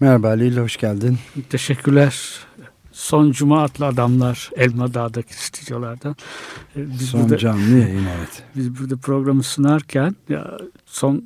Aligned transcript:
Merhaba 0.00 0.28
Halil, 0.28 0.56
hoş 0.56 0.76
geldin. 0.76 1.18
Teşekkürler. 1.50 2.38
Son 2.92 3.32
Cuma 3.32 3.62
adlı 3.62 3.86
adamlar 3.86 4.50
Elma 4.56 4.94
Dağ'daki 4.94 5.44
stüdyolardan. 5.44 6.16
Ee, 6.76 6.90
Biz 6.90 7.08
Son 7.08 7.22
burada, 7.22 7.38
canlı 7.38 7.78
yayın 7.78 8.04
evet. 8.18 8.42
biz 8.56 8.80
burada 8.80 8.96
programı 8.96 9.42
sunarken 9.42 10.16
ya 10.28 10.58
son 10.86 11.24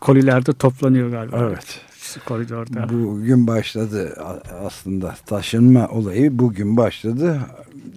kolilerde 0.00 0.52
toplanıyor 0.52 1.10
galiba. 1.10 1.38
Evet. 1.38 1.80
Koridorda. 2.26 2.88
Bugün 2.88 3.46
başladı 3.46 4.14
aslında 4.64 5.14
taşınma 5.26 5.88
olayı 5.88 6.38
bugün 6.38 6.76
başladı. 6.76 7.40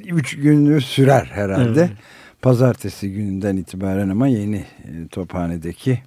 Üç 0.05 0.35
günü 0.35 0.81
sürer 0.81 1.25
herhalde. 1.25 1.79
Evet. 1.79 1.91
Pazartesi 2.41 3.11
gününden 3.11 3.57
itibaren 3.57 4.09
ama 4.09 4.27
yeni 4.27 4.57
e, 4.57 5.07
Tophane'deki 5.11 6.03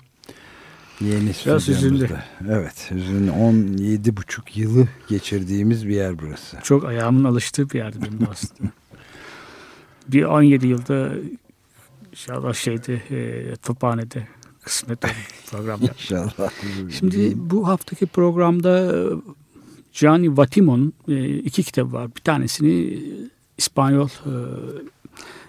yeni 1.01 1.33
Biraz 1.47 1.69
hüzünlü. 1.69 2.09
Evet 2.49 2.91
hüzünlü 2.91 3.31
17 3.31 4.17
buçuk 4.17 4.57
yılı 4.57 4.89
geçirdiğimiz 5.09 5.89
bir 5.89 5.95
yer 5.95 6.19
burası. 6.19 6.57
Çok 6.63 6.85
ayağımın 6.85 7.25
alıştığı 7.25 7.71
bir 7.71 7.79
yerdi 7.79 7.99
benim 8.03 8.29
aslında. 8.31 8.71
bir 10.09 10.25
17 10.25 10.67
yılda 10.67 11.13
inşallah 12.13 12.55
şeyde 12.55 12.95
e, 12.95 13.57
Tophane'de 13.57 14.29
kısmet 14.63 15.05
olur 15.05 15.13
programda. 15.51 15.87
İnşallah. 15.99 16.51
Şimdi 16.91 17.33
bu 17.37 17.69
haftaki 17.69 18.07
programda 18.07 18.97
e, 18.97 18.99
Gianni 19.93 20.37
Vattimo'nun 20.37 20.93
e, 21.09 21.29
iki 21.29 21.63
kitabı 21.63 21.93
var. 21.93 22.17
Bir 22.17 22.21
tanesini 22.21 23.03
İspanyol 23.59 24.09
e, 24.09 24.33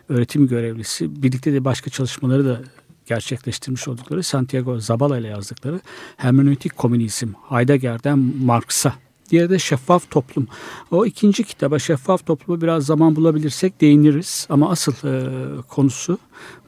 öğretim 0.10 0.48
görevlisi, 0.48 1.24
birlikte 1.24 1.54
de 1.54 1.66
başka 1.66 1.90
çalışmaları 1.90 2.46
da 2.46 2.62
gerçekleştirmiş 3.06 3.88
oldukları 3.88 4.24
Santiago 4.24 4.80
Zabala 4.80 5.18
ile 5.18 5.28
yazdıkları 5.28 5.80
Hermeneutik 6.18 6.78
Komünizm, 6.78 7.30
Heidegger'den 7.50 8.20
Marx'a. 8.20 8.94
Diğeri 9.30 9.50
de 9.50 9.60
Şeffaf 9.60 10.12
Toplum. 10.12 10.48
O 10.92 11.06
ikinci 11.06 11.44
kitaba 11.44 11.80
Şeffaf 11.80 12.26
Toplum'a 12.26 12.62
biraz 12.62 12.86
zaman 12.86 13.16
bulabilirsek 13.16 13.82
değiniriz. 13.82 14.48
Ama 14.50 14.70
asıl 14.70 14.94
e, 15.08 15.62
konusu 15.62 16.18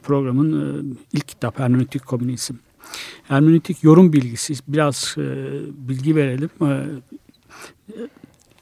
programın 0.02 0.80
e, 0.80 0.96
ilk 1.12 1.28
kitap 1.28 1.58
Hermeneutik 1.58 2.06
Komünizm. 2.06 2.54
Hermeneutik 3.22 3.84
yorum 3.84 4.12
bilgisi 4.12 4.54
biraz 4.68 5.14
e, 5.18 5.22
bilgi 5.88 6.16
verelim. 6.16 6.50
E, 6.62 6.86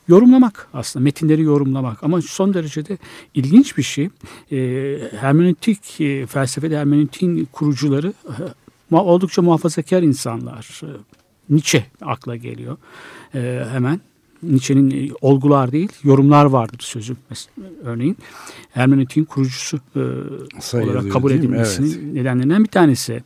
yorumlamak 0.09 0.69
aslında 0.75 1.03
metinleri 1.03 1.43
yorumlamak 1.43 2.03
ama 2.03 2.23
son 2.23 2.55
derecede 2.55 2.99
ilginç 3.35 3.79
bir 3.79 3.83
şey. 3.83 4.09
E, 4.53 4.99
hermeneutik 5.21 6.01
e, 6.01 6.27
felsefede 6.27 6.79
hermeneutin 6.79 7.49
kurucuları 7.53 8.13
e, 8.93 8.97
oldukça 8.97 9.43
muhafazakar 9.43 10.03
insanlar. 10.03 10.81
E, 10.83 10.89
Nietzsche 11.51 11.85
akla 12.01 12.37
geliyor 12.37 12.77
e, 13.35 13.67
hemen. 13.73 14.01
Nietzsche'nin 14.43 15.09
e, 15.09 15.11
olgular 15.21 15.73
değil 15.73 15.89
yorumlar 16.05 16.45
vardır 16.45 16.79
sözü 16.81 17.17
örneğin. 17.85 18.17
Hermeneutin 18.71 19.25
kurucusu 19.25 19.77
e, 19.77 20.01
Sayılıyor, 20.61 20.97
olarak 20.97 21.13
kabul 21.13 21.33
edilmesinin 21.33 22.15
nedenlerinden 22.15 22.65
bir 22.65 22.69
tanesi. 22.69 23.23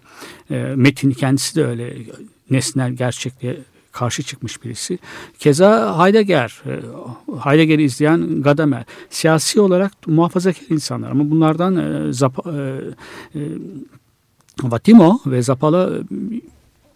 E, 0.50 0.72
Metin 0.76 1.10
kendisi 1.10 1.56
de 1.56 1.64
öyle 1.64 1.96
nesnel 2.50 2.92
gerçekliğe 2.92 3.58
karşı 3.92 4.22
çıkmış 4.22 4.64
birisi. 4.64 4.98
Keza 5.38 5.98
Heidegger, 5.98 6.62
e, 6.66 6.72
Heidegger'i 7.44 7.82
izleyen 7.82 8.42
Gadamer. 8.42 8.84
Siyasi 9.10 9.60
olarak 9.60 9.92
muhafazakar 10.06 10.62
insanlar 10.70 11.10
ama 11.10 11.30
bunlardan 11.30 11.76
e, 11.76 12.12
Zapa, 12.12 12.52
e, 13.34 13.40
Vatimo 14.62 15.20
ve 15.26 15.42
Zapala 15.42 15.90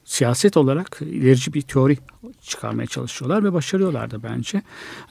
siyaset 0.05 0.57
olarak 0.57 1.01
ilerici 1.01 1.55
bir 1.55 1.63
teori 1.63 1.97
çıkarmaya 2.43 2.87
çalışıyorlar 2.87 3.45
ve 3.45 3.53
başarıyorlar 3.53 4.11
da 4.11 4.23
bence. 4.23 4.63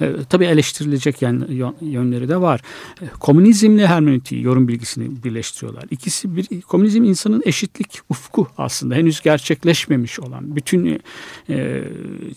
E, 0.01 0.13
tabii 0.29 0.45
eleştirilecek 0.45 1.21
yön- 1.21 1.75
yönleri 1.81 2.29
de 2.29 2.41
var. 2.41 2.61
E, 3.01 3.05
komünizmle 3.19 3.87
hermeneutiği, 3.87 4.43
yorum 4.43 4.67
bilgisini 4.67 5.23
birleştiriyorlar. 5.23 5.83
İkisi 5.91 6.35
bir 6.35 6.61
komünizm 6.61 7.03
insanın 7.03 7.43
eşitlik 7.45 7.99
ufku 8.09 8.47
aslında 8.57 8.95
henüz 8.95 9.21
gerçekleşmemiş 9.21 10.19
olan 10.19 10.55
bütün 10.55 11.01
e, 11.49 11.83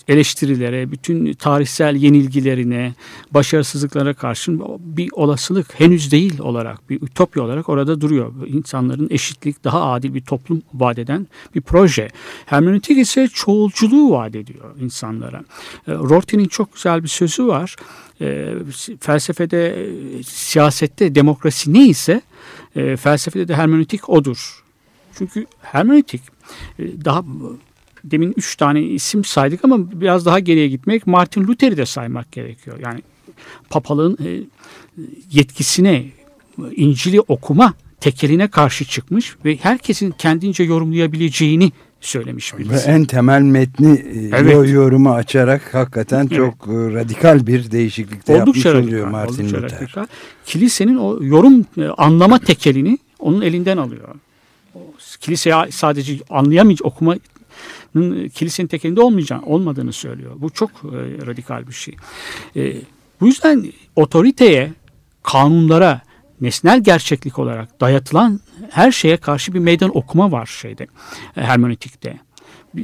eleştirilere, 0.08 0.92
bütün 0.92 1.32
tarihsel 1.32 1.96
yenilgilerine, 1.96 2.94
başarısızlıklara 3.30 4.14
karşın 4.14 4.62
bir 4.78 5.08
olasılık 5.12 5.80
henüz 5.80 6.12
değil 6.12 6.38
olarak, 6.38 6.90
bir 6.90 7.02
ütopya 7.02 7.42
olarak 7.42 7.68
orada 7.68 8.00
duruyor. 8.00 8.32
İnsanların 8.46 9.08
eşitlik, 9.10 9.64
daha 9.64 9.92
adil 9.92 10.14
bir 10.14 10.20
toplum 10.20 10.62
vaat 10.74 10.98
eden 10.98 11.26
bir 11.54 11.60
proje. 11.60 12.08
Hermeneutik 12.46 12.98
ise 12.98 13.28
çoğulculuğu 13.28 14.10
vaat 14.10 14.34
ediyor 14.34 14.76
insanlara. 14.80 15.38
E, 15.88 15.92
Rorty'nin 15.92 16.48
çok 16.48 16.74
güzel 16.74 17.02
bir 17.02 17.08
sözü 17.08 17.46
var. 17.46 17.76
E, 18.20 18.54
felsefede, 19.00 19.86
e, 20.18 20.22
siyasette 20.22 21.14
demokrasi 21.14 21.72
neyse 21.72 22.20
felsefede 22.96 23.48
de 23.48 23.54
hermeneutik 23.54 24.08
odur. 24.08 24.64
Çünkü 25.18 25.46
hermeneutik 25.60 26.22
e, 26.78 27.04
daha 27.04 27.24
demin 28.04 28.34
üç 28.36 28.56
tane 28.56 28.82
isim 28.82 29.24
saydık 29.24 29.64
ama 29.64 30.00
biraz 30.00 30.26
daha 30.26 30.38
geriye 30.38 30.68
gitmek 30.68 31.06
Martin 31.06 31.46
Luther'i 31.46 31.76
de 31.76 31.86
saymak 31.86 32.32
gerekiyor. 32.32 32.78
Yani 32.82 33.02
papalığın 33.70 34.18
yetkisine 35.30 36.06
İncil'i 36.76 37.20
okuma 37.20 37.74
tekeline 38.00 38.48
karşı 38.48 38.84
çıkmış 38.84 39.36
ve 39.44 39.56
herkesin 39.56 40.10
kendince 40.10 40.64
yorumlayabileceğini 40.64 41.72
söylemiş 42.06 42.54
Ve 42.54 42.58
birisi. 42.58 42.88
en 42.90 43.04
temel 43.04 43.40
metni 43.42 43.92
e, 43.92 44.36
Evet. 44.36 44.52
yo- 44.54 44.64
yorumu 44.68 45.10
açarak 45.12 45.74
hakikaten 45.74 46.26
çok 46.26 46.54
e, 46.54 46.70
radikal 46.72 47.46
bir 47.46 47.70
değişiklikte 47.70 48.42
Oldukça 48.42 48.68
yapmış 48.68 48.84
oluyor 48.86 49.02
radikal, 49.06 49.10
Martin 49.10 49.34
oldukça 49.44 49.62
Luther. 49.62 49.80
radikal. 49.80 50.06
Kilisenin 50.46 50.96
o 50.96 51.22
yorum 51.22 51.64
e, 51.78 51.84
anlama 51.84 52.38
tekelini 52.38 52.98
onun 53.18 53.40
elinden 53.42 53.76
alıyor. 53.76 54.08
Kilise 55.20 55.52
sadece 55.70 56.18
anlayamayacak 56.30 56.86
okumanın 56.86 57.20
e, 58.24 58.28
kilisenin 58.28 58.68
tekelinde 58.68 59.00
olmayacağını 59.00 59.46
olmadığını 59.46 59.92
söylüyor. 59.92 60.32
Bu 60.38 60.50
çok 60.50 60.70
radikal 61.26 61.66
bir 61.66 61.72
şey. 61.72 61.96
Bu 63.20 63.26
yüzden 63.26 63.64
otoriteye, 63.96 64.72
kanunlara, 65.22 66.00
nesnel 66.40 66.82
gerçeklik 66.82 67.38
olarak 67.38 67.80
dayatılan 67.80 68.40
her 68.70 68.92
şeye 68.92 69.16
karşı 69.16 69.54
bir 69.54 69.58
meydan 69.58 69.96
okuma 69.96 70.32
var 70.32 70.46
şeyde, 70.46 70.86
e, 71.36 71.40
hermeneutikte. 71.40 72.18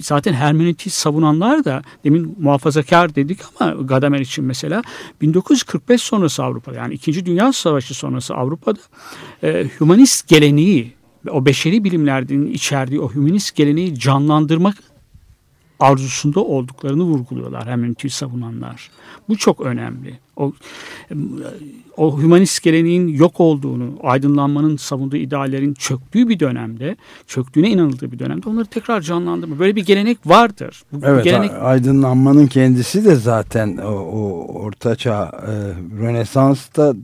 Zaten 0.00 0.32
hermeneutiği 0.32 0.92
savunanlar 0.92 1.64
da 1.64 1.82
demin 2.04 2.36
muhafazakar 2.40 3.14
dedik 3.14 3.38
ama 3.60 3.82
Gadamer 3.82 4.20
için 4.20 4.44
mesela 4.44 4.82
1945 5.20 6.02
sonrası 6.02 6.44
Avrupa'da 6.44 6.76
yani 6.76 6.94
2. 6.94 7.26
Dünya 7.26 7.52
Savaşı 7.52 7.94
sonrası 7.94 8.34
Avrupa'da 8.34 8.80
e, 9.42 9.66
humanist 9.78 10.28
geleneği 10.28 10.92
o 11.30 11.46
beşeri 11.46 11.84
bilimlerden 11.84 12.46
içerdiği 12.46 13.00
o 13.00 13.08
humanist 13.08 13.56
geleneği 13.56 13.98
canlandırmak 13.98 14.76
arzusunda 15.82 16.40
olduklarını 16.40 17.02
vurguluyorlar 17.02 17.66
hermeneutiği 17.66 18.10
savunanlar. 18.10 18.90
Bu 19.28 19.36
çok 19.36 19.60
önemli. 19.60 20.18
O, 20.36 20.52
o 21.96 22.22
hümanist 22.22 22.62
geleneğin 22.62 23.08
yok 23.08 23.40
olduğunu, 23.40 23.94
aydınlanmanın 24.02 24.76
savunduğu 24.76 25.16
ideallerin 25.16 25.74
çöktüğü 25.74 26.28
bir 26.28 26.40
dönemde, 26.40 26.96
çöktüğüne 27.26 27.70
inanıldığı 27.70 28.12
bir 28.12 28.18
dönemde 28.18 28.48
onları 28.48 28.66
tekrar 28.66 29.00
canlandırma. 29.00 29.58
Böyle 29.58 29.76
bir 29.76 29.84
gelenek 29.84 30.18
vardır. 30.26 30.82
Bu 30.92 31.06
Evet, 31.06 31.24
gelenek 31.24 31.50
aydınlanmanın 31.60 32.46
kendisi 32.46 33.04
de 33.04 33.14
zaten 33.14 33.76
o, 33.76 33.90
o 33.90 34.46
ortaçağ 34.54 35.32
e, 35.46 35.52
Rönesans'ta 36.02 36.94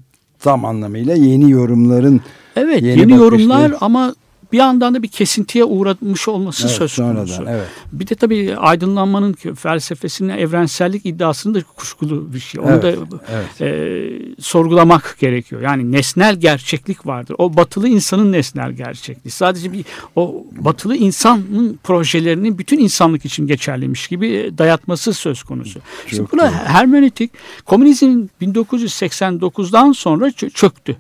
tam 0.41 0.65
anlamıyla 0.65 1.15
yeni 1.15 1.51
yorumların 1.51 2.21
Evet 2.57 2.83
Yeni 2.83 3.01
yeni, 3.01 3.13
yorumlar 3.13 3.71
bakışlı- 3.71 3.85
ama 3.87 4.15
bir 4.53 4.59
yandan 4.59 4.95
da 4.95 5.03
bir 5.03 5.09
kesintiye 5.09 5.65
uğramış 5.65 6.29
olması 6.29 6.63
Evet, 6.67 6.77
söz 6.77 6.97
konusu. 6.97 7.33
sonradan, 7.35 7.55
evet. 7.55 7.67
Bir 7.93 8.07
de 8.09 8.15
tabii 8.15 8.57
aydınlanmanın 8.57 9.33
felsefesinin 9.55 10.29
evrensellik 10.29 11.07
iddiasının 11.07 11.55
da 11.55 11.63
kuşkulu 11.77 12.35
bir 12.35 12.41
şey. 12.41 12.61
Onu 12.61 12.71
Evet, 12.71 12.83
da 12.83 13.19
evet. 13.33 13.61
e, 13.61 14.43
sorgulamak 14.43 15.17
gerekiyor. 15.21 15.63
Yani 15.63 15.93
nesnel 15.93 16.37
gerçeklik 16.37 17.07
vardır. 17.07 17.35
O 17.39 17.57
batılı 17.57 17.89
insanın 17.89 18.33
nesnel 18.33 18.73
gerçekliği. 18.73 19.33
Sadece 19.33 19.73
bir 19.73 19.85
o 20.17 20.45
batılı 20.53 20.97
insanın 20.97 21.79
projelerinin 21.85 22.59
bütün 22.59 22.79
insanlık 22.79 23.25
için 23.25 23.47
geçerliymiş 23.47 24.09
gibi 24.09 24.53
dayatması 24.59 25.13
söz 25.15 25.43
konusu. 25.43 25.81
Çok 26.07 26.33
buna 26.33 26.43
doğru. 26.43 26.51
hermeneutik 26.53 27.31
komünizm 27.65 28.27
1989'dan 28.43 29.93
sonra 29.93 30.29
çö- 30.29 30.51
çöktü 30.51 30.97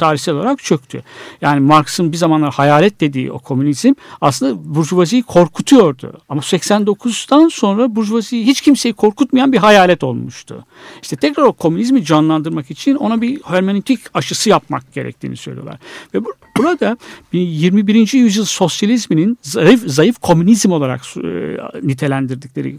tarihsel 0.00 0.34
olarak 0.34 0.58
çöktü. 0.58 1.02
Yani 1.40 1.60
Marx'ın 1.60 2.12
bir 2.12 2.16
zamanlar 2.16 2.52
hayalet 2.52 3.00
dediği 3.00 3.32
o 3.32 3.38
komünizm 3.38 3.92
aslında 4.20 4.74
burjuvaziyi 4.74 5.22
korkutuyordu. 5.22 6.12
Ama 6.28 6.40
89'dan 6.40 7.48
sonra 7.48 7.96
burjuvaziyi 7.96 8.46
hiç 8.46 8.60
kimseyi 8.60 8.92
korkutmayan 8.94 9.52
bir 9.52 9.58
hayalet 9.58 10.04
olmuştu. 10.04 10.64
İşte 11.02 11.16
tekrar 11.16 11.42
o 11.42 11.52
komünizmi 11.52 12.04
canlandırmak 12.04 12.70
için 12.70 12.94
ona 12.94 13.20
bir 13.20 13.40
hermeneutik 13.44 14.00
aşısı 14.14 14.50
yapmak 14.50 14.92
gerektiğini 14.92 15.36
söylüyorlar. 15.36 15.78
Ve 16.14 16.24
bu- 16.24 16.32
burada 16.56 16.96
bir 17.32 17.40
21. 17.40 18.18
yüzyıl 18.18 18.44
sosyalizminin 18.44 19.38
zayıf, 19.42 19.82
zayıf 19.86 20.18
komünizm 20.18 20.72
olarak 20.72 21.00
e, 21.16 21.56
nitelendirdikleri 21.82 22.78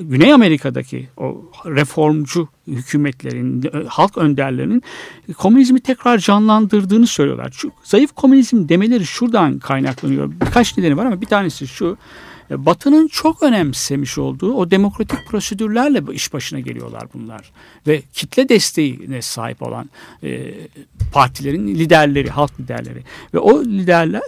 Güney 0.00 0.32
Amerika'daki 0.32 1.08
o 1.16 1.50
reformcu 1.66 2.48
hükümetlerin, 2.66 3.70
halk 3.88 4.18
önderlerinin 4.18 4.82
komünizmi 5.38 5.80
tekrar 5.80 6.18
canlandırdığını 6.18 7.06
söylüyorlar. 7.06 7.50
Şu, 7.50 7.72
zayıf 7.84 8.12
komünizm 8.12 8.68
demeleri 8.68 9.06
şuradan 9.06 9.58
kaynaklanıyor. 9.58 10.30
Birkaç 10.30 10.78
nedeni 10.78 10.96
var 10.96 11.06
ama 11.06 11.20
bir 11.20 11.26
tanesi 11.26 11.66
şu. 11.68 11.96
Batı'nın 12.50 13.08
çok 13.08 13.42
önemsemiş 13.42 14.18
olduğu 14.18 14.54
o 14.54 14.70
demokratik 14.70 15.26
prosedürlerle 15.26 16.02
iş 16.12 16.32
başına 16.32 16.60
geliyorlar 16.60 17.02
bunlar. 17.14 17.52
Ve 17.86 18.02
kitle 18.12 18.48
desteğine 18.48 19.22
sahip 19.22 19.62
olan 19.62 19.90
e, 20.22 20.54
partilerin 21.12 21.68
liderleri, 21.68 22.30
halk 22.30 22.60
liderleri. 22.60 23.02
Ve 23.34 23.38
o 23.38 23.64
liderler 23.64 24.22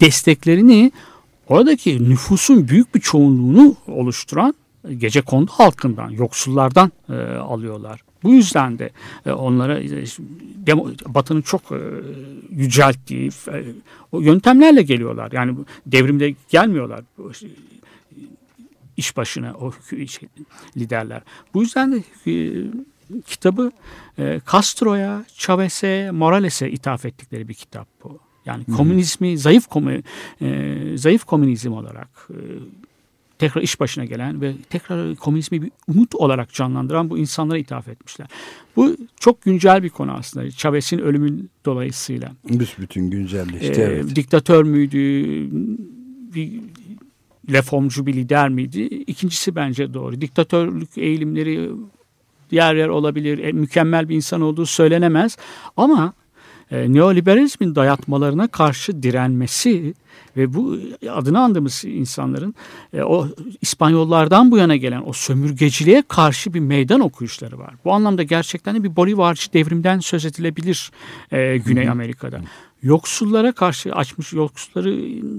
desteklerini 0.00 0.92
oradaki 1.46 2.10
nüfusun 2.10 2.68
büyük 2.68 2.94
bir 2.94 3.00
çoğunluğunu 3.00 3.76
oluşturan 3.88 4.54
gece 4.98 5.20
kondu 5.20 5.50
halkından, 5.54 6.10
yoksullardan 6.10 6.92
e, 7.08 7.14
alıyorlar. 7.36 8.00
Bu 8.22 8.34
yüzden 8.34 8.78
de 8.78 8.90
e, 9.26 9.32
onlara 9.32 9.80
e, 9.80 10.04
Batı'nın 11.06 11.42
çok 11.42 11.62
e, 11.72 11.78
yücelttiği 12.50 13.30
e, 13.48 13.64
o 14.12 14.20
yöntemlerle 14.20 14.82
geliyorlar. 14.82 15.32
Yani 15.32 15.56
devrimde 15.86 16.34
gelmiyorlar. 16.48 17.00
E, 17.00 17.24
iş 18.96 19.16
başına 19.16 19.54
o 19.54 19.72
şey, 19.90 20.28
liderler. 20.76 21.22
Bu 21.54 21.62
yüzden 21.62 21.92
de 21.92 22.02
e, 22.26 22.64
kitabı 23.26 23.72
e, 24.18 24.40
Castro'ya, 24.52 25.24
Chavez'e, 25.34 26.10
Morales'e 26.10 26.70
ithaf 26.70 27.04
ettikleri 27.04 27.48
bir 27.48 27.54
kitap 27.54 27.88
bu. 28.04 28.25
Yani 28.46 28.64
komünizmi 28.76 29.38
zayıf 29.38 29.66
komü, 29.66 30.02
e, 30.42 30.76
zayıf 30.94 31.24
komünizm 31.24 31.72
olarak 31.72 32.28
e, 32.30 32.38
tekrar 33.38 33.62
iş 33.62 33.80
başına 33.80 34.04
gelen 34.04 34.40
ve 34.40 34.54
tekrar 34.70 35.16
komünizmi 35.16 35.62
bir 35.62 35.70
umut 35.88 36.14
olarak 36.14 36.52
canlandıran 36.52 37.10
bu 37.10 37.18
insanlara 37.18 37.58
ithaf 37.58 37.88
etmişler. 37.88 38.26
Bu 38.76 38.96
çok 39.20 39.42
güncel 39.42 39.82
bir 39.82 39.90
konu 39.90 40.12
aslında. 40.12 40.50
Chavez'in 40.50 40.98
ölümü 40.98 41.46
dolayısıyla. 41.64 42.32
Büsbütün 42.48 43.10
güncelleşti. 43.10 43.80
Ee, 43.80 43.84
evet. 43.84 44.16
Diktatör 44.16 44.64
müydü? 44.64 44.98
Bir 46.34 46.60
reformcu 47.50 48.06
bir 48.06 48.14
lider 48.14 48.48
miydi? 48.48 48.80
İkincisi 48.82 49.54
bence 49.54 49.94
doğru. 49.94 50.20
Diktatörlük 50.20 50.98
eğilimleri 50.98 51.70
yer 52.50 52.74
yer 52.74 52.88
olabilir. 52.88 53.38
E, 53.38 53.52
mükemmel 53.52 54.08
bir 54.08 54.16
insan 54.16 54.40
olduğu 54.40 54.66
söylenemez. 54.66 55.36
Ama 55.76 56.12
e, 56.70 56.92
neoliberalizmin 56.92 57.74
dayatmalarına 57.74 58.48
karşı 58.48 59.02
direnmesi 59.02 59.94
ve 60.36 60.54
bu 60.54 60.78
adını 61.10 61.40
andığımız 61.40 61.84
insanların 61.84 62.54
e, 62.92 63.02
o 63.02 63.28
İspanyollardan 63.60 64.50
bu 64.50 64.58
yana 64.58 64.76
gelen 64.76 65.02
o 65.06 65.12
sömürgeciliğe 65.12 66.02
karşı 66.08 66.54
bir 66.54 66.60
meydan 66.60 67.00
okuyuşları 67.00 67.58
var. 67.58 67.74
Bu 67.84 67.92
anlamda 67.92 68.22
gerçekten 68.22 68.74
de 68.74 68.82
bir 68.82 68.96
Bolivarcı 68.96 69.52
devrimden 69.52 70.00
söz 70.00 70.24
edilebilir 70.24 70.90
e, 71.32 71.56
Güney 71.56 71.88
Amerika'da. 71.88 72.40
Yoksullara 72.82 73.52
karşı 73.52 73.94
açmış 73.94 74.32
yoksulları 74.32 74.98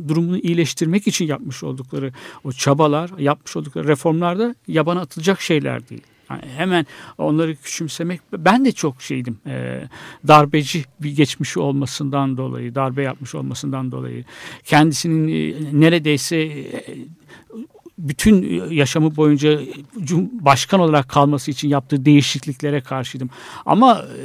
durumunu 0.09 0.37
iyileştirmek 0.37 1.07
için 1.07 1.25
yapmış 1.25 1.63
oldukları 1.63 2.11
o 2.43 2.51
çabalar, 2.51 3.11
yapmış 3.19 3.55
oldukları 3.55 3.87
reformlarda 3.87 4.55
yabana 4.67 5.01
atılacak 5.01 5.41
şeyler 5.41 5.89
değil. 5.89 6.01
Yani 6.29 6.41
hemen 6.57 6.85
onları 7.17 7.55
küçümsemek 7.55 8.21
ben 8.33 8.65
de 8.65 8.71
çok 8.71 9.01
şeydim 9.01 9.37
e, 9.47 9.83
darbeci 10.27 10.83
bir 10.99 11.15
geçmişi 11.15 11.59
olmasından 11.59 12.37
dolayı 12.37 12.75
darbe 12.75 13.03
yapmış 13.03 13.35
olmasından 13.35 13.91
dolayı 13.91 14.25
kendisinin 14.63 15.27
e, 15.27 15.55
neredeyse 15.81 16.37
e, 16.37 16.97
bütün 17.97 18.63
yaşamı 18.71 19.15
boyunca 19.15 19.59
başkan 20.31 20.79
olarak 20.79 21.09
kalması 21.09 21.51
için 21.51 21.67
yaptığı 21.67 22.05
değişikliklere 22.05 22.81
karşıydım 22.81 23.29
ama 23.65 23.97
e, 23.97 24.21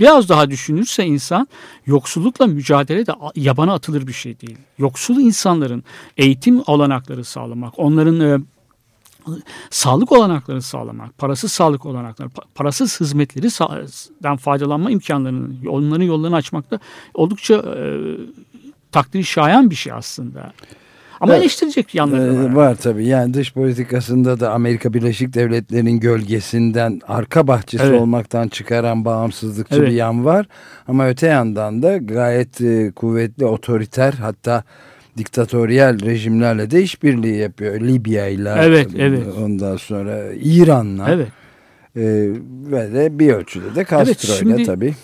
Biraz 0.00 0.28
daha 0.28 0.50
düşünürse 0.50 1.04
insan 1.04 1.48
yoksullukla 1.86 2.46
mücadele 2.46 3.06
de 3.06 3.12
yabana 3.36 3.74
atılır 3.74 4.06
bir 4.06 4.12
şey 4.12 4.40
değil. 4.40 4.56
Yoksul 4.78 5.20
insanların 5.20 5.84
eğitim 6.16 6.62
olanakları 6.66 7.24
sağlamak, 7.24 7.78
onların 7.78 8.20
e, 8.20 8.38
sağlık 9.70 10.12
olanaklarını 10.12 10.62
sağlamak, 10.62 11.18
parasız 11.18 11.52
sağlık 11.52 11.86
olanakları, 11.86 12.28
pa- 12.28 12.44
parasız 12.54 12.92
dan 14.22 14.36
faydalanma 14.36 14.90
imkanlarını, 14.90 15.70
onların 15.70 16.04
yollarını 16.04 16.36
açmak 16.36 16.70
da 16.70 16.80
oldukça 17.14 17.54
e, 17.54 18.00
takdiri 18.92 19.24
şayan 19.24 19.70
bir 19.70 19.74
şey 19.74 19.92
aslında. 19.92 20.52
Ama 21.20 21.32
Evet. 21.32 21.42
eleştirecek 21.42 21.94
yanları 21.94 22.34
Ee, 22.34 22.44
var. 22.44 22.52
var 22.52 22.74
tabii. 22.74 23.06
Yani 23.06 23.34
dış 23.34 23.52
politikasında 23.52 24.40
da 24.40 24.52
Amerika 24.52 24.94
Birleşik 24.94 25.34
Devletleri'nin 25.34 26.00
gölgesinden 26.00 27.00
arka 27.08 27.46
bahçesi 27.46 27.84
Evet. 27.84 28.00
olmaktan 28.00 28.48
çıkaran 28.48 29.04
bağımsızlıkçı 29.04 29.74
Evet. 29.76 29.88
bir 29.88 29.92
yan 29.94 30.24
var. 30.24 30.46
Ama 30.88 31.08
öte 31.08 31.26
yandan 31.26 31.82
da 31.82 31.96
gayet 31.96 32.60
e, 32.60 32.92
kuvvetli 32.96 33.46
otoriter 33.46 34.12
hatta 34.12 34.62
diktatöryel 35.16 36.04
rejimlerle 36.04 36.70
de 36.70 36.82
işbirliği 36.82 37.36
yapıyor. 37.36 37.80
Libya 37.80 38.26
ile 38.28 38.54
Evet, 38.58 38.90
evet. 38.98 39.26
ondan 39.38 39.76
sonra 39.76 40.32
İran'la 40.42 41.10
Evet. 41.10 41.28
e, 41.96 42.02
ve 42.70 42.92
de 42.94 43.18
bir 43.18 43.32
ölçüde 43.32 43.74
de 43.74 43.86
Castro'yla 43.90 44.38
şimdi- 44.38 44.64
tabii. 44.64 44.94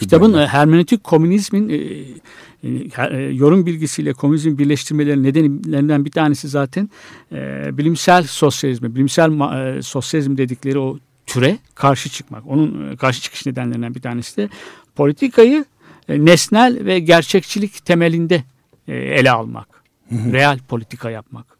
Kitabın 0.00 0.26
Küba'yla. 0.26 0.44
e, 0.44 0.48
hermeneutik 0.48 1.04
komünizmin 1.04 1.68
e, 1.68 1.74
e, 1.74 2.68
e, 3.10 3.16
yorum 3.34 3.66
bilgisiyle 3.66 4.12
komünizm 4.12 4.58
birleştirmeleri 4.58 5.22
nedenlerinden 5.22 6.04
bir 6.04 6.10
tanesi 6.10 6.48
zaten 6.48 6.90
e, 7.32 7.68
bilimsel 7.78 8.22
sosyalizme, 8.22 8.94
bilimsel 8.94 9.30
e, 9.78 9.82
sosyalizm 9.82 10.36
dedikleri 10.36 10.78
o 10.78 10.98
türe 11.26 11.58
karşı 11.74 12.08
çıkmak. 12.08 12.46
Onun 12.46 12.96
karşı 12.96 13.22
çıkış 13.22 13.46
nedenlerinden 13.46 13.94
bir 13.94 14.00
tanesi 14.00 14.36
de 14.36 14.48
politikayı 14.96 15.64
nesnel 16.08 16.84
ve 16.84 16.98
gerçekçilik 16.98 17.84
temelinde 17.84 18.44
ele 18.92 19.30
almak. 19.30 19.84
Real 20.12 20.58
politika 20.68 21.10
yapmak. 21.10 21.58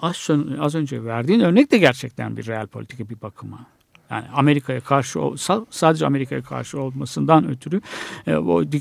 Az, 0.00 0.28
az 0.60 0.74
önce 0.74 1.04
verdiğin 1.04 1.40
örnek 1.40 1.70
de 1.70 1.78
gerçekten 1.78 2.36
bir 2.36 2.46
real 2.46 2.66
politika 2.66 3.08
bir 3.08 3.20
bakıma. 3.22 3.66
Yani 4.10 4.24
Amerika'ya 4.34 4.80
karşı 4.80 5.20
sadece 5.70 6.06
Amerika'ya 6.06 6.42
karşı 6.42 6.80
olmasından 6.80 7.48
ötürü 7.48 7.80
e, 8.26 8.36
o 8.36 8.72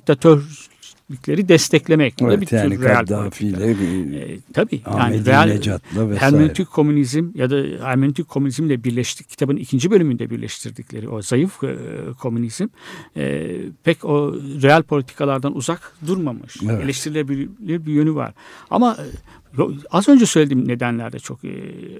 diktatörlükleri 1.11 1.47
destekmek. 1.49 2.15
Bu 2.19 2.25
da 2.25 2.29
Evet, 2.29 2.41
bir 2.41 2.45
tür 2.45 2.57
yani 2.57 2.81
real 2.81 2.95
Kaddafi 2.95 3.51
politika. 3.51 3.65
ile 3.65 4.33
E, 4.33 4.39
tabii 4.53 4.81
yani 4.97 5.25
real 5.25 5.47
Necat'la 5.47 6.09
vesaire. 6.09 6.19
hermeneutik 6.19 6.71
komünizm 6.71 7.29
ya 7.35 7.49
da 7.49 7.85
hermeneutik 7.85 8.27
komünizmle 8.29 8.83
birleştik 8.83 9.29
kitabın 9.29 9.55
ikinci 9.55 9.91
bölümünde 9.91 10.29
birleştirdikleri 10.29 11.09
o 11.09 11.21
zayıf 11.21 11.63
e, 11.63 11.75
komünizm 12.19 12.67
e, 13.17 13.47
pek 13.83 14.05
o 14.05 14.33
real 14.61 14.83
politikalardan 14.83 15.55
uzak 15.55 15.93
durmamış. 16.07 16.57
Evet. 16.65 16.83
Eleştirilebilir 16.83 17.85
bir 17.85 17.93
yönü 17.93 18.15
var. 18.15 18.33
Ama 18.69 18.97
e, 19.57 19.61
az 19.91 20.09
önce 20.09 20.25
söylediğim 20.25 20.67
nedenler 20.67 21.11
de 21.13 21.19
çok 21.19 21.45
e, 21.45 21.49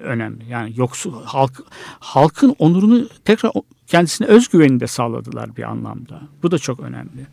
önemli. 0.02 0.44
Yani 0.50 0.72
yoksul 0.76 1.22
halk 1.24 1.62
halkın 2.00 2.56
onurunu 2.58 3.08
tekrar 3.24 3.52
kendisine 3.86 4.26
özgüvenini 4.26 4.80
de 4.80 4.86
sağladılar 4.86 5.56
bir 5.56 5.62
anlamda. 5.62 6.20
Bu 6.42 6.50
da 6.50 6.58
çok 6.58 6.80
önemli. 6.80 7.26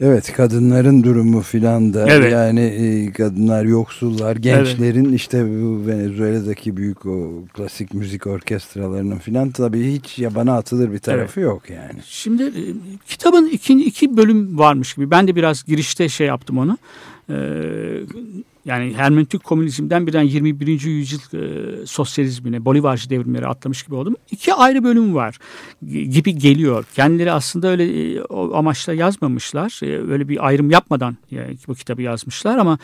Evet 0.00 0.32
kadınların 0.32 1.02
durumu 1.02 1.40
filan 1.40 1.94
da 1.94 2.06
Evet. 2.08 2.32
yani 2.32 2.60
e, 2.60 3.12
kadınlar 3.12 3.64
yoksullar 3.64 4.36
gençlerin 4.36 5.12
işte 5.12 5.44
bu 5.44 5.86
Venezuela'daki 5.86 6.76
büyük 6.76 7.06
o 7.06 7.44
klasik 7.54 7.94
müzik 7.94 8.26
orkestralarının 8.26 9.18
filan 9.18 9.50
tabii 9.50 9.92
hiç 9.92 10.18
yabana 10.18 10.56
atılır 10.56 10.92
bir 10.92 10.98
tarafı 10.98 11.40
yok 11.40 11.70
yani. 11.70 12.00
Şimdi 12.04 12.42
e, 12.42 12.62
kitabın 13.06 13.48
iki, 13.48 13.84
iki 13.84 14.16
bölüm 14.16 14.58
varmış 14.58 14.94
gibi. 14.94 15.10
Ben 15.10 15.28
de 15.28 15.36
biraz 15.36 15.64
girişte 15.64 16.08
şey 16.08 16.26
yaptım 16.26 16.58
onu. 16.58 16.78
Ee, 17.30 17.34
yani 18.64 18.94
hermeneutik 18.94 19.44
komünizmden 19.44 20.06
birden 20.06 20.22
21. 20.22 20.80
yüzyıl 20.80 21.20
e, 21.34 21.86
sosyalizmine, 21.86 22.64
Bolivarcı 22.64 23.10
devrimlere 23.10 23.46
atlamış 23.46 23.82
gibi 23.82 23.94
oldum. 23.94 24.16
İki 24.30 24.54
ayrı 24.54 24.84
bölüm 24.84 25.14
var 25.14 25.38
gibi 25.90 26.38
geliyor. 26.38 26.84
Kendileri 26.94 27.32
aslında 27.32 27.68
öyle 27.68 28.14
e, 28.14 28.22
o 28.22 28.54
amaçla 28.54 28.92
yazmamışlar. 28.92 29.80
E, 29.82 30.12
öyle 30.12 30.28
bir 30.28 30.46
ayrım 30.46 30.70
yapmadan 30.70 31.16
e, 31.32 31.56
bu 31.68 31.74
kitabı 31.74 32.02
yazmışlar 32.02 32.58
ama 32.58 32.78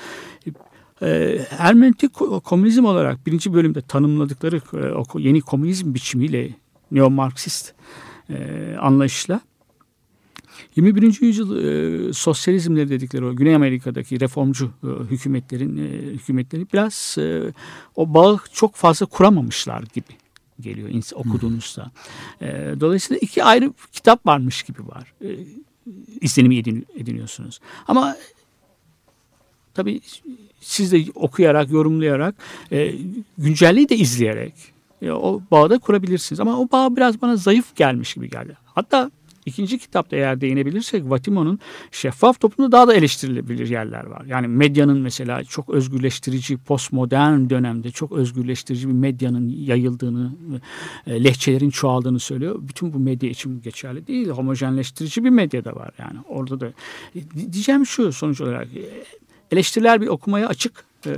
e, 1.02 1.38
hermeneutik 1.50 2.12
ko- 2.12 2.40
komünizm 2.40 2.84
olarak 2.84 3.26
birinci 3.26 3.54
bölümde 3.54 3.82
tanımladıkları 3.82 4.56
e, 5.16 5.20
yeni 5.20 5.40
komünizm 5.40 5.94
biçimiyle 5.94 6.50
neo-Marksist 6.92 7.72
e, 8.30 8.76
anlayışla 8.80 9.40
21. 10.76 11.22
yüzyıl 11.22 11.56
e, 11.56 12.12
sosyalizmleri 12.12 12.88
dedikleri 12.88 13.24
o 13.24 13.36
Güney 13.36 13.54
Amerika'daki 13.54 14.20
reformcu 14.20 14.70
e, 14.84 14.86
hükümetlerin 14.86 15.76
e, 15.76 15.88
hükümetleri 16.12 16.66
biraz 16.72 17.16
e, 17.18 17.52
o 17.96 18.14
bağı 18.14 18.38
çok 18.52 18.74
fazla 18.74 19.06
kuramamışlar 19.06 19.84
gibi 19.94 20.16
geliyor 20.60 20.88
okuduğunuzda. 21.14 21.90
E, 22.40 22.46
dolayısıyla 22.80 23.18
iki 23.18 23.44
ayrı 23.44 23.72
kitap 23.92 24.26
varmış 24.26 24.62
gibi 24.62 24.88
var. 24.88 25.12
E, 25.24 25.36
izlenimi 26.20 26.56
edin- 26.56 26.86
ediniyorsunuz. 26.96 27.60
Ama 27.88 28.16
tabii 29.74 30.00
siz 30.60 30.92
de 30.92 31.04
okuyarak, 31.14 31.70
yorumlayarak, 31.70 32.34
e, 32.72 32.94
güncelliği 33.38 33.88
de 33.88 33.96
izleyerek 33.96 34.54
e, 35.02 35.10
o 35.10 35.42
bağı 35.50 35.70
da 35.70 35.78
kurabilirsiniz. 35.78 36.40
Ama 36.40 36.58
o 36.58 36.68
bağ 36.72 36.96
biraz 36.96 37.22
bana 37.22 37.36
zayıf 37.36 37.76
gelmiş 37.76 38.14
gibi 38.14 38.30
geldi. 38.30 38.56
Hatta 38.64 39.10
ikinci 39.48 39.78
kitapta 39.78 40.16
eğer 40.16 40.40
değinebilirsek 40.40 41.10
Vatimo'nun 41.10 41.58
şeffaf 41.90 42.40
toplumda 42.40 42.72
daha 42.72 42.88
da 42.88 42.94
eleştirilebilir 42.94 43.68
yerler 43.68 44.04
var. 44.06 44.24
Yani 44.24 44.48
medyanın 44.48 45.00
mesela 45.00 45.44
çok 45.44 45.70
özgürleştirici, 45.70 46.56
postmodern 46.56 47.50
dönemde 47.50 47.90
çok 47.90 48.12
özgürleştirici 48.12 48.88
bir 48.88 48.92
medyanın 48.92 49.48
yayıldığını, 49.48 50.32
e, 51.06 51.24
lehçelerin 51.24 51.70
çoğaldığını 51.70 52.20
söylüyor. 52.20 52.58
Bütün 52.60 52.92
bu 52.92 52.98
medya 52.98 53.30
için 53.30 53.62
geçerli 53.62 54.06
değil. 54.06 54.28
Homojenleştirici 54.28 55.24
bir 55.24 55.30
medya 55.30 55.64
da 55.64 55.76
var 55.76 55.90
yani. 55.98 56.18
Orada 56.28 56.60
da 56.60 56.72
E, 57.14 57.52
diyeceğim 57.52 57.86
şu 57.86 58.12
sonuç 58.12 58.40
olarak 58.40 58.66
e, 58.76 58.82
eleştiriler 59.52 60.00
bir 60.00 60.06
okumaya 60.06 60.48
açık 60.48 60.87
ee, 61.06 61.10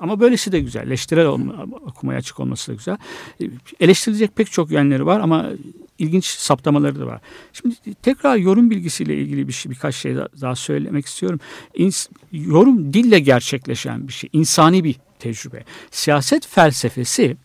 ama 0.00 0.20
böylesi 0.20 0.52
de 0.52 0.60
güzel. 0.60 0.86
Eleştirel 0.86 1.26
olma- 1.26 1.66
okumaya 1.86 2.18
açık 2.18 2.40
olması 2.40 2.72
da 2.72 2.76
güzel. 2.76 2.96
Ee, 3.42 3.44
Eleştirilecek 3.80 4.36
pek 4.36 4.52
çok 4.52 4.70
yönleri 4.70 5.06
var 5.06 5.20
ama 5.20 5.50
ilginç 5.98 6.24
saptamaları 6.26 7.00
da 7.00 7.06
var. 7.06 7.20
Şimdi 7.52 7.74
tekrar 8.02 8.36
yorum 8.36 8.70
bilgisiyle 8.70 9.16
ilgili 9.16 9.48
bir 9.48 9.52
şey, 9.52 9.72
birkaç 9.72 9.94
şey 9.94 10.16
da- 10.16 10.28
daha 10.40 10.56
söylemek 10.56 11.06
istiyorum. 11.06 11.40
İns- 11.74 12.08
yorum 12.32 12.92
dille 12.92 13.18
gerçekleşen 13.18 14.08
bir 14.08 14.12
şey. 14.12 14.30
insani 14.32 14.84
bir 14.84 14.96
tecrübe. 15.18 15.64
Siyaset 15.90 16.46
felsefesi 16.46 17.36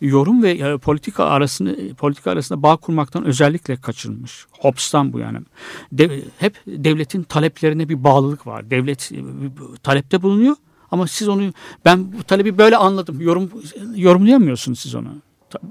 yorum 0.00 0.42
ve 0.42 0.50
e, 0.50 0.78
politika 0.78 1.24
arasını 1.24 1.94
politika 1.94 2.30
arasında 2.30 2.62
bağ 2.62 2.76
kurmaktan 2.76 3.24
özellikle 3.24 3.76
kaçınmış. 3.76 4.46
Hobbes'tan 4.50 5.12
bu 5.12 5.18
yani. 5.18 5.38
De- 5.92 6.22
hep 6.38 6.56
devletin 6.66 7.22
taleplerine 7.22 7.88
bir 7.88 8.04
bağlılık 8.04 8.46
var. 8.46 8.70
Devlet 8.70 9.12
e, 9.12 9.16
talepte 9.82 10.22
bulunuyor 10.22 10.56
ama 10.90 11.06
siz 11.06 11.28
onu 11.28 11.52
ben 11.84 12.12
bu 12.12 12.22
talebi 12.22 12.58
böyle 12.58 12.76
anladım. 12.76 13.20
Yorum 13.20 13.50
yorumlayamıyorsunuz 13.94 14.78
siz 14.78 14.94
onu. 14.94 15.08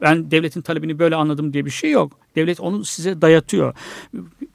Ben 0.01 0.31
devletin 0.31 0.61
talebini 0.61 0.99
böyle 0.99 1.15
anladım 1.15 1.53
diye 1.53 1.65
bir 1.65 1.69
şey 1.69 1.91
yok. 1.91 2.11
Devlet 2.35 2.59
onu 2.59 2.85
size 2.85 3.21
dayatıyor. 3.21 3.73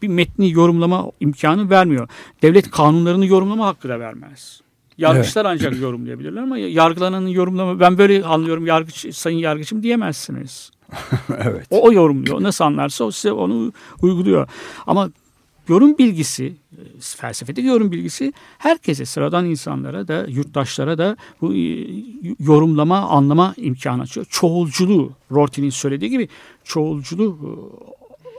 Bir 0.02 0.09
metni 0.09 0.50
yorumlama 0.50 1.11
imkanı 1.21 1.71
vermiyor. 1.71 2.09
Devlet 2.42 2.71
kanunlarını 2.71 3.26
yorumlama 3.26 3.66
hakkı 3.66 3.88
da 3.88 4.00
vermez. 4.00 4.61
Yargıçlar 4.99 5.44
ancak 5.44 5.80
yorumlayabilirler 5.80 6.42
ama 6.42 6.59
yargılananın 6.59 7.28
yorumlama 7.28 7.80
ben 7.80 7.99
böyle 7.99 8.25
anlıyorum 8.25 8.66
yargıç 8.66 9.14
sayın 9.14 9.38
yargıçım 9.38 9.83
diyemezsiniz. 9.83 10.71
evet. 11.38 11.66
O, 11.71 11.88
o 11.88 11.92
yorumluyor. 11.92 12.42
Nasıl 12.42 12.64
anlarsa 12.64 13.04
o 13.04 13.11
size 13.11 13.33
onu 13.33 13.73
uyguluyor. 14.02 14.49
Ama 14.87 15.11
yorum 15.68 15.99
bilgisi, 15.99 16.54
e, 16.73 16.80
felsefedeki 17.00 17.66
yorum 17.66 17.92
bilgisi 17.92 18.33
herkese, 18.59 19.04
sıradan 19.04 19.47
insanlara 19.47 20.09
da, 20.09 20.26
yurttaşlara 20.28 20.99
da 20.99 21.16
bu 21.40 21.54
e, 21.54 21.87
yorumlama, 22.40 22.99
anlama 22.99 23.54
imkanı 23.56 24.02
açıyor. 24.02 24.26
Çoğulculuğu, 24.30 25.12
Rorty'nin 25.33 25.71
söylediği 25.71 26.11
gibi 26.11 26.28
çoğulculuğu 26.64 27.38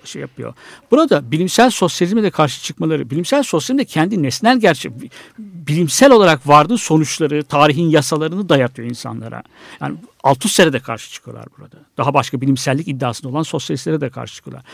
şey 0.08 0.22
yapıyor. 0.22 0.54
Burada 0.92 1.32
bilimsel 1.32 1.70
sosyalizme 1.70 2.24
de 2.24 2.30
karşı 2.30 2.64
çıkmaları, 2.64 3.10
bilimsel 3.10 3.44
sosyalizm 3.44 3.80
de 3.80 3.86
kendi 3.86 4.24
nesnel 4.24 4.60
gerçek, 4.60 4.92
bilimsel 5.40 6.12
olarak 6.12 6.48
vardığı 6.48 6.78
sonuçları, 6.78 7.44
tarihin 7.44 7.90
yasalarını 7.90 8.50
dayatıyor 8.50 8.90
insanlara. 8.90 9.44
Yani 9.82 9.98
Althusser'e 10.24 10.74
de 10.74 10.80
karşı 10.80 11.12
çıkıyorlar 11.12 11.46
burada. 11.58 11.78
Daha 11.98 12.14
başka 12.14 12.42
bilimsellik 12.42 12.88
iddiasında 12.88 13.30
olan 13.30 13.44
sosyalistlere 13.44 14.02
de 14.02 14.10
karşı 14.10 14.36
çıkıyorlar. 14.36 14.66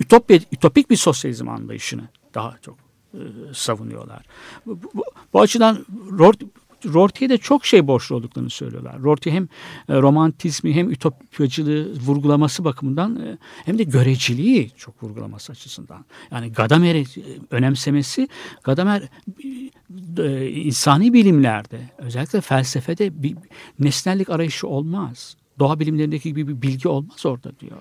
Ütopya, 0.00 0.38
ütopik 0.52 0.90
bir 0.90 0.96
sosyalizm 0.96 1.48
anlayışını 1.48 2.02
daha 2.34 2.54
çok 2.62 2.76
e, 3.14 3.20
savunuyorlar. 3.54 4.22
Bu, 4.66 4.78
bu, 4.94 5.04
bu 5.32 5.40
açıdan 5.40 5.86
Rort, 6.18 6.42
Rorty'ye 6.84 7.30
de 7.30 7.38
çok 7.38 7.66
şey 7.66 7.86
borçlu 7.86 8.16
olduklarını 8.16 8.50
söylüyorlar. 8.50 9.02
Rorty 9.02 9.30
hem 9.30 9.44
e, 9.88 9.94
romantizmi 9.94 10.74
hem 10.74 10.90
ütopyacılığı 10.90 12.00
vurgulaması 12.00 12.64
bakımından 12.64 13.16
e, 13.16 13.38
hem 13.64 13.78
de 13.78 13.84
göreceliği 13.84 14.70
çok 14.76 15.02
vurgulaması 15.02 15.52
açısından. 15.52 16.04
Yani 16.30 16.52
Gadamer'i 16.52 17.00
e, 17.00 17.04
önemsemesi 17.50 18.28
Gadamer 18.62 19.02
insani 20.50 21.12
bilimlerde 21.12 21.80
özellikle 21.98 22.40
felsefede 22.40 23.22
bir 23.22 23.36
nesnellik 23.78 24.30
arayışı 24.30 24.68
olmaz. 24.68 25.36
Doğa 25.58 25.80
bilimlerindeki 25.80 26.28
gibi 26.28 26.48
bir 26.48 26.62
bilgi 26.62 26.88
olmaz 26.88 27.26
orada 27.26 27.60
diyor 27.60 27.78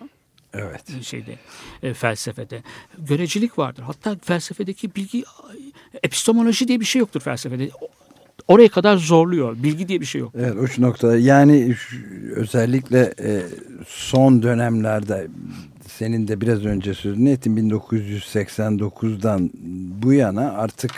Evet. 0.53 1.03
şeyde 1.03 1.39
e, 1.83 1.93
felsefede 1.93 2.63
görecilik 2.97 3.57
vardır. 3.57 3.83
Hatta 3.83 4.17
felsefedeki 4.21 4.95
bilgi 4.95 5.23
epistemoloji 6.03 6.67
diye 6.67 6.79
bir 6.79 6.85
şey 6.85 6.99
yoktur 6.99 7.21
felsefede. 7.21 7.69
Oraya 8.47 8.69
kadar 8.69 8.97
zorluyor. 8.97 9.63
Bilgi 9.63 9.87
diye 9.87 10.01
bir 10.01 10.05
şey 10.05 10.21
yok. 10.21 10.31
Evet 10.37 10.53
uç 10.61 10.79
noktada 10.79 11.17
yani 11.17 11.75
şu- 11.75 11.97
özellikle 12.35 13.13
e, 13.23 13.41
son 13.87 14.43
dönemlerde 14.43 15.27
senin 15.87 16.27
de 16.27 16.41
biraz 16.41 16.65
önce 16.65 16.93
sözünü 16.93 17.29
ettin 17.29 17.57
1989'dan 17.71 19.49
bu 20.03 20.13
yana 20.13 20.51
artık 20.51 20.91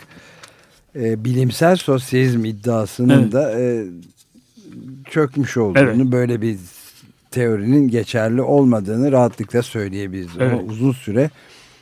e, 0.96 1.24
bilimsel 1.26 1.76
sosyalizm 1.76 2.46
iddiasının 2.46 3.22
Evet. 3.24 3.32
da 3.32 3.60
e, 3.60 3.86
çökmüş 5.10 5.58
olduğunu 5.58 5.80
Evet. 5.80 5.98
böyle 6.12 6.42
bir 6.42 6.58
teorinin 7.32 7.88
geçerli 7.88 8.42
olmadığını 8.42 9.12
rahatlıkla 9.12 9.62
söyleyebiliriz. 9.64 10.32
Evet. 10.40 10.54
Ama 10.54 10.62
uzun 10.62 10.92
süre 10.92 11.30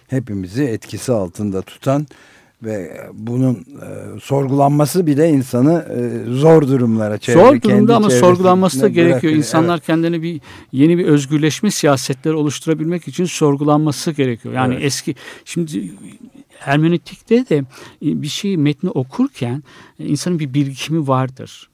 hepimizi 0.08 0.64
etkisi 0.64 1.12
altında 1.12 1.62
tutan 1.62 2.08
ve 2.64 3.08
bunun 3.14 3.54
e, 3.56 4.20
sorgulanması 4.22 5.08
bile 5.08 5.30
insanı 5.30 5.86
e, 6.28 6.32
zor 6.32 6.62
durumlara 6.68 7.18
çevre, 7.18 7.40
Zor 7.40 7.62
durumda 7.62 7.96
ama 7.96 8.10
sorgulanması 8.10 8.82
da 8.82 8.88
gerekiyor. 8.88 9.12
bırakıyor. 9.12 9.34
İnsanlar 9.34 9.80
kendine 9.80 10.22
bir 10.22 10.42
yeni 10.72 10.98
bir 10.98 11.06
özgürleşme 11.06 11.72
siyasetleri 11.72 12.36
oluşturabilmek 12.36 13.08
için 13.08 13.26
sorgulanması 13.26 14.12
gerekiyor. 14.12 14.54
Yani 14.54 14.74
Evet. 14.74 14.86
eski 14.86 15.16
şimdi 15.46 15.92
hermeneutikte 16.60 17.50
de 17.50 17.64
bir 18.02 18.28
şeyi 18.28 18.58
metni 18.58 18.90
okurken 18.90 19.64
e, 20.00 20.06
insanın 20.06 20.40
bir 20.40 20.54
birikimi 20.54 21.08
vardır. 21.08 21.70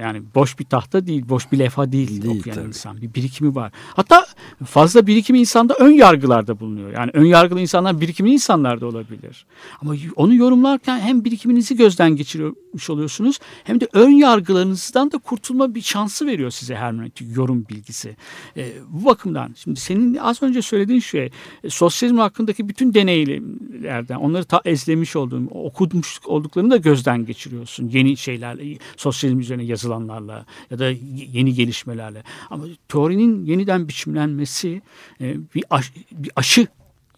Yani 0.00 0.22
boş 0.34 0.58
bir 0.58 0.64
tahta 0.64 1.06
değil, 1.06 1.28
boş 1.28 1.52
bir 1.52 1.58
levha 1.58 1.92
değil, 1.92 2.22
Değil, 2.22 2.40
okuyan 2.40 2.54
tabii. 2.56 2.68
insan. 2.68 3.00
Bir 3.00 3.14
birikimi 3.14 3.54
var. 3.54 3.72
Hatta 3.96 4.26
fazla 4.64 5.06
birikimi 5.06 5.38
insanda 5.40 5.74
ön 5.74 5.90
yargılarda 5.90 6.60
bulunuyor. 6.60 6.92
Yani 6.92 7.10
ön 7.14 7.24
yargılı 7.24 7.60
insanlar 7.60 8.00
birikimli 8.00 8.32
insanlar 8.32 8.80
da 8.80 8.86
olabilir. 8.86 9.46
Ama 9.82 9.94
onu 10.16 10.34
yorumlarken 10.34 11.00
hem 11.00 11.24
birikiminizi 11.24 11.76
gözden 11.76 12.16
geçirmiş 12.16 12.90
oluyorsunuz 12.90 13.38
hem 13.64 13.80
de 13.80 13.88
ön 13.92 14.10
yargılarınızdan 14.10 15.12
da 15.12 15.18
kurtulma 15.18 15.74
bir 15.74 15.82
şansı 15.82 16.26
veriyor 16.26 16.50
size 16.50 16.76
hermeneutik 16.76 17.36
yorum 17.36 17.66
bilgisi. 17.70 18.16
E, 18.56 18.72
bu 18.88 19.04
bakımdan 19.04 19.54
şimdi 19.56 19.80
senin 19.80 20.14
az 20.14 20.42
önce 20.42 20.62
söylediğin 20.62 21.00
şey 21.00 21.30
e, 21.64 21.70
sosyalizm 21.70 22.18
hakkındaki 22.18 22.68
bütün 22.68 22.94
deneylerden 22.94 24.16
onları 24.16 24.44
ta 24.44 24.60
ezlemiş 24.64 25.16
olduğun, 25.16 25.48
okumuş 25.52 26.20
olduklarını 26.24 26.70
da 26.70 26.76
gözden 26.76 27.26
geçiriyorsun. 27.26 27.88
Yeni 27.88 28.16
şeylerle, 28.16 28.78
sosyalizm 28.96 29.40
üzerine 29.40 29.64
yazılanlarla 29.78 30.46
ya 30.70 30.78
da 30.78 30.90
yeni 31.32 31.54
gelişmelerle. 31.54 32.22
Ama 32.50 32.64
teorinin 32.88 33.44
yeniden 33.44 33.88
biçimlenmesi 33.88 34.82
e, 35.20 35.36
bir, 35.54 35.64
aş, 35.70 35.92
bir 36.12 36.30
aşı 36.36 36.66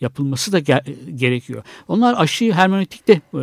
yapılması 0.00 0.52
da 0.52 0.58
ge- 0.58 1.10
gerekiyor. 1.16 1.62
Onlar 1.88 2.14
aşıyı 2.18 2.52
hermeneutikte 2.52 3.20
e, 3.34 3.38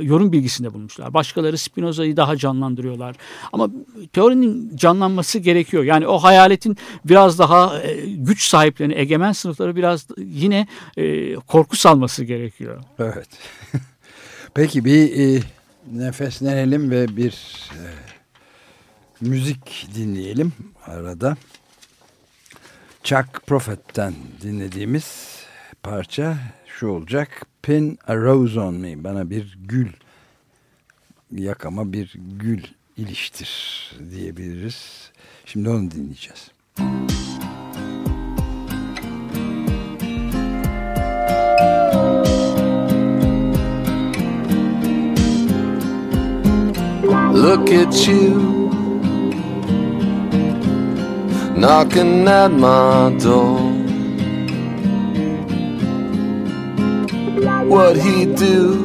yorum 0.00 0.32
bilgisinde 0.32 0.74
bulmuşlar. 0.74 1.14
Başkaları 1.14 1.58
Spinoza'yı 1.58 2.16
daha 2.16 2.36
canlandırıyorlar. 2.36 3.16
Ama 3.52 3.68
teorinin 4.12 4.76
canlanması 4.76 5.38
gerekiyor. 5.38 5.84
Yani 5.84 6.06
o 6.06 6.18
hayaletin 6.18 6.76
biraz 7.04 7.38
daha 7.38 7.82
e, 7.82 8.10
güç 8.10 8.48
sahiplerini, 8.48 8.94
egemen 8.94 9.32
sınıfları 9.32 9.76
biraz 9.76 10.06
yine 10.18 10.66
e, 10.96 11.34
korku 11.34 11.76
salması 11.76 12.24
gerekiyor. 12.24 12.82
Evet. 12.98 13.28
Peki 14.54 14.84
bir 14.84 15.36
e, 15.36 15.42
nefeslenelim 15.92 16.90
ve 16.90 17.16
bir 17.16 17.34
müzik 19.20 19.88
dinleyelim 19.94 20.52
arada. 20.86 21.36
Chuck 23.04 23.46
Prophet'ten 23.46 24.14
dinlediğimiz 24.42 25.38
parça 25.82 26.38
şu 26.66 26.86
olacak. 26.88 27.46
Pin 27.62 27.98
a 28.06 28.16
rose 28.16 28.60
on 28.60 28.74
me. 28.74 29.04
Bana 29.04 29.30
bir 29.30 29.58
gül 29.68 29.88
yakama 31.32 31.92
bir 31.92 32.14
gül 32.38 32.62
iliştir 32.96 33.50
diyebiliriz. 34.10 35.10
Şimdi 35.44 35.68
onu 35.68 35.90
dinleyeceğiz. 35.90 36.50
Look 47.34 47.70
at 47.72 48.08
you 48.08 48.57
knocking 51.60 52.28
at 52.28 52.52
my 52.52 53.10
door. 53.18 53.58
What 57.66 57.96
he 57.96 58.26
do? 58.26 58.84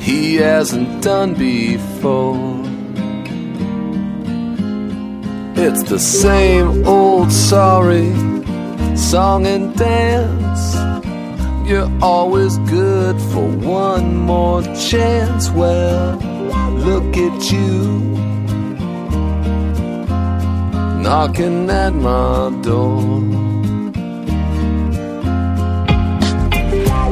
He 0.00 0.36
hasn't 0.36 1.02
done 1.02 1.34
before. 1.34 2.60
It's 5.54 5.84
the 5.84 6.00
same 6.00 6.84
old 6.86 7.30
sorry 7.30 8.12
song 8.96 9.46
and 9.46 9.76
dance. 9.76 10.74
You're 11.68 11.90
always 12.02 12.58
good 12.58 13.20
for 13.32 13.46
one 13.48 14.16
more 14.16 14.62
chance. 14.90 15.48
Well, 15.50 16.16
look 16.72 17.16
at 17.16 17.52
you 17.52 18.31
knocking 21.02 21.68
at 21.68 21.92
my 21.94 22.50
door. 22.62 23.02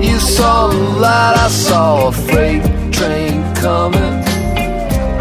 You 0.00 0.18
saw 0.18 0.68
the 0.68 0.84
light, 1.04 1.36
I 1.36 1.48
saw 1.48 2.08
a 2.08 2.12
freight 2.12 2.62
train 2.92 3.42
coming. 3.56 4.14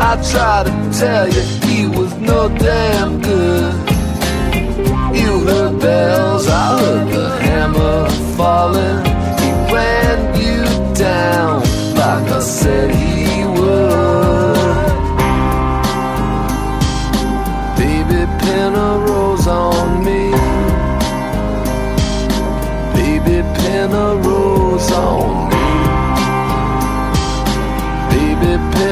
I 0.10 0.12
tried 0.32 0.66
to 0.68 1.00
tell 1.00 1.28
you 1.28 1.42
he 1.68 1.88
was 1.88 2.14
no 2.16 2.48
damn 2.58 3.22
good. 3.22 3.74
You 5.20 5.32
heard 5.48 5.80
bells, 5.80 6.48
I 6.48 6.80
heard 6.80 7.08
the 7.10 7.30
hammer 7.46 8.10
falling. 8.38 9.00
He 9.42 9.50
ran 9.74 10.20
you 10.44 10.64
down 10.96 11.62
like 11.96 12.28
I 12.32 12.40
said 12.40 12.96
he 12.96 13.19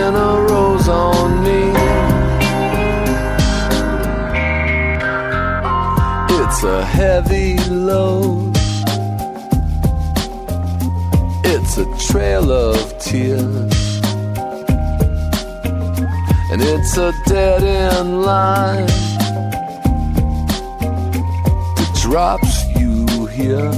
On 0.09 1.43
me. 1.43 1.63
It's 6.39 6.63
a 6.63 6.85
heavy 6.85 7.57
load. 7.69 8.55
It's 11.43 11.77
a 11.77 11.85
trail 12.07 12.49
of 12.51 12.97
tears. 12.99 14.01
And 16.51 16.61
it's 16.61 16.95
a 16.95 17.11
dead 17.25 17.63
end 17.63 18.21
line 18.21 18.87
that 21.75 21.99
drops 22.01 22.65
you 22.79 23.25
here. 23.25 23.71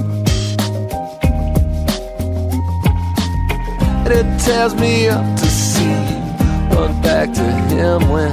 And 4.05 4.13
it 4.13 4.39
tears 4.41 4.75
me 4.75 5.09
up 5.09 5.25
to 5.39 5.45
see 5.45 6.18
run 6.79 7.01
back 7.01 7.33
to 7.33 7.43
him 7.73 8.09
when 8.09 8.31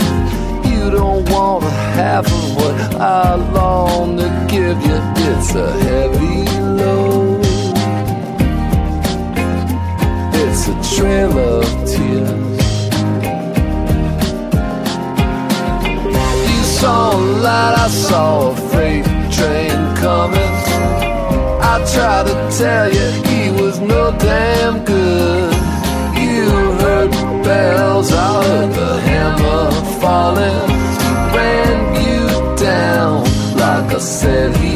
you 0.70 0.90
don't 0.90 1.28
want 1.30 1.64
a 1.64 1.70
half 1.98 2.26
of 2.26 2.56
what 2.56 2.74
I 3.00 3.34
long 3.34 4.16
to 4.18 4.28
give 4.48 4.78
you. 4.88 4.98
It's 5.28 5.54
a 5.54 5.70
heavy 5.86 6.44
load. 6.80 7.40
It's 10.42 10.62
a 10.74 10.76
trail 10.94 11.32
of 11.54 11.64
tears. 11.90 12.56
You 16.50 16.62
saw 16.78 17.16
a 17.16 17.20
light, 17.44 17.74
I 17.84 17.88
saw 17.88 18.50
a 18.50 18.56
freight 18.68 19.06
train 19.36 19.78
coming. 20.04 20.54
I 21.72 21.74
tried 21.94 22.26
to 22.30 22.36
tell 22.58 22.86
you 22.96 23.06
he 23.28 23.62
was 23.62 23.80
no 23.80 24.16
damn 24.18 24.84
good 24.84 25.55
bells 27.46 28.10
are 28.12 28.66
the 28.78 28.92
hammer 29.08 29.70
falling. 30.00 30.68
Ran 31.36 31.78
you 32.04 32.22
down 32.56 33.22
like 33.62 33.88
a 33.92 34.00
silly 34.00 34.75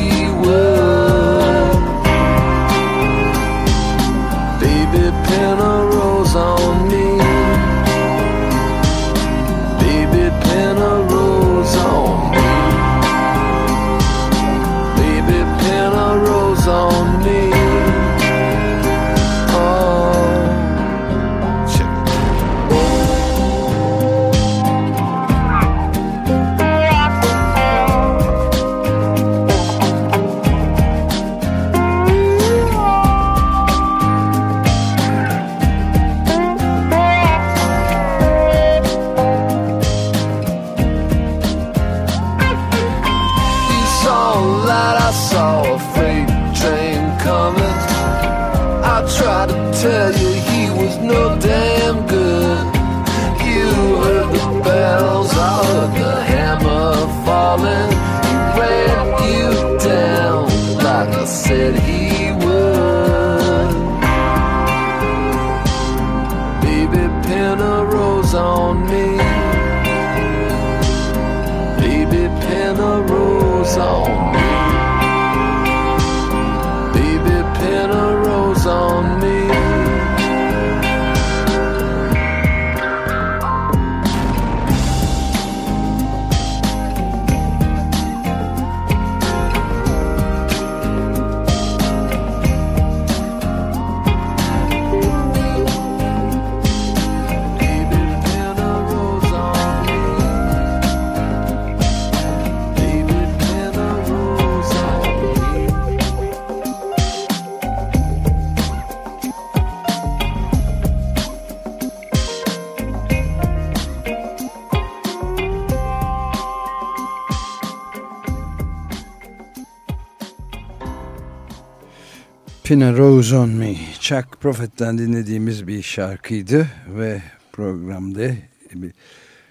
Pin 122.70 122.80
a 122.80 122.96
Rose 122.96 123.36
on 123.36 123.48
Me. 123.48 123.74
Chuck 124.00 124.40
Prophet'ten 124.40 124.98
dinlediğimiz 124.98 125.66
bir 125.66 125.82
şarkıydı 125.82 126.66
ve 126.88 127.22
programda 127.52 128.30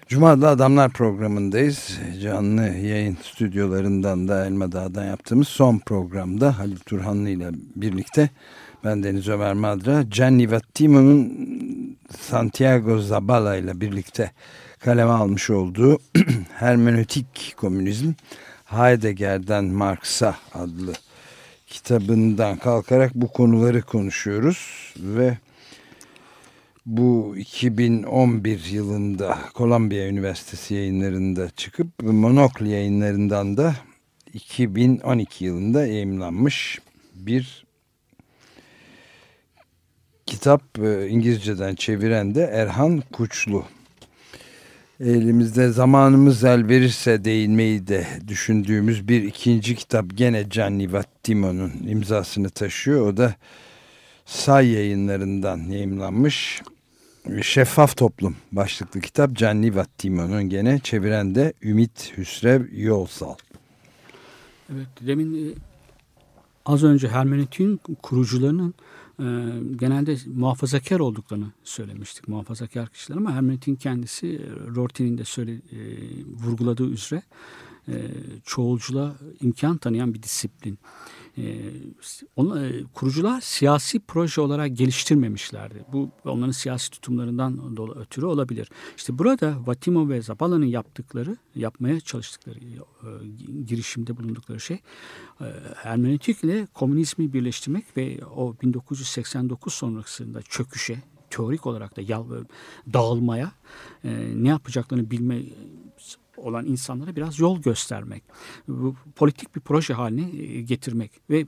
Cuma'da 0.08 0.48
Adamlar 0.48 0.90
programındayız. 0.90 1.98
Canlı 2.22 2.62
yayın 2.62 3.16
stüdyolarından 3.22 4.28
da 4.28 4.46
Elma 4.46 4.72
Dağ'dan 4.72 5.04
yaptığımız 5.04 5.48
son 5.48 5.78
programda 5.78 6.58
Halil 6.58 6.78
Turhanlı 6.78 7.28
ile 7.28 7.50
birlikte 7.76 8.30
ben 8.84 9.02
Deniz 9.02 9.28
Ömer 9.28 9.54
Madra, 9.54 10.02
Gianni 10.02 10.50
Vattimo'nun 10.50 11.32
Santiago 12.20 12.98
Zabala 12.98 13.56
ile 13.56 13.80
birlikte 13.80 14.30
kaleme 14.78 15.12
almış 15.12 15.50
olduğu 15.50 15.98
Hermenötik 16.54 17.54
Komünizm 17.56 18.12
Heidegger'den 18.64 19.64
Marx'a 19.64 20.36
adlı 20.54 20.92
kitabından 21.70 22.56
kalkarak 22.56 23.14
bu 23.14 23.28
konuları 23.28 23.82
konuşuyoruz 23.82 24.92
ve 24.96 25.38
bu 26.86 27.34
2011 27.36 28.64
yılında 28.70 29.38
Columbia 29.54 30.06
Üniversitesi 30.06 30.74
yayınlarında 30.74 31.50
çıkıp 31.50 32.02
Monokl 32.02 32.66
yayınlarından 32.66 33.56
da 33.56 33.74
2012 34.32 35.44
yılında 35.44 35.86
yayımlanmış 35.86 36.78
bir 37.14 37.64
kitap 40.26 40.78
e, 40.78 41.08
İngilizceden 41.08 41.74
çeviren 41.74 42.34
de 42.34 42.42
Erhan 42.42 43.02
Kuçlu. 43.12 43.64
Elimizde 45.00 45.68
zamanımız 45.68 46.44
el 46.44 46.68
verirse 46.68 47.24
değinmeyi 47.24 47.86
de 47.86 48.06
düşündüğümüz 48.28 49.08
bir 49.08 49.22
ikinci 49.22 49.74
kitap 49.74 50.16
gene 50.16 50.42
Gianni 50.42 50.92
Vattimo'nun 50.92 51.72
imzasını 51.86 52.50
taşıyor. 52.50 53.06
O 53.06 53.16
da 53.16 53.34
Say 54.26 54.68
yayınlarından 54.68 55.58
yayımlanmış 55.58 56.62
Şeffaf 57.42 57.96
Toplum 57.96 58.36
başlıklı 58.52 59.00
kitap 59.00 59.36
Gianni 59.36 59.76
Vattimo'nun 59.76 60.48
gene 60.48 60.78
çeviren 60.78 61.34
de 61.34 61.52
Ümit 61.62 62.12
Hüsrev 62.16 62.62
Yolsal. 62.72 63.34
Evet 64.72 64.88
demin 65.00 65.50
e, 65.50 65.54
az 66.66 66.84
önce 66.84 67.08
hermeneutiğin 67.08 67.80
kurucularının 68.02 68.74
e, 69.20 69.26
genelde 69.76 70.16
muhafazakar 70.26 71.00
olduklarını 71.00 71.52
söylemiştik. 71.64 72.28
Muhafazakar 72.28 72.88
kişiler 72.88 73.16
ama 73.16 73.32
hermeneutiğin 73.32 73.76
kendisi 73.76 74.26
e, 74.26 74.74
Rorty'nin 74.76 75.18
de 75.18 75.24
söyle, 75.24 75.52
e, 75.52 75.78
vurguladığı 76.44 76.90
üzere 76.90 77.22
e, 77.88 77.94
çoğulcula 78.44 79.14
imkan 79.40 79.76
tanıyan 79.76 80.14
bir 80.14 80.22
disiplin. 80.22 80.74
E, 80.74 80.78
onu, 82.36 82.66
e, 82.66 82.84
kurucular 82.94 83.40
siyasi 83.40 84.00
proje 84.00 84.40
olarak 84.40 84.76
geliştirmemişlerdi. 84.76 85.84
Bu 85.92 86.10
onların 86.24 86.52
siyasi 86.52 86.90
tutumlarından 86.90 87.76
dolayı 87.76 88.00
ötürü 88.00 88.26
olabilir. 88.26 88.68
İşte 88.96 89.18
burada 89.18 89.56
Vatimo 89.66 90.08
ve 90.08 90.22
Zabala'nın 90.22 90.66
yaptıkları, 90.66 91.36
yapmaya 91.54 92.00
çalıştıkları, 92.00 92.58
e, 92.58 93.08
girişimde 93.66 94.16
bulundukları 94.16 94.60
şey 94.60 94.78
e, 95.40 95.44
hermeneutik 95.74 96.44
ile 96.44 96.66
komünizmi 96.74 97.32
birleştirmek 97.32 97.96
ve 97.96 98.20
o 98.36 98.54
1989 98.62 99.74
sonrasında 99.74 100.42
çöküşe, 100.42 101.02
teorik 101.30 101.66
olarak 101.66 101.96
da 101.96 102.00
yal, 102.08 102.24
dağılmaya 102.92 103.52
e, 104.04 104.32
ne 104.34 104.48
yapacaklarını 104.48 105.10
bilme 105.10 105.42
olan 106.40 106.66
insanlara 106.66 107.16
biraz 107.16 107.38
yol 107.38 107.62
göstermek. 107.62 108.22
Bu 108.68 108.94
politik 109.16 109.56
bir 109.56 109.60
proje 109.60 109.94
haline 109.94 110.42
e, 110.42 110.62
getirmek 110.62 111.10
ve 111.30 111.46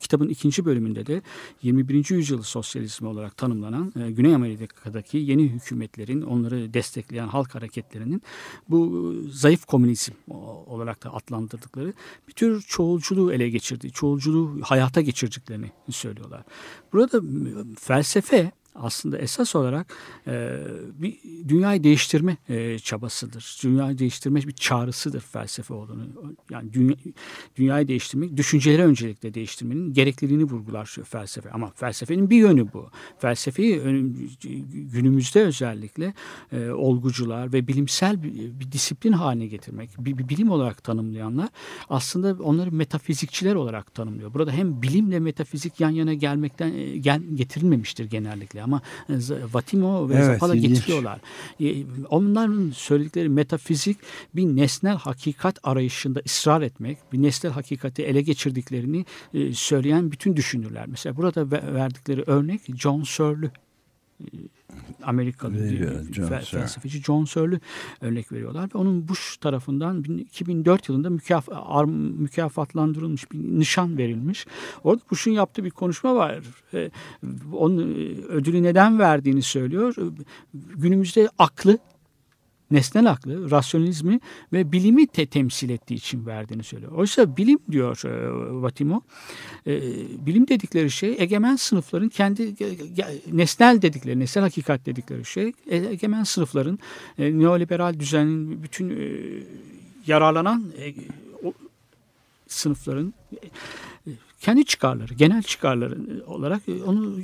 kitabın 0.00 0.28
ikinci 0.28 0.64
bölümünde 0.64 1.06
de 1.06 1.22
21. 1.62 2.10
yüzyıl 2.10 2.42
sosyalizmi 2.42 3.08
olarak 3.08 3.36
tanımlanan 3.36 3.92
e, 4.00 4.10
Güney 4.10 4.34
Amerika'daki 4.34 5.18
yeni 5.18 5.48
hükümetlerin 5.48 6.22
onları 6.22 6.74
destekleyen 6.74 7.28
halk 7.28 7.54
hareketlerinin 7.54 8.22
bu 8.68 9.12
zayıf 9.30 9.64
komünizm 9.64 10.12
olarak 10.66 11.04
da 11.04 11.14
adlandırdıkları 11.14 11.92
bir 12.28 12.32
tür 12.32 12.62
çoğulculuğu 12.62 13.32
ele 13.32 13.50
geçirdiği, 13.50 13.92
çoğulculuğu 13.92 14.60
hayata 14.62 15.00
geçirdiklerini 15.00 15.70
söylüyorlar. 15.90 16.42
Burada 16.92 17.20
felsefe 17.80 18.52
aslında 18.74 19.18
esas 19.18 19.56
olarak 19.56 19.86
e, 20.26 20.58
bir 20.94 21.18
dünyayı 21.48 21.84
değiştirme 21.84 22.36
e, 22.48 22.78
çabasıdır. 22.78 23.58
Dünyayı 23.62 23.98
değiştirme 23.98 24.42
bir 24.42 24.52
çağrısıdır 24.52 25.20
felsefe 25.20 25.74
olduğunu. 25.74 26.06
Yani 26.50 26.72
dünya, 26.72 26.96
dünyayı 27.56 27.88
değiştirmek, 27.88 28.36
düşünceleri 28.36 28.82
öncelikle 28.82 29.34
değiştirmenin 29.34 29.92
gerekliliğini 29.92 30.44
vurgular 30.44 30.96
felsefe. 31.04 31.50
Ama 31.50 31.70
felsefenin 31.70 32.30
bir 32.30 32.36
yönü 32.36 32.72
bu. 32.72 32.90
Felsefeyi 33.18 33.80
günümüzde 34.92 35.42
özellikle 35.42 36.14
e, 36.52 36.70
olgucular 36.70 37.52
ve 37.52 37.68
bilimsel 37.68 38.22
bir, 38.22 38.60
bir 38.60 38.72
disiplin 38.72 39.12
haline 39.12 39.46
getirmek, 39.46 39.90
bir, 39.98 40.18
bir 40.18 40.28
bilim 40.28 40.50
olarak 40.50 40.84
tanımlayanlar 40.84 41.48
aslında 41.88 42.42
onları 42.42 42.72
metafizikçiler 42.72 43.54
olarak 43.54 43.94
tanımlıyor. 43.94 44.34
Burada 44.34 44.52
hem 44.52 44.82
bilimle 44.82 45.20
metafizik 45.20 45.80
yan 45.80 45.90
yana 45.90 46.14
gelmekten 46.14 46.72
e, 46.72 46.96
gel, 46.98 47.22
getirilmemiştir 47.34 48.04
genellikle 48.04 48.61
ama 48.62 48.80
Vatimo 49.52 50.08
ve 50.08 50.14
evet, 50.14 50.24
Zapala 50.24 50.54
ilginç. 50.54 50.78
getiriyorlar. 50.78 51.20
Onların 52.10 52.70
söyledikleri 52.70 53.28
metafizik 53.28 53.98
bir 54.34 54.44
nesnel 54.44 54.96
hakikat 54.96 55.58
arayışında 55.62 56.22
ısrar 56.26 56.62
etmek, 56.62 56.98
bir 57.12 57.22
nesnel 57.22 57.52
hakikati 57.52 58.02
ele 58.02 58.22
geçirdiklerini 58.22 59.06
e, 59.34 59.52
söyleyen 59.52 60.12
bütün 60.12 60.36
düşünürler. 60.36 60.86
Mesela 60.86 61.16
burada 61.16 61.50
verdikleri 61.50 62.24
örnek 62.26 62.60
John 62.76 63.02
Searle 63.02 63.50
Amerikalı 65.02 65.54
Veriyor, 65.54 66.04
John 66.12 66.24
felsefeci 66.24 67.02
John 67.02 67.24
Searle 67.24 67.60
örnek 68.00 68.32
veriyorlar. 68.32 68.68
Ve 68.74 68.78
onun 68.78 69.08
Bush 69.08 69.36
tarafından 69.36 70.02
2004 70.02 70.88
yılında 70.88 71.10
mükaf 71.10 71.48
mükafatlandırılmış 72.18 73.32
bir 73.32 73.38
nişan 73.38 73.98
verilmiş. 73.98 74.46
Orada 74.84 75.02
Bush'un 75.10 75.30
yaptığı 75.30 75.64
bir 75.64 75.70
konuşma 75.70 76.14
var. 76.14 76.40
Onun 77.52 77.80
ödülü 78.28 78.62
neden 78.62 78.98
verdiğini 78.98 79.42
söylüyor. 79.42 79.94
Günümüzde 80.54 81.28
aklı 81.38 81.78
nesnel 82.72 83.10
aklı, 83.10 83.50
rasyonalizmi 83.50 84.20
ve 84.52 84.72
bilimi 84.72 85.06
te 85.06 85.26
temsil 85.26 85.70
ettiği 85.70 85.94
için 85.94 86.26
verdiğini 86.26 86.62
söylüyor. 86.62 86.92
Oysa 86.92 87.36
bilim 87.36 87.58
diyor 87.70 88.02
e, 88.04 88.62
Vatimo, 88.62 89.02
e, 89.66 89.80
bilim 90.26 90.48
dedikleri 90.48 90.90
şey 90.90 91.16
egemen 91.18 91.56
sınıfların 91.56 92.08
kendi 92.08 92.42
e, 92.42 92.66
nesnel 93.32 93.82
dedikleri, 93.82 94.20
nesnel 94.20 94.42
hakikat 94.42 94.86
dedikleri 94.86 95.24
şey 95.24 95.52
e, 95.70 95.76
egemen 95.76 96.24
sınıfların 96.24 96.78
e, 97.18 97.38
neoliberal 97.38 98.00
düzenin 98.00 98.62
bütün 98.62 98.90
e, 98.90 99.18
yararlanan 100.06 100.72
e, 100.78 100.94
o, 101.46 101.52
sınıfların 102.48 103.14
kendi 104.42 104.64
çıkarları, 104.64 105.14
genel 105.14 105.42
çıkarları 105.42 105.98
olarak 106.26 106.68
e, 106.68 106.82
onu 106.82 107.16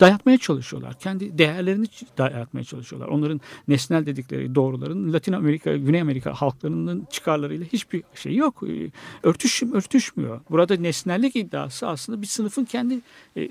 dayatmaya 0.00 0.38
çalışıyorlar. 0.38 0.98
Kendi 0.98 1.38
değerlerini 1.38 1.86
dayatmaya 2.18 2.64
çalışıyorlar. 2.64 3.08
Onların 3.08 3.40
nesnel 3.68 4.06
dedikleri 4.06 4.54
doğruların 4.54 5.12
Latin 5.12 5.32
Amerika, 5.32 5.76
Güney 5.76 6.00
Amerika 6.00 6.34
halklarının 6.34 7.06
çıkarlarıyla 7.10 7.66
hiçbir 7.72 8.02
şey 8.14 8.34
yok. 8.36 8.62
E, 8.68 8.90
örtüş, 9.22 9.62
örtüşmüyor. 9.62 10.40
Burada 10.50 10.76
nesnellik 10.76 11.36
iddiası 11.36 11.88
aslında 11.88 12.22
bir 12.22 12.26
sınıfın 12.26 12.64
kendi 12.64 13.00
e, 13.36 13.48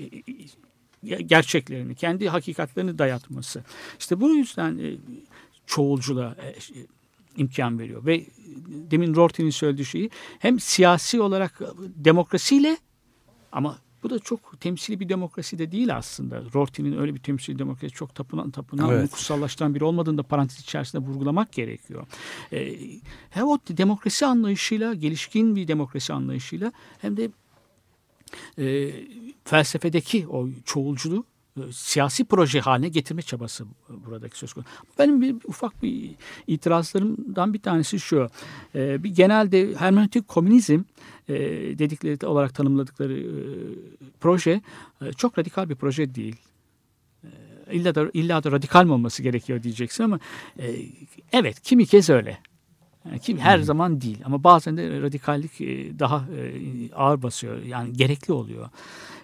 gerçeklerini, 1.03 1.95
kendi 1.95 2.29
hakikatlerini 2.29 2.97
dayatması. 2.97 3.63
İşte 3.99 4.21
bu 4.21 4.29
yüzden 4.29 4.79
çoğulcula 5.65 6.35
imkan 7.37 7.79
veriyor 7.79 8.05
ve 8.05 8.25
demin 8.67 9.15
Rorty'nin 9.15 9.49
söylediği 9.49 9.85
şeyi 9.85 10.09
hem 10.39 10.59
siyasi 10.59 11.21
olarak 11.21 11.61
demokrasiyle 11.95 12.77
ama 13.51 13.77
bu 14.03 14.09
da 14.09 14.19
çok 14.19 14.61
temsili 14.61 14.99
bir 14.99 15.09
demokrasi 15.09 15.59
de 15.59 15.71
değil 15.71 15.95
aslında. 15.95 16.43
Rorty'nin 16.53 16.97
öyle 16.97 17.15
bir 17.15 17.19
temsili 17.19 17.59
demokrasi 17.59 17.93
çok 17.93 18.15
tapınan, 18.15 18.51
tapınan 18.51 18.89
evet. 18.89 19.11
kutsallaştıran 19.11 19.75
biri 19.75 19.83
olmadığını 19.83 20.17
da 20.17 20.23
parantez 20.23 20.59
içerisinde 20.59 21.05
vurgulamak 21.05 21.51
gerekiyor. 21.51 22.07
Ee, 22.53 22.77
hem 23.29 23.47
o 23.47 23.59
demokrasi 23.67 24.25
anlayışıyla, 24.25 24.93
gelişkin 24.93 25.55
bir 25.55 25.67
demokrasi 25.67 26.13
anlayışıyla 26.13 26.71
hem 27.01 27.17
de 27.17 27.31
e, 28.57 28.93
felsefedeki 29.43 30.27
o 30.27 30.49
çoğulculuğu 30.65 31.25
siyasi 31.71 32.25
proje 32.25 32.59
haline 32.59 32.89
getirme 32.89 33.21
çabası 33.21 33.65
buradaki 33.89 34.37
söz 34.37 34.53
konusu. 34.53 34.69
Benim 34.99 35.21
bir 35.21 35.35
ufak 35.45 35.83
bir 35.83 36.15
itirazlarımdan 36.47 37.53
bir 37.53 37.59
tanesi 37.59 37.99
şu. 37.99 38.29
E, 38.75 39.03
bir 39.03 39.15
genelde 39.15 39.75
hermeneutik 39.75 40.27
komünizm 40.27 40.81
e, 41.27 41.33
dedikleri 41.79 42.27
olarak 42.27 42.55
tanımladıkları 42.55 43.19
e, 43.19 43.33
proje 44.19 44.61
e, 45.01 45.13
çok 45.13 45.39
radikal 45.39 45.69
bir 45.69 45.75
proje 45.75 46.15
değil. 46.15 46.35
E, 47.23 47.27
illa 47.71 47.95
da 47.95 48.09
illa 48.13 48.43
da 48.43 48.51
radikal 48.51 48.85
mi 48.85 48.91
olması 48.91 49.23
gerekiyor 49.23 49.63
diyeceksin 49.63 50.03
ama 50.03 50.19
e, 50.59 50.75
evet 51.31 51.61
kimi 51.61 51.85
kez 51.85 52.09
öyle. 52.09 52.37
Yani 53.05 53.19
kim 53.19 53.37
her 53.37 53.57
hmm. 53.57 53.63
zaman 53.63 54.01
değil 54.01 54.17
ama 54.25 54.43
bazen 54.43 54.77
de 54.77 55.01
radikallik 55.01 55.61
e, 55.61 55.99
daha 55.99 56.17
e, 56.17 56.93
ağır 56.93 57.21
basıyor. 57.21 57.63
Yani 57.63 57.93
gerekli 57.93 58.33
oluyor. 58.33 58.69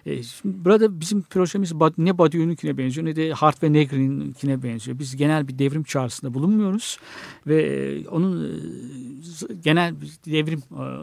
E, 0.08 0.22
şimdi 0.22 0.64
burada 0.64 1.00
bizim 1.00 1.22
projemiz 1.22 1.72
ne 1.98 2.18
Badiou'nunkine 2.18 2.78
benziyor 2.78 3.06
ne 3.06 3.16
de 3.16 3.32
Hart 3.32 3.62
ve 3.62 3.72
Negri'ninkine 3.72 4.62
benziyor. 4.62 4.98
Biz 4.98 5.16
genel 5.16 5.48
bir 5.48 5.58
devrim 5.58 5.82
çağrısında 5.82 6.34
bulunmuyoruz 6.34 6.98
ve 7.46 7.62
e, 7.62 8.08
onun 8.08 8.44
e, 8.44 9.54
genel 9.64 10.00
bir 10.00 10.10
devrim 10.32 10.62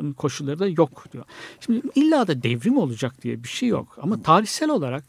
e, 0.10 0.14
koşulları 0.14 0.60
da 0.60 0.68
yok 0.68 1.06
diyor. 1.14 1.26
Şimdi 1.60 1.82
illa 1.96 2.28
da 2.28 2.44
devrim 2.44 2.78
olacak 2.78 3.24
diye 3.24 3.44
bir 3.44 3.48
şey 3.48 3.70
yok 3.70 3.98
ama 4.02 4.22
tarihsel 4.22 4.70
olarak 4.70 5.04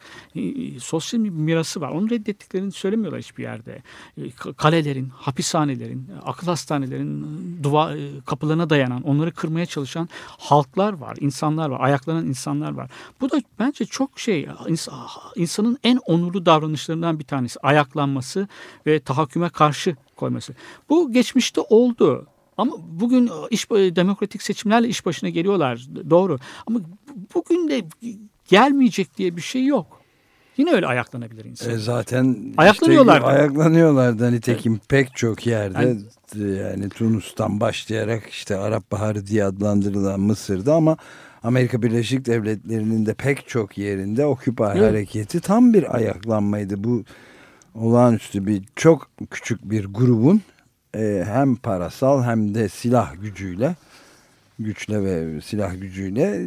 sosyal 0.78 1.24
bir 1.24 1.30
mirası 1.30 1.80
var. 1.80 1.90
Onu 1.90 2.10
reddettiklerini 2.10 2.72
söylemiyorlar 2.72 3.20
hiçbir 3.20 3.42
yerde. 3.42 3.82
Ka- 4.18 4.54
kalelerin, 4.54 5.08
hapishanelerin, 5.08 6.08
akıl 6.24 6.46
hastanelerin 6.46 7.26
duva 7.62 7.94
kapılarına 8.26 8.70
dayanan, 8.70 9.02
onları 9.02 9.32
kırmaya 9.32 9.66
çalışan 9.66 10.08
halklar 10.26 10.92
var, 10.92 11.16
insanlar 11.20 11.68
var, 11.68 11.80
ayaklanan 11.80 12.26
insanlar 12.26 12.72
var. 12.72 12.90
Bu 13.20 13.30
da 13.30 13.42
bence 13.58 13.85
çok 13.86 14.20
şey 14.20 14.42
ins- 14.44 14.90
insanın 15.36 15.78
en 15.84 15.96
onurlu 15.96 16.46
davranışlarından 16.46 17.18
bir 17.18 17.24
tanesi. 17.24 17.60
Ayaklanması 17.60 18.48
ve 18.86 19.00
tahakküme 19.00 19.48
karşı 19.48 19.96
koyması. 20.16 20.54
Bu 20.88 21.12
geçmişte 21.12 21.60
oldu. 21.60 22.26
Ama 22.58 22.72
bugün 22.78 23.30
iş 23.50 23.70
demokratik 23.70 24.42
seçimlerle 24.42 24.88
iş 24.88 25.06
başına 25.06 25.28
geliyorlar 25.28 25.86
doğru. 26.10 26.38
Ama 26.66 26.80
bugün 27.34 27.68
de 27.68 27.82
gelmeyecek 28.48 29.16
diye 29.18 29.36
bir 29.36 29.42
şey 29.42 29.64
yok. 29.66 30.00
Yine 30.56 30.72
öyle 30.72 30.86
ayaklanabilir 30.86 31.44
insan. 31.44 31.70
E 31.70 31.76
zaten 31.76 32.54
Ayaklanıyorlar 32.56 33.16
işte, 33.16 33.26
ayaklanıyorlar 33.26 34.18
da 34.18 34.30
nitekim 34.30 34.80
pek 34.88 35.16
çok 35.16 35.46
yerde 35.46 35.78
Yani- 35.78 36.02
yani, 36.58 36.88
Tunus'tan 36.88 37.60
başlayarak 37.60 38.28
işte 38.30 38.56
Arap 38.56 38.92
Baharı 38.92 39.26
diye 39.26 39.44
adlandırılan 39.44 40.20
Mısır'da 40.20 40.74
ama 40.74 40.96
Amerika 41.46 41.82
Birleşik 41.82 42.26
Devletleri'nin 42.26 43.06
de 43.06 43.14
pek 43.14 43.48
çok 43.48 43.78
yerinde 43.78 44.26
Occupy 44.26 44.62
Evet. 44.62 44.82
hareketi 44.82 45.40
tam 45.40 45.72
bir 45.72 45.96
ayaklanmaydı. 45.96 46.84
Bu 46.84 47.04
olağanüstü 47.74 48.46
bir 48.46 48.62
çok 48.76 49.10
küçük 49.30 49.70
bir 49.70 49.84
grubun 49.84 50.42
e, 50.96 51.24
hem 51.26 51.56
parasal 51.56 52.24
hem 52.24 52.54
de 52.54 52.68
silah 52.68 53.22
gücüyle 53.22 53.74
güçle 54.58 55.04
ve 55.04 55.40
silah 55.40 55.80
gücüyle 55.80 56.46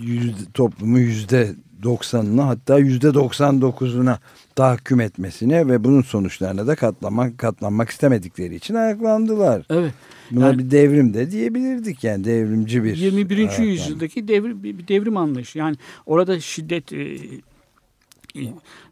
yüzde, 0.00 0.44
toplumu 0.54 0.98
yüzde 0.98 1.54
90'ına 1.82 2.42
hatta 2.42 2.78
yüzde 2.78 3.06
99'una 3.08 4.18
tahakküm 4.56 5.00
etmesine 5.00 5.68
ve 5.68 5.84
bunun 5.84 6.02
sonuçlarına 6.02 6.66
da 6.66 6.74
katlanmak, 6.74 7.38
katlanmak 7.38 7.90
istemedikleri 7.90 8.54
için 8.54 8.74
ayaklandılar. 8.74 9.66
Evet. 9.70 9.94
Buna 10.30 10.46
Yani- 10.46 10.58
bir 10.58 10.70
devrim 10.70 11.14
de 11.14 11.30
diyebilirdik 11.30 12.04
yani 12.04 12.24
devrimci 12.24 12.84
bir 12.84 12.96
21. 12.96 13.38
ayaklanma. 13.38 13.64
yüzyıldaki 13.64 14.28
devrim, 14.28 14.62
bir 14.62 14.88
devrim 14.88 15.16
anlayışı. 15.16 15.58
Yani 15.58 15.76
orada 16.06 16.40
şiddet 16.40 16.92
e, 16.92 17.02
e, 18.36 18.42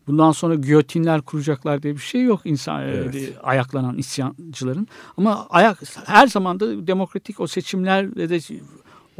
bundan 0.07 0.33
sonra 0.33 0.55
giyotinler 0.55 1.21
kuracaklar 1.21 1.83
diye 1.83 1.95
bir 1.95 1.99
şey 2.01 2.23
yok 2.23 2.41
insan 2.45 2.83
e, 2.83 2.91
Evet. 2.91 3.15
e, 3.15 3.39
ayaklanan 3.43 3.99
isyancıların. 3.99 4.89
Ama 5.17 5.47
ayak 5.51 5.79
her 6.07 6.27
zaman 6.27 6.61
da 6.61 6.87
demokratik 6.87 7.41
o 7.41 7.47
seçimlerde 7.47 8.29
de 8.29 8.41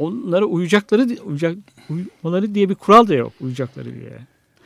onlara 0.01 0.45
uyacakları 0.45 1.07
uyacak, 1.25 1.57
uymaları 1.89 2.55
diye 2.55 2.69
bir 2.69 2.75
kural 2.75 3.07
da 3.07 3.13
yok 3.13 3.33
uyacakları 3.41 3.93
diye. 3.93 4.19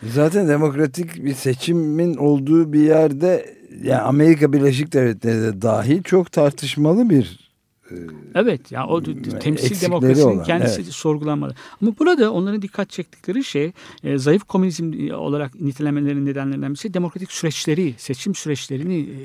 Zaten 0.04 0.48
demokratik 0.48 1.26
bir 1.26 1.34
seçimin 1.34 2.16
olduğu 2.16 2.74
bir 2.74 2.80
yerde 2.80 3.56
yani 3.84 4.02
Amerika 4.02 4.54
Birleşik 4.54 4.94
Devletleri 4.94 5.42
de 5.42 5.62
dahil 5.62 6.04
çok 6.04 6.32
tartışmalı 6.32 7.10
bir 7.10 7.46
Evet 8.36 8.72
yani 8.72 8.88
o 8.88 9.06
d- 9.06 9.40
temsil 9.40 9.82
demokrasinin 9.82 10.26
olan, 10.26 10.44
kendisi 10.44 10.82
evet. 10.82 10.94
sorgulanmalı. 10.94 11.56
Ama 11.82 11.92
burada 12.00 12.32
onların 12.32 12.62
dikkat 12.62 12.90
çektikleri 12.90 13.44
şey 13.44 13.72
e, 14.04 14.18
zayıf 14.18 14.44
komünizm 14.44 15.14
olarak 15.14 15.62
nitelemelerinin 15.62 16.26
nedenlerinden 16.26 16.70
birisi 16.70 16.94
demokratik 16.94 17.32
süreçleri, 17.32 17.94
seçim 17.98 18.36
süreçlerini 18.36 19.00
e, 19.00 19.18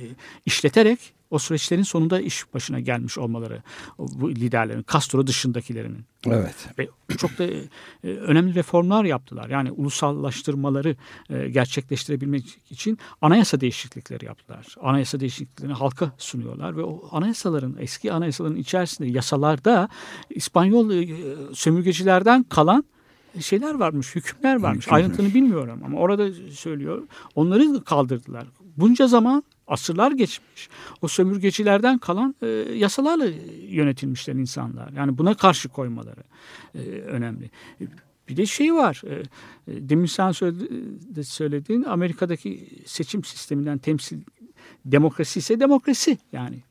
işleterek 0.46 0.99
o 1.31 1.38
süreçlerin 1.38 1.83
sonunda 1.83 2.21
iş 2.21 2.55
başına 2.55 2.81
gelmiş 2.81 3.19
olmaları 3.19 3.62
bu 3.99 4.31
liderlerin, 4.31 4.85
Castro 4.93 5.27
dışındakilerinin. 5.27 6.05
evet. 6.27 6.69
Ve 6.79 6.88
çok 7.19 7.38
da 7.38 7.45
e, 8.05 8.09
önemli 8.09 8.55
reformlar 8.55 9.05
yaptılar. 9.05 9.49
Yani 9.49 9.73
ulusallaştırmaları 9.73 10.97
e, 11.31 11.49
gerçekleştirebilmek 11.49 12.59
için 12.71 12.99
anayasa 13.23 13.61
değişiklikleri 13.61 14.25
yaptılar. 14.25 14.66
Anayasa 14.81 15.21
değişikliklerini 15.21 15.75
halka 15.75 16.12
sunuyorlar 16.19 16.77
ve 16.77 16.83
o 16.83 17.09
anayasaların, 17.12 17.77
eski 17.79 18.12
anayasaların 18.12 18.57
içerisinde 18.57 19.09
yasalarda 19.09 19.88
İspanyol 20.31 20.90
e, 20.90 21.09
sömürgecilerden 21.55 22.43
kalan 22.43 22.85
şeyler 23.40 23.75
varmış, 23.75 24.14
hükümler 24.14 24.61
varmış. 24.61 24.87
Ayrıntını 24.90 25.35
bilmiyorum 25.35 25.81
ama 25.85 25.99
orada 25.99 26.33
söylüyor. 26.51 27.03
Onları 27.35 27.85
kaldırdılar. 27.85 28.47
Bunca 28.77 29.07
zaman 29.07 29.43
asırlar 29.70 30.12
geçmiş. 30.12 30.68
O 31.02 31.09
sömürgecilerden 31.09 31.98
kalan 31.98 32.35
e, 32.42 32.46
yasalarla 32.74 33.26
yönetilmişler 33.68 34.35
insanlar. 34.35 34.92
Yani 34.92 35.18
buna 35.18 35.35
karşı 35.35 35.68
koymaları 35.68 36.20
e, 36.74 36.78
önemli. 36.88 37.50
E, 37.80 37.85
Bir 38.28 38.37
de 38.37 38.46
şey 38.46 38.74
var. 38.74 39.02
E, 39.06 39.14
e, 39.14 39.22
demin 39.88 40.06
sen 40.06 40.30
söyledi- 40.33 41.24
söylediğin 41.24 41.83
Amerika'daki 41.85 42.68
seçim 42.87 43.24
sisteminden 43.24 43.78
temsil 43.78 44.20
demokrasi 44.85 45.38
ise 45.38 45.61
demokrasi 45.61 46.18
yani. 46.33 46.62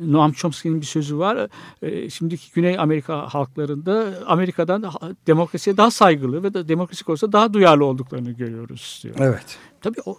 Noam 0.00 0.32
Chomsky'nin 0.32 0.80
bir 0.80 0.86
sözü 0.86 1.18
var. 1.18 1.48
E, 1.82 2.10
şimdiki 2.10 2.52
Güney 2.54 2.78
Amerika 2.78 3.34
halklarında 3.34 4.14
Amerika'dan 4.26 4.82
da- 4.82 5.16
demokrasiye 5.26 5.76
daha 5.76 5.90
saygılı 5.90 6.42
ve 6.42 6.54
de 6.54 6.68
demokrasi 6.68 7.04
konusunda 7.04 7.32
daha 7.32 7.52
duyarlı 7.52 7.84
olduklarını 7.84 8.30
görüyoruz 8.30 9.00
diyor. 9.02 9.14
Evet. 9.18 9.58
Tabii 9.80 10.00
o, 10.06 10.18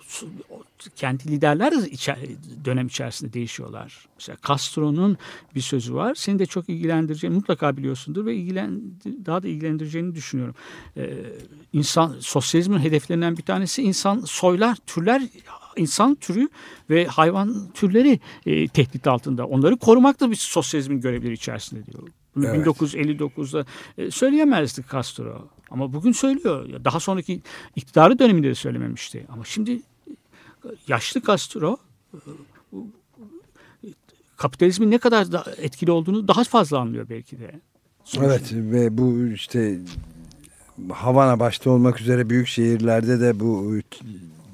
o 0.49 0.63
kendi 0.95 1.27
liderler 1.31 1.71
de 1.71 1.89
içer, 1.89 2.17
dönem 2.65 2.87
içerisinde 2.87 3.33
değişiyorlar. 3.33 4.05
Mesela 4.19 4.37
Castro'nun 4.47 5.17
bir 5.55 5.61
sözü 5.61 5.93
var. 5.93 6.15
Seni 6.15 6.39
de 6.39 6.45
çok 6.45 6.69
ilgilendireceğini 6.69 7.35
mutlaka 7.35 7.77
biliyorsundur 7.77 8.25
ve 8.25 8.35
ilgilen, 8.35 8.81
daha 9.25 9.43
da 9.43 9.47
ilgilendireceğini 9.47 10.15
düşünüyorum. 10.15 10.55
Ee, 10.97 11.13
insan 11.73 12.15
sosyalizmin 12.19 12.79
hedeflerinden 12.79 13.37
bir 13.37 13.43
tanesi 13.43 13.83
insan 13.83 14.19
soylar, 14.19 14.77
türler 14.87 15.21
insan 15.77 16.15
türü 16.15 16.49
ve 16.89 17.05
hayvan 17.05 17.71
türleri 17.73 18.19
e, 18.45 18.67
tehdit 18.67 19.07
altında. 19.07 19.47
Onları 19.47 19.77
korumak 19.77 20.19
da 20.19 20.31
bir 20.31 20.35
sosyalizmin 20.35 21.01
görevleri 21.01 21.33
içerisinde 21.33 21.85
diyor. 21.85 22.03
Evet. 22.37 22.67
1959'da 22.67 23.65
e, 23.97 24.11
söyleyemezdi 24.11 24.85
Castro. 24.91 25.47
Ama 25.71 25.93
bugün 25.93 26.11
söylüyor. 26.11 26.69
Daha 26.85 26.99
sonraki 26.99 27.41
iktidarı 27.75 28.19
döneminde 28.19 28.47
de 28.47 28.55
söylememişti. 28.55 29.25
Ama 29.29 29.45
şimdi 29.45 29.71
e, 29.71 30.69
yaşlı 30.87 31.21
Castro 31.21 31.77
e, 32.13 32.17
kapitalizmin 34.37 34.91
ne 34.91 34.97
kadar 34.97 35.31
da 35.31 35.45
etkili 35.57 35.91
olduğunu 35.91 36.27
daha 36.27 36.43
fazla 36.43 36.79
anlıyor 36.79 37.09
belki 37.09 37.39
de. 37.39 37.51
Sonuçta. 38.03 38.33
Evet 38.33 38.53
ve 38.53 38.97
bu 38.97 39.27
işte 39.33 39.79
Havana 40.89 41.39
başta 41.39 41.69
olmak 41.69 42.01
üzere 42.01 42.29
büyük 42.29 42.47
şehirlerde 42.47 43.19
de 43.19 43.39
bu 43.39 43.75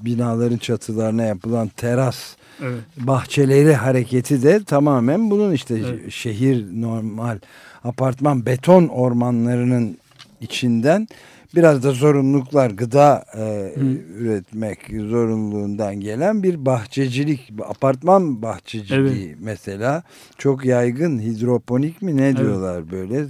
binaların 0.06 0.58
çatılarına 0.58 1.24
yapılan 1.24 1.68
teras 1.68 2.36
Evet. 2.64 2.80
bahçeleri 2.98 3.74
hareketi 3.74 4.44
de 4.44 4.64
tamamen 4.64 5.32
bunun 5.32 5.54
işte 5.54 5.76
Evet. 5.80 6.12
şehir 6.12 6.66
normal 6.82 7.40
apartman 7.84 8.46
beton 8.46 8.88
ormanlarının 8.88 9.98
içinden 10.42 11.08
biraz 11.56 11.84
da 11.84 11.92
zorunluluklar 11.92 12.70
gıda 12.72 13.26
e, 13.38 13.74
üretmek 14.18 14.80
zorunluluğundan 14.90 15.96
gelen 15.96 16.44
bir 16.44 16.66
bahçecilik 16.66 17.52
apartman 17.70 18.42
bahçeciliği 18.42 19.36
mesela 19.40 20.04
çok 20.38 20.66
yaygın 20.66 21.20
hidroponik 21.20 22.02
mi 22.02 22.18
ne 22.18 22.38
diyorlar 22.38 22.92
böyle 22.92 23.26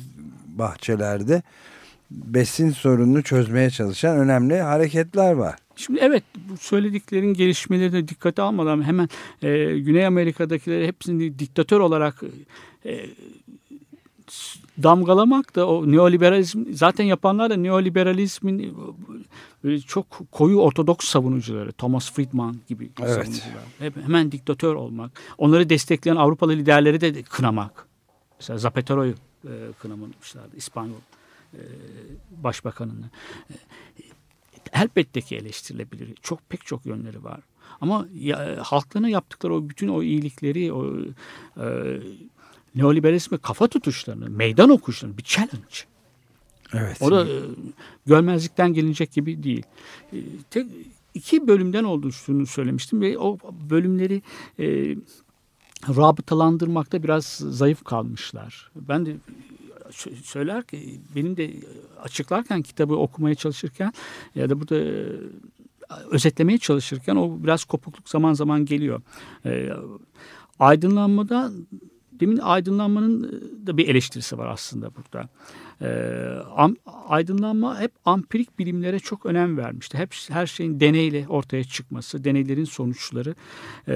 bahçelerde 0.47 1.41
besin 2.11 2.69
sorununu 2.69 3.23
çözmeye 3.23 3.69
çalışan 3.69 4.17
önemli 4.17 4.61
hareketler 4.61 5.31
var. 5.33 5.55
Şimdi 5.77 5.99
evet 5.99 6.23
bu 6.49 6.57
söylediklerin 6.57 7.33
gelişmeleri 7.33 7.93
de 7.93 8.07
dikkate 8.07 8.41
almadan 8.41 8.83
hemen 8.83 9.09
e, 9.41 9.79
Güney 9.79 10.05
Amerika'dakileri 10.05 10.87
hepsini 10.87 11.39
diktatör 11.39 11.79
olarak 11.79 12.21
e, 12.85 13.05
damgalamak 14.83 15.55
da 15.55 15.67
o 15.67 15.91
neoliberalizm 15.91 16.63
zaten 16.71 17.03
yapanlar 17.05 17.49
da 17.49 17.55
neoliberalizmin 17.55 18.59
e, 18.59 18.71
böyle 19.63 19.79
çok 19.79 20.05
koyu 20.31 20.57
ortodoks 20.59 21.07
savunucuları 21.07 21.71
Thomas 21.71 22.11
Friedman 22.11 22.57
gibi 22.67 22.89
Evet. 22.99 23.09
savunucular. 23.11 23.63
Hep, 23.79 23.97
hemen 24.03 24.31
diktatör 24.31 24.75
olmak. 24.75 25.11
Onları 25.37 25.69
destekleyen 25.69 26.15
Avrupalı 26.15 26.51
liderleri 26.53 27.01
de 27.01 27.23
kınamak. 27.23 27.87
Mesela 28.39 28.57
Zapatero'yu 28.59 29.13
e, 29.43 29.51
kınamamışlardı 29.79 30.55
İspanyol 30.57 30.99
e, 31.53 31.61
başbakanını. 32.43 33.09
Elbette 34.83 35.21
ki 35.21 35.35
eleştirilebilir. 35.35 36.15
Çok 36.21 36.49
pek 36.49 36.65
çok 36.65 36.85
yönleri 36.85 37.23
var. 37.23 37.39
Ama 37.81 38.07
ya, 38.15 38.57
halklarına 38.61 39.09
yaptıkları 39.09 39.55
o 39.55 39.69
bütün 39.69 39.87
o 39.87 40.03
iyilikleri, 40.03 40.73
o 40.73 40.95
e, 41.57 41.65
neoliberalizme 42.75 43.37
kafa 43.37 43.67
tutuşlarını, 43.67 44.29
meydan 44.29 44.69
okuşlarını 44.69 45.17
bir 45.17 45.23
challenge. 45.23 45.77
Evet. 46.73 47.01
O 47.01 47.11
da 47.11 47.27
e, 47.27 47.39
görmezlikten 48.05 48.73
gelinecek 48.73 49.11
gibi 49.11 49.43
değil. 49.43 49.63
E, 50.13 50.17
tek 50.49 50.67
iki 51.13 51.47
bölümden 51.47 51.83
olduğunu 51.83 52.45
söylemiştim 52.47 53.01
ve 53.01 53.17
o 53.17 53.37
bölümleri 53.69 54.21
e, 54.59 54.95
rabıtalandırmakta 55.87 57.03
biraz 57.03 57.25
zayıf 57.49 57.83
kalmışlar. 57.83 58.71
Ben 58.75 59.05
de 59.05 59.15
söyler 60.23 60.63
ki 60.63 61.01
benim 61.15 61.37
de 61.37 61.53
açıklarken 62.03 62.61
kitabı 62.61 62.95
okumaya 62.95 63.35
çalışırken 63.35 63.93
ya 64.35 64.49
da 64.49 64.59
burada 64.59 64.75
e, 64.75 65.05
özetlemeye 66.11 66.57
çalışırken 66.57 67.15
o 67.15 67.43
biraz 67.43 67.63
kopukluk 67.63 68.09
zaman 68.09 68.33
zaman 68.33 68.65
geliyor. 68.65 69.01
E, 69.45 69.69
aydınlanmada 70.59 71.51
demin 72.19 72.37
aydınlanmanın 72.37 73.41
da 73.67 73.77
bir 73.77 73.87
eleştirisi 73.87 74.37
var 74.37 74.47
aslında 74.47 74.91
burada. 74.95 75.29
E, 75.81 75.87
am, 76.55 76.75
aydınlanma 77.07 77.79
hep 77.79 77.91
ampirik 78.05 78.59
bilimlere 78.59 78.99
çok 78.99 79.25
önem 79.25 79.57
vermişti. 79.57 79.97
Hep 79.97 80.15
her 80.29 80.47
şeyin 80.47 80.79
deneyle 80.79 81.27
ortaya 81.27 81.63
çıkması, 81.63 82.23
deneylerin 82.23 82.65
sonuçları 82.65 83.35
e, 83.87 83.95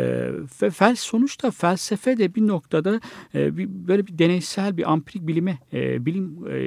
ve 0.61 0.69
fel 0.69 0.95
sonuçta 0.95 1.51
felsefe 1.51 2.17
de 2.17 2.35
bir 2.35 2.47
noktada 2.47 3.01
e, 3.35 3.57
bir, 3.57 3.69
böyle 3.69 4.07
bir 4.07 4.17
deneysel 4.17 4.77
bir 4.77 4.91
ampirik 4.91 5.27
bilime, 5.27 5.59
e, 5.73 6.05
bilim 6.05 6.47
e, 6.51 6.61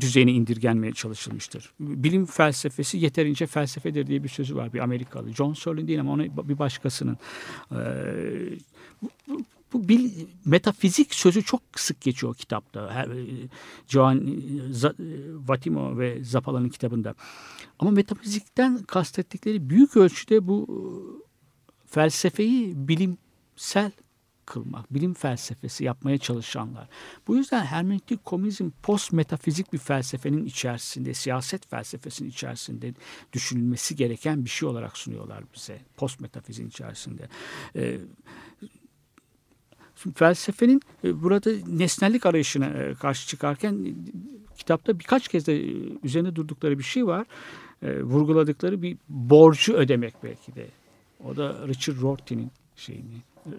düzeyine 0.00 0.32
indirgenmeye 0.32 0.92
çalışılmıştır. 0.92 1.72
Bilim 1.80 2.26
felsefesi 2.26 2.98
yeterince 2.98 3.46
felsefedir 3.46 4.06
diye 4.06 4.24
bir 4.24 4.28
sözü 4.28 4.56
var 4.56 4.72
bir 4.72 4.78
Amerikalı. 4.78 5.32
John 5.32 5.52
Searle'in 5.52 5.88
değil 5.88 6.00
ama 6.00 6.12
onu 6.12 6.48
bir 6.48 6.58
başkasının. 6.58 7.18
Ee, 7.72 7.76
bu, 9.72 9.88
bil, 9.88 10.26
metafizik 10.44 11.14
sözü 11.14 11.42
çok 11.42 11.62
sık 11.76 12.00
geçiyor 12.00 12.34
kitapta. 12.34 12.90
Her, 12.90 13.08
Joan 13.88 14.42
Vatimo 15.48 15.98
ve 15.98 16.24
Zappala'nın 16.24 16.68
kitabında. 16.68 17.14
Ama 17.78 17.90
metafizikten 17.90 18.78
kastettikleri 18.78 19.70
büyük 19.70 19.96
ölçüde 19.96 20.48
bu 20.48 20.66
felsefeyi 21.86 22.88
bilimsel 22.88 23.92
kılmak, 24.50 24.94
bilim 24.94 25.14
felsefesi 25.14 25.84
yapmaya 25.84 26.18
çalışanlar. 26.18 26.88
Bu 27.26 27.36
yüzden 27.36 27.64
hermeneutik 27.64 28.24
komünizm 28.24 28.70
post 28.82 29.12
metafizik 29.12 29.72
bir 29.72 29.78
felsefenin 29.78 30.44
içerisinde, 30.44 31.14
siyaset 31.14 31.70
felsefesinin 31.70 32.28
içerisinde 32.28 32.94
düşünülmesi 33.32 33.96
gereken 33.96 34.44
bir 34.44 34.50
şey 34.50 34.68
olarak 34.68 34.96
sunuyorlar 34.96 35.44
bize. 35.54 35.80
Post 35.96 36.20
metafizin 36.20 36.68
içerisinde. 36.68 37.28
Ee, 37.76 37.98
felsefenin 40.14 40.82
e, 41.04 41.22
burada 41.22 41.50
nesnellik 41.66 42.26
arayışına 42.26 42.66
e, 42.66 42.94
karşı 42.94 43.28
çıkarken 43.28 43.72
e, 43.74 43.92
kitapta 44.56 44.98
birkaç 44.98 45.28
kez 45.28 45.46
de 45.46 45.62
üzerine 46.04 46.36
durdukları 46.36 46.78
bir 46.78 46.84
şey 46.84 47.06
var. 47.06 47.26
Vurguladıkları 47.82 48.82
bir 48.82 48.96
borcu 49.08 49.74
ödemek 49.74 50.14
belki 50.22 50.54
de. 50.54 50.66
O 51.24 51.36
da 51.36 51.68
Richard 51.68 52.00
Rorty'nin 52.00 52.50
şeyini. 52.76 53.04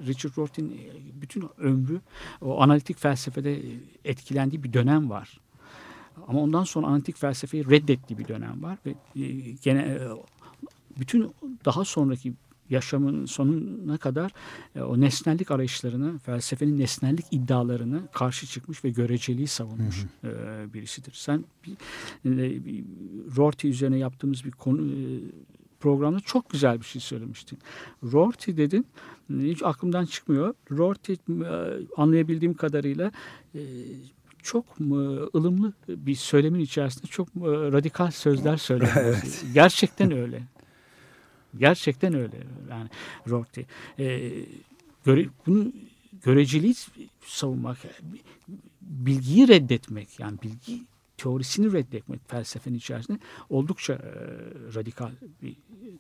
Richard 0.08 0.38
Rorty'nin 0.38 0.80
bütün 1.22 1.44
ömrü 1.58 2.02
o 2.42 2.62
analitik 2.62 3.00
felsefede 3.00 3.60
etkilendiği 4.06 4.64
bir 4.64 4.74
dönem 4.74 5.10
var. 5.10 5.40
Ama 6.28 6.42
ondan 6.42 6.64
sonra 6.64 6.88
analitik 6.88 7.18
felsefeyi 7.18 7.70
reddettiği 7.70 8.20
bir 8.20 8.28
dönem 8.28 8.64
var 8.64 8.78
ve 8.86 8.94
gene 9.64 10.00
bütün 11.00 11.32
daha 11.66 11.86
sonraki 11.86 12.34
yaşamın 12.72 13.26
sonuna 13.26 13.98
kadar 13.98 14.32
e, 14.76 14.82
o 14.82 15.02
nesnellik 15.02 15.52
arayışlarını, 15.52 16.18
felsefenin 16.20 16.80
nesnellik 16.80 17.26
iddialarını 17.32 18.02
karşı 18.14 18.48
çıkmış 18.48 18.84
ve 18.84 18.90
göreceliği 18.90 19.48
savunmuş 19.48 20.06
hı 20.22 20.28
hı. 20.28 20.32
E, 20.32 20.74
birisidir. 20.74 21.14
Sen 21.14 21.46
bir, 21.66 21.74
e, 22.26 22.66
bir 22.66 22.84
Rorty 23.38 23.70
üzerine 23.70 23.98
yaptığımız 23.98 24.46
bir 24.46 24.52
konu 24.52 24.82
e, 24.82 25.04
programda 25.80 26.20
çok 26.20 26.50
güzel 26.50 26.80
bir 26.80 26.86
şey 26.86 27.02
söylemiştin. 27.02 27.60
Rorty 28.04 28.52
dedin, 28.58 28.86
hiç 29.30 29.64
aklımdan 29.64 30.06
çıkmıyor. 30.06 30.54
Rorty 30.72 31.14
e, 31.14 31.18
anlayabildiğim 31.98 32.54
kadarıyla 32.54 33.12
e, 33.56 33.62
çok 34.44 34.66
ılımlı 35.36 35.74
bir 35.88 36.16
söylemin 36.16 36.60
içerisinde 36.60 37.08
çok 37.08 37.28
radikal 37.46 38.12
sözler 38.12 38.58
söylüyor. 38.58 38.92
evet. 38.96 39.46
Gerçekten 39.54 40.12
öyle. 40.12 40.44
Gerçekten 41.58 42.14
öyle. 42.14 42.38
Yani 42.70 42.90
Rorty. 43.30 43.62
E, 44.00 44.32
göre, 45.06 45.26
bunu 45.48 45.72
göreceliği 46.24 46.74
savunmak, 47.26 47.78
bilgiyi 48.82 49.48
reddetmek 49.48 50.20
yani 50.20 50.38
bilgi 50.44 50.84
teorisini 51.18 51.74
reddetmek 51.74 52.30
felsefenin 52.30 52.78
içerisinde 52.78 53.20
oldukça 53.50 53.94
e, 53.94 54.00
radikal 54.76 55.12
bir 55.42 55.56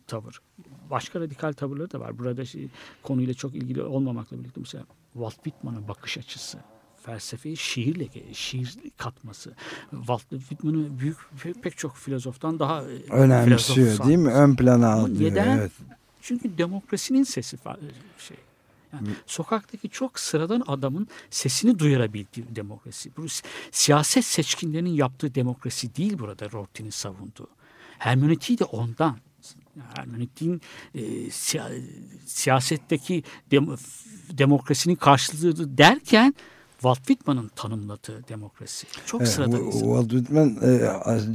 tavır. 0.08 0.42
Başka 0.90 1.20
radikal 1.20 1.54
tavırları 1.54 1.92
da 1.92 2.00
var. 2.00 2.20
Burada 2.20 2.46
şey, 2.46 2.68
konuyla 3.04 3.34
çok 3.34 3.56
ilgili 3.56 3.84
olmamakla 3.84 4.40
birlikte 4.40 4.62
mesela 4.62 4.86
Walt 5.14 5.36
Whitman'ın 5.36 5.88
bakış 5.88 6.18
açısı 6.18 6.58
felsefeyi 7.02 7.58
şiirle 7.58 8.08
şiir 8.34 8.78
katması. 8.98 9.54
Walt 9.92 10.30
Whitman'ı 10.30 11.00
büyük 11.00 11.18
pek 11.64 11.78
çok 11.78 11.96
filozoftan 11.96 12.60
daha 12.60 12.82
e, 12.82 13.12
önemsiyor 13.12 13.60
filozof 13.60 14.08
değil 14.08 14.18
mi? 14.18 14.32
Ön 14.32 14.56
plana 14.56 14.90
alıyor. 14.94 15.32
Neden? 15.32 15.58
Evet. 15.58 15.72
Çünkü 16.22 16.58
demokrasinin 16.58 17.24
sesi 17.24 17.58
şey. 18.20 18.38
Yani 18.94 19.08
sokaktaki 19.26 19.90
çok 19.90 20.20
sıradan 20.20 20.64
adamın 20.68 21.08
sesini 21.30 21.80
duyurabildiği 21.80 22.46
demokrasi. 22.56 23.12
Bu 23.18 23.26
siyaset 23.72 24.26
seçkinlerinin 24.26 24.90
yaptığı 24.90 25.36
demokrasi 25.36 25.96
değil 25.96 26.20
burada 26.20 26.52
Rorty'nin 26.52 26.90
savunduğu. 26.90 27.48
Hermeneutiği 28.00 28.60
de 28.60 28.64
ondan. 28.64 29.18
Hermeneutiğin 29.96 30.62
e, 30.96 31.30
siya, 31.30 31.72
siyasetteki 32.26 33.24
dem, 33.52 33.68
demokrasinin 34.30 34.96
karşılığı 34.96 35.78
derken 35.78 36.34
Walt 36.82 36.98
Whitman'ın 36.98 37.48
tanımladığı 37.56 38.28
demokrasi. 38.28 38.88
Çok 39.06 39.22
evet, 39.22 39.32
sıradan 39.32 39.72
Walt 39.72 40.10
Whitman 40.10 40.58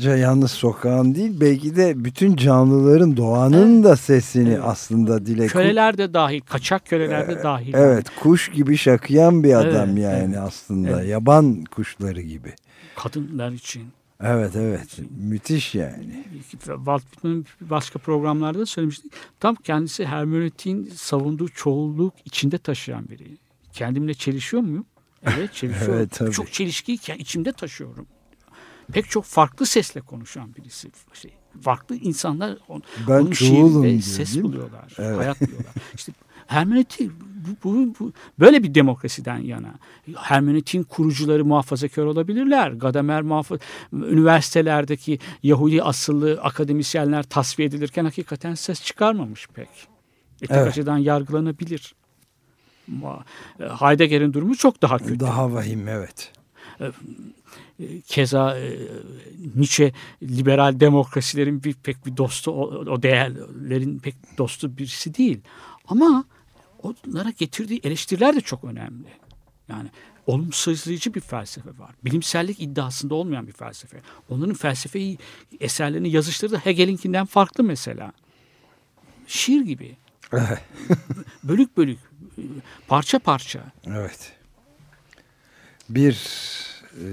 e, 0.07 0.19
yalnız 0.19 0.51
sokağın 0.51 1.15
değil 1.15 1.41
belki 1.41 1.77
de 1.77 2.05
bütün 2.05 2.37
canlıların 2.37 3.17
doğanın 3.17 3.75
evet. 3.75 3.85
da 3.85 3.97
sesini 3.97 4.49
evet. 4.49 4.61
aslında 4.65 5.27
dile 5.27 5.47
Köleler 5.47 5.99
de 5.99 6.15
dahil, 6.15 6.41
kaçak 6.41 6.87
köleler 6.87 7.29
de 7.29 7.33
e, 7.33 7.43
dahil. 7.43 7.75
Evet, 7.75 8.07
kuş 8.21 8.51
gibi 8.51 8.77
şakıyan 8.77 9.45
bir 9.45 9.55
adam 9.55 9.89
evet, 9.89 9.99
yani 9.99 10.35
evet. 10.35 10.39
aslında. 10.39 10.91
Evet. 10.91 11.09
Yaban 11.09 11.65
kuşları 11.65 12.21
gibi. 12.21 12.55
Kadınlar 12.97 13.53
için. 13.53 13.85
Evet 14.23 14.57
evet 14.57 14.99
müthiş 15.19 15.75
yani. 15.75 16.25
Walt 16.61 17.03
Whitman'ın 17.03 17.47
başka 17.61 17.99
programlarda 17.99 18.67
söylemiştik. 18.67 19.13
Tam 19.41 19.55
kendisi 19.55 20.07
hermenötiğin 20.07 20.91
savunduğu 20.95 21.49
çoğulluk 21.49 22.15
içinde 22.25 22.59
taşıyan 22.59 23.09
biri. 23.09 23.25
Kendimle 23.73 24.15
çelişiyor 24.15 24.63
muyum? 24.63 24.87
Evet 25.23 25.55
çelişiyorum. 25.55 25.95
evet, 25.99 26.11
tabii. 26.13 26.31
Çok 26.31 26.53
çelişkiyi 26.53 26.99
içimde 27.19 27.53
taşıyorum. 27.53 28.07
Pek 28.93 29.11
çok 29.11 29.25
farklı 29.25 29.67
sesle 29.67 30.01
konuşan 30.01 30.55
birisi. 30.55 30.91
Şey, 31.13 31.33
farklı 31.63 31.97
insanlar 31.97 32.59
on, 32.69 32.83
ben 33.09 33.21
onun 33.21 33.33
şiirinde 33.33 34.03
ses 34.03 34.43
buluyorlar. 34.43 34.93
Evet. 34.99 35.19
Hayat 35.19 35.41
buluyorlar. 35.41 35.73
İşte 35.95 36.13
hermeneutik 36.47 37.11
bu, 37.65 37.75
bu, 37.75 37.95
bu, 38.01 38.13
böyle 38.41 38.63
bir 38.63 38.75
demokrasiden 38.75 39.39
yana. 39.39 39.75
Hermeneutin 40.17 40.83
kurucuları 40.83 41.45
muhafazakar 41.45 42.03
olabilirler. 42.03 42.71
Gadamer 42.71 43.23
muhafaza, 43.23 43.61
üniversitelerdeki 43.93 45.19
Yahudi 45.43 45.83
asıllı 45.83 46.41
akademisyenler 46.43 47.23
tasfiye 47.23 47.69
edilirken 47.69 48.05
hakikaten 48.05 48.55
ses 48.55 48.83
çıkarmamış 48.85 49.49
pek. 49.55 49.69
Etik 50.37 50.51
evet. 50.51 50.69
açıdan 50.69 50.99
yargılanabilir. 50.99 51.95
E, 52.89 53.65
Heidegger'in 53.65 54.33
durumu 54.33 54.57
çok 54.57 54.83
daha 54.83 54.99
kötü. 54.99 55.21
Daha 55.21 55.53
vahim 55.53 55.89
evet. 55.89 56.33
E, 56.81 56.85
e, 57.81 58.01
keza 58.01 58.59
Nietzsche 59.55 59.93
liberal 60.23 60.81
demokrasilerin 60.81 61.65
bir 61.65 61.75
pek 61.75 62.07
bir 62.07 62.17
dostu, 62.17 62.53
o 62.53 63.03
değerlerin 63.03 63.99
pek 63.99 64.15
dostu 64.39 64.79
birisi 64.79 65.15
değil. 65.15 65.41
Ama 65.89 66.25
onlara 66.83 67.31
getirdiği 67.31 67.81
eleştiriler 67.85 68.37
de 68.37 68.41
çok 68.41 68.65
önemli. 68.65 69.09
Yani 69.69 69.89
olumsuzlayıcı 70.27 71.15
bir 71.15 71.21
felsefe 71.21 71.71
var. 71.79 71.91
Bilimsellik 72.05 72.61
iddiasında 72.61 73.15
olmayan 73.15 73.47
bir 73.47 73.53
felsefe. 73.53 74.01
Onların 74.29 74.55
felsefeyi 74.55 75.19
eserlerini 75.61 76.11
yazıştırdığı 76.11 76.57
Hegel'inkinden 76.57 77.27
farklı 77.27 77.65
mesela. 77.65 78.13
Şiir 79.27 79.61
gibi. 79.61 79.97
bölük 81.45 81.77
bölük 81.77 81.99
parça 82.89 83.19
parça. 83.19 83.61
Evet. 83.87 84.33
Bir 85.89 86.13
e, 86.95 87.07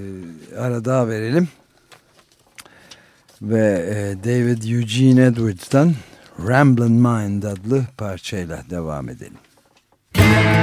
ara 0.57 0.86
daha 0.86 1.07
verelim. 1.07 1.47
Ve 3.41 3.89
e, 3.89 4.24
David 4.24 4.63
Eugene 4.63 5.26
Edwards'tan 5.26 5.93
Ramblin' 6.47 6.91
Mind 6.91 7.43
adlı 7.43 7.86
parçayla 7.97 8.63
devam 8.69 9.09
edelim. 9.09 9.38
to 10.13 10.62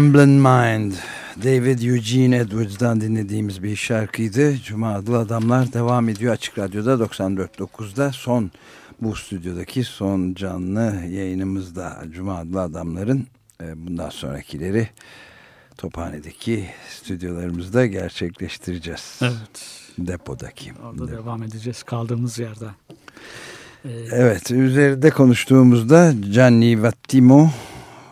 Ramblin' 0.00 0.28
Mind. 0.28 0.92
David 1.44 1.82
Eugene 1.82 2.36
Edwards'dan 2.36 3.00
dinlediğimiz 3.00 3.62
bir 3.62 3.76
şarkıydı. 3.76 4.56
Cuma 4.56 4.94
adlı 4.94 5.18
adamlar 5.18 5.72
devam 5.72 6.08
ediyor 6.08 6.32
Açık 6.32 6.58
Radyo'da 6.58 6.92
94.9'da 6.92 8.12
son 8.12 8.50
bu 9.02 9.16
stüdyodaki 9.16 9.84
son 9.84 10.34
canlı 10.34 10.94
yayınımızda 11.08 12.04
Cuma 12.10 12.38
adlı 12.38 12.60
adamların 12.60 13.26
e, 13.62 13.86
bundan 13.86 14.10
sonrakileri 14.10 14.88
Tophane'deki 15.78 16.66
stüdyolarımızda 16.90 17.86
gerçekleştireceğiz. 17.86 19.18
Evet. 19.22 19.80
Depodaki. 19.98 20.72
Orada 20.84 21.08
devam 21.12 21.42
edeceğiz 21.42 21.82
kaldığımız 21.82 22.38
yerden. 22.38 22.72
Evet, 24.12 24.50
üzerinde 24.50 25.10
konuştuğumuzda 25.10 26.12
Gianni 26.12 26.82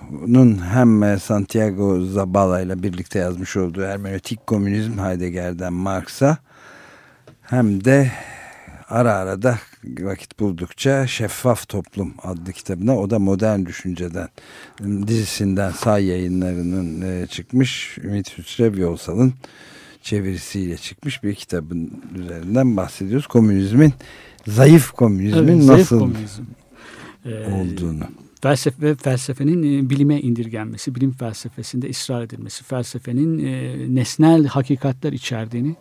Vattimo'nun 0.09 0.59
hem 0.59 1.19
Santiago 1.19 2.05
Zabala 2.05 2.61
ile 2.61 2.83
birlikte 2.83 3.19
yazmış 3.19 3.57
olduğu 3.57 3.85
Hermenötik 3.85 4.47
Komünizm 4.47 4.99
Heidegger'den 4.99 5.73
Marx'a 5.73 6.39
hem 7.43 7.85
de 7.85 8.13
ara 8.89 9.15
ara 9.15 9.43
da 9.43 9.59
vakit 10.01 10.41
buldukça 10.41 11.07
Şeffaf 11.07 11.69
Toplum 11.69 12.15
adlı 12.23 12.53
kitabına 12.53 12.99
o 12.99 13.11
da 13.11 13.19
modern 13.19 13.67
düşünceden 13.67 14.29
dizisinden 15.07 15.71
sağ 15.71 15.99
yayınlarının 15.99 17.03
e, 17.03 17.27
çıkmış 17.27 17.99
Ümit 17.99 18.39
Hüsrev 18.39 18.79
Yolsal'ın 18.79 19.35
çevirisiyle 20.03 20.77
çıkmış 20.77 21.23
bir 21.23 21.35
kitabın 21.35 22.03
üzerinden 22.15 22.77
bahsediyoruz. 22.77 23.27
Komünizmin 23.27 23.93
zayıf 24.47 24.91
komünizmin 24.91 25.55
Evet, 25.55 25.65
zayıf 25.65 25.81
nasıl 25.81 25.99
komünizm. 25.99 26.43
Ee, 27.25 27.53
olduğunu. 27.53 28.05
Felsefe 28.43 28.83
ve 28.87 28.95
felsefenin 28.95 29.87
e, 29.87 29.91
bilime 29.91 30.21
indirgenmesi, 30.21 30.95
bilim 30.95 31.13
felsefesinde 31.13 31.91
ısrar 31.91 32.23
edilmesi, 32.23 32.65
felsefenin 32.65 33.39
e, 33.47 33.77
nesnel 33.95 34.47
hakikatler 34.47 35.13
içerdiğini 35.13 35.77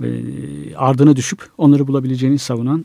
ve 0.00 0.08
e, 0.08 0.74
ardına 0.76 1.16
düşüp 1.16 1.48
onları 1.58 1.86
bulabileceğini 1.86 2.38
savunan 2.38 2.84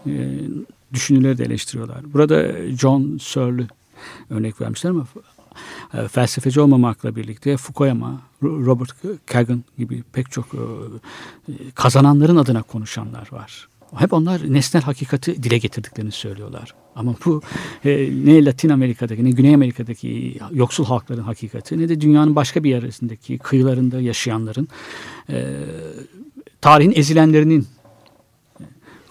düşünürleri 0.94 1.38
de 1.38 1.44
eleştiriyorlar. 1.44 2.14
Burada 2.14 2.68
John 2.78 3.18
Searle 3.22 3.68
örnek 4.30 4.62
vermişler 4.62 4.90
ama 4.90 5.08
felsefeci 6.08 6.62
olmamakla 6.62 7.16
birlikte 7.16 7.58
Fukuyama, 7.58 8.22
Ro- 8.44 8.66
Robert 8.66 8.90
Kagan 9.26 9.64
gibi 9.78 10.04
pek 10.14 10.32
çok 10.32 10.46
kazananların 11.76 12.36
adına 12.36 12.64
konuşanlar 12.64 13.28
var. 13.32 13.68
Hep 13.96 14.14
onlar 14.14 14.54
nesnel 14.54 14.84
hakikati 14.84 15.44
dile 15.44 15.58
getirdiklerini 15.58 16.12
söylüyorlar. 16.12 16.74
Ama 16.96 17.16
bu 17.26 17.42
e, 17.86 18.10
ne 18.26 18.46
Latin 18.46 18.70
Amerika'daki 18.70 19.24
ne 19.24 19.32
Güney 19.32 19.56
Amerika'daki 19.56 20.40
yoksul 20.52 20.86
halkların 20.86 21.24
hakikati 21.24 21.80
ne 21.80 21.90
de 21.90 22.02
dünyanın 22.02 22.36
başka 22.36 22.64
bir 22.64 22.70
yerindeki 22.70 23.38
kıyılarında 23.38 24.02
yaşayanların 24.02 24.68
e, 25.30 25.46
tarihin 26.62 26.94
ezilenlerinin 26.96 27.68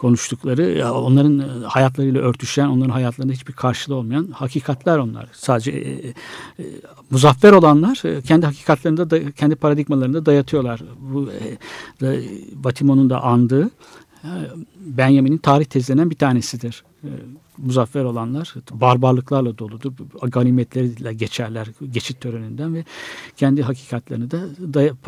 konuştukları 0.01 0.93
onların 0.93 1.63
hayatlarıyla 1.63 2.21
örtüşen 2.21 2.67
onların 2.67 2.91
hayatlarında 2.91 3.33
hiçbir 3.33 3.53
karşılığı 3.53 3.95
olmayan 3.95 4.27
hakikatler 4.31 4.99
onlar. 4.99 5.29
Sadece 5.33 5.71
e, 5.71 6.09
e, 6.09 6.15
muzaffer 7.11 7.53
olanlar 7.53 8.03
e, 8.05 8.23
kendi 8.23 8.47
hakikatlerinde 8.47 9.11
da, 9.11 9.33
kendi 9.33 9.57
paradigmalarında 9.57 10.27
dayatıyorlar. 10.27 10.81
Bu 11.01 11.29
e, 11.33 11.59
da, 12.01 12.15
Batimo'nun 12.65 13.11
da 13.11 13.23
andığı 13.23 13.71
Benjamin'in 14.81 15.39
tarih 15.39 15.65
tezlerinden 15.65 16.11
bir 16.11 16.17
tanesidir. 16.17 16.85
E, 17.05 17.09
muzaffer 17.59 18.05
olanlar 18.05 18.55
barbarlıklarla 18.71 19.59
doludur. 19.59 19.93
Ganimetleriyle 20.23 21.15
geçerler 21.15 21.69
geçit 21.91 22.21
töreninden 22.21 22.75
ve 22.75 22.85
kendi 23.37 23.63
hakikatlerini 23.63 24.31
de 24.31 24.41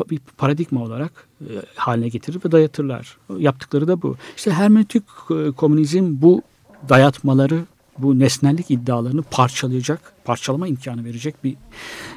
bir 0.09 0.19
paradigma 0.37 0.83
olarak 0.83 1.27
e, 1.41 1.51
haline 1.75 2.09
getirir 2.09 2.39
ve 2.45 2.51
dayatırlar. 2.51 3.17
Yaptıkları 3.37 3.87
da 3.87 4.01
bu. 4.01 4.15
İşte 4.37 4.51
hermeneutik 4.51 5.03
e, 5.31 5.51
komünizm 5.51 6.21
bu 6.21 6.41
dayatmaları 6.89 7.65
bu 7.97 8.19
nesnellik 8.19 8.71
iddialarını 8.71 9.23
parçalayacak, 9.23 10.13
parçalama 10.25 10.67
imkanı 10.67 11.05
verecek 11.05 11.35
bir 11.43 11.55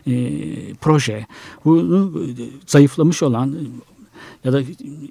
e, 0.06 0.74
proje. 0.74 1.26
Bunu 1.64 2.22
e, 2.22 2.32
zayıflamış 2.66 3.22
olan 3.22 3.56
ya 4.44 4.52
da 4.52 4.62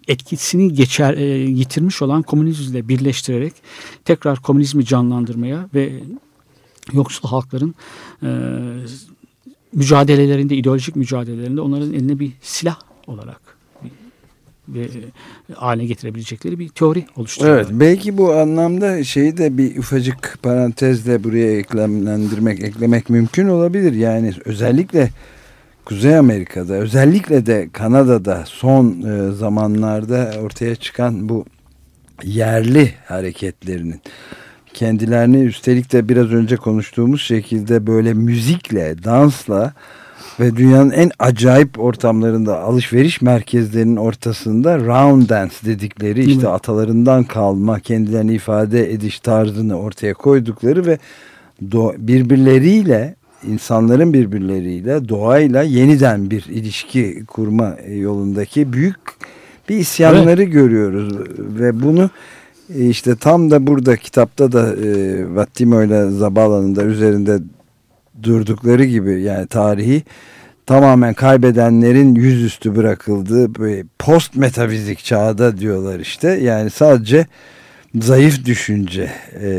etkisini 0.07 0.74
geçer 0.74 1.13
e, 1.13 1.24
yitirmiş 1.38 2.01
olan 2.01 2.22
komünizmle 2.22 2.88
birleştirerek 2.88 3.53
tekrar 4.05 4.39
komünizmi 4.39 4.86
canlandırmaya 4.86 5.70
ve 5.74 5.93
yoksul 6.93 7.30
halkların 7.30 7.76
e, 8.24 8.30
mücadelelerinde, 9.74 10.55
ideolojik 10.55 10.95
mücadelelerinde 10.95 11.61
onların 11.61 11.93
eline 11.93 12.20
bir 12.20 12.32
silah 12.41 12.80
olarak 13.07 13.55
bir, 14.68 14.89
e, 15.82 15.86
getirebilecekleri 15.86 16.59
bir 16.59 16.70
teori 16.70 17.05
oluşturuyor. 17.16 17.55
Evet 17.55 17.68
belki 17.72 18.18
bu 18.18 18.34
anlamda 18.34 19.03
şeyi 19.03 19.38
de 19.38 19.57
bir 19.57 19.78
ufacık 19.78 20.38
parantezle 20.43 21.24
buraya 21.24 21.57
eklemlendirmek, 21.57 22.63
eklemek 22.63 23.09
mümkün 23.09 23.47
olabilir. 23.47 23.93
Yani 23.93 24.34
özellikle 24.45 25.09
Kuzey 25.86 26.17
Amerika'da 26.17 26.73
özellikle 26.73 27.45
de 27.45 27.69
Kanada'da 27.73 28.43
son 28.45 29.01
e, 29.01 29.31
zamanlarda 29.31 30.31
ortaya 30.41 30.75
çıkan 30.75 31.29
bu 31.29 31.45
yerli 32.23 32.93
hareketlerinin 33.07 34.01
kendilerini 34.73 35.38
üstelik 35.38 35.91
de 35.91 36.09
biraz 36.09 36.31
önce 36.31 36.55
konuştuğumuz 36.55 37.21
şekilde 37.21 37.88
böyle 37.88 38.13
müzikle, 38.13 39.03
dansla 39.03 39.73
ve 40.39 40.55
dünyanın 40.55 40.91
en 40.91 41.11
acayip 41.19 41.79
ortamlarında 41.79 42.59
alışveriş 42.59 43.21
merkezlerinin 43.21 43.95
ortasında 43.95 44.79
round 44.79 45.29
dance 45.29 45.55
dedikleri 45.65 46.15
Değil 46.15 46.27
işte 46.27 46.47
mi? 46.47 46.53
atalarından 46.53 47.23
kalma 47.23 47.79
kendilerini 47.79 48.33
ifade 48.33 48.93
ediş 48.93 49.19
tarzını 49.19 49.79
ortaya 49.79 50.13
koydukları 50.13 50.86
ve 50.86 50.97
birbirleriyle 51.97 53.15
insanların 53.43 54.13
birbirleriyle 54.13 55.09
doğayla 55.09 55.63
yeniden 55.63 56.29
bir 56.29 56.45
ilişki 56.45 57.23
kurma 57.27 57.75
yolundaki 57.89 58.73
büyük 58.73 58.95
bir 59.69 59.75
isyanları 59.75 60.43
görüyoruz. 60.43 61.17
Ve 61.39 61.81
bunu 61.81 62.09
e, 62.75 62.89
işte 62.89 63.15
tam 63.15 63.51
da 63.51 63.67
burada 63.67 63.97
kitapta 63.97 64.51
da 64.51 64.75
e, 64.75 65.36
Vattimo 65.36 65.83
ile 65.83 66.09
Zabala'nın 66.09 66.75
da 66.75 66.83
üzerinde 66.83 67.39
durdukları 68.23 68.86
gibi 68.86 69.21
yani 69.21 69.47
tarihi 69.47 70.03
tamamen 70.65 71.13
kaybedenlerin 71.13 72.15
yüzüstü 72.15 72.75
bırakıldığı 72.75 73.53
post 73.99 74.36
metafizik 74.36 74.99
çağda 74.99 75.57
diyorlar 75.57 75.99
işte. 75.99 76.29
Yani 76.29 76.69
sadece 76.69 77.27
zayıf 77.95 78.45
düşünce 78.45 79.11
e, 79.41 79.49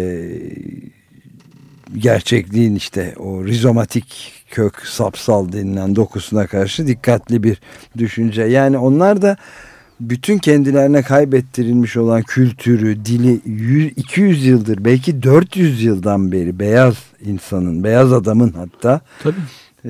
gerçekliğin 1.94 2.74
işte 2.74 3.14
o 3.18 3.44
rizomatik 3.44 4.32
kök 4.50 4.86
sapsal 4.86 5.52
denilen 5.52 5.96
dokusuna 5.96 6.46
karşı 6.46 6.86
dikkatli 6.86 7.42
bir 7.42 7.60
düşünce 7.98 8.42
yani 8.42 8.78
onlar 8.78 9.22
da 9.22 9.36
bütün 10.00 10.38
kendilerine 10.38 11.02
kaybettirilmiş 11.02 11.96
olan 11.96 12.22
kültürü, 12.22 13.04
dili 13.04 13.40
100, 13.44 13.92
200 13.96 14.46
yıldır 14.46 14.84
belki 14.84 15.22
400 15.22 15.82
yıldan 15.82 16.32
beri 16.32 16.58
beyaz 16.58 16.94
insanın, 17.24 17.84
beyaz 17.84 18.12
adamın 18.12 18.52
hatta 18.52 19.00
Tabii. 19.22 19.40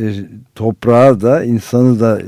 E, 0.03 0.15
toprağı 0.55 1.21
da 1.21 1.45
insanı 1.45 2.01
da 2.01 2.21
e, 2.21 2.25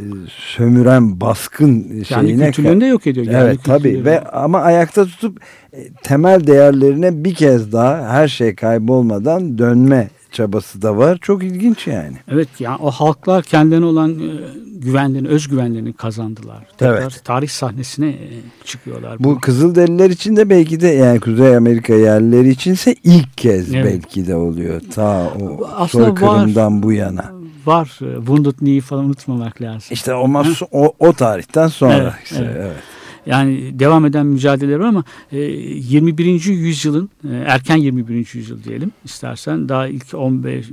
sömüren 0.56 1.20
baskın 1.20 1.86
Yani 1.92 2.04
şeyine 2.04 2.46
kültürlerini 2.46 2.80
de 2.80 2.86
yok 2.86 3.06
ediyor. 3.06 3.26
Yani 3.26 3.36
Evet 3.36 3.62
kültürlerini. 3.62 4.04
ve 4.04 4.24
ama 4.24 4.60
ayakta 4.60 5.04
tutup 5.04 5.40
e, 5.72 5.88
temel 6.02 6.46
değerlerine 6.46 7.24
bir 7.24 7.34
kez 7.34 7.72
daha 7.72 8.08
her 8.08 8.28
şey 8.28 8.54
kaybolmadan 8.54 9.58
dönme 9.58 10.08
çabası 10.32 10.82
da 10.82 10.96
var. 10.96 11.18
Çok 11.22 11.44
ilginç 11.44 11.86
yani. 11.86 12.16
Evet 12.32 12.48
yani 12.58 12.78
o 12.82 12.90
halklar 12.90 13.42
kendilerine 13.44 13.84
olan 13.84 14.10
e, 14.10 14.30
güvenlerini, 14.78 15.28
özgüvenlerini 15.28 15.92
kazandılar. 15.92 16.66
Tekrar 16.78 17.02
Evet. 17.02 17.20
tarih 17.24 17.48
sahnesine 17.48 18.08
e, 18.08 18.28
çıkıyorlar. 18.64 19.16
Bu 19.18 19.40
Kızılderililer 19.40 20.10
için 20.10 20.36
de 20.36 20.50
belki 20.50 20.80
de 20.80 20.88
yani 20.88 21.20
Kuzey 21.20 21.56
Amerika 21.56 21.94
yerlileri 21.94 22.48
içinse 22.48 22.94
ilk 23.04 23.38
kez 23.38 23.74
Evet. 23.74 23.84
belki 23.84 24.26
de 24.26 24.36
oluyor. 24.36 24.80
Ta 24.94 25.32
o 25.40 25.66
Aslında 25.76 26.04
soykırımdan 26.04 26.82
bu 26.82 26.92
yana. 26.92 27.37
Var. 27.66 27.98
e, 28.02 28.26
Knee 28.58 28.80
falan 28.80 29.04
unutmamak 29.04 29.62
lazım. 29.62 29.88
İşte 29.90 30.14
o, 30.14 30.28
o, 30.72 30.94
o 30.98 31.12
tarihten 31.12 31.68
sonra. 31.68 31.94
Evet, 31.94 32.12
işte, 32.24 32.36
evet. 32.44 32.56
evet. 32.58 32.97
Yani 33.26 33.78
devam 33.78 34.06
eden 34.06 34.26
mücadeleler 34.26 34.76
var 34.78 34.86
ama 34.86 35.04
e, 35.32 35.38
21. 35.40 36.44
yüzyılın 36.44 37.10
e, 37.30 37.34
erken 37.46 37.76
21. 37.76 38.14
yüzyıl 38.34 38.64
diyelim 38.64 38.92
istersen 39.04 39.68
daha 39.68 39.86
ilk 39.88 40.14
15 40.14 40.66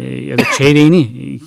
e, 0.00 0.04
ya 0.24 0.38
da 0.38 0.42
çeyreğini 0.58 1.00
e, 1.00 1.38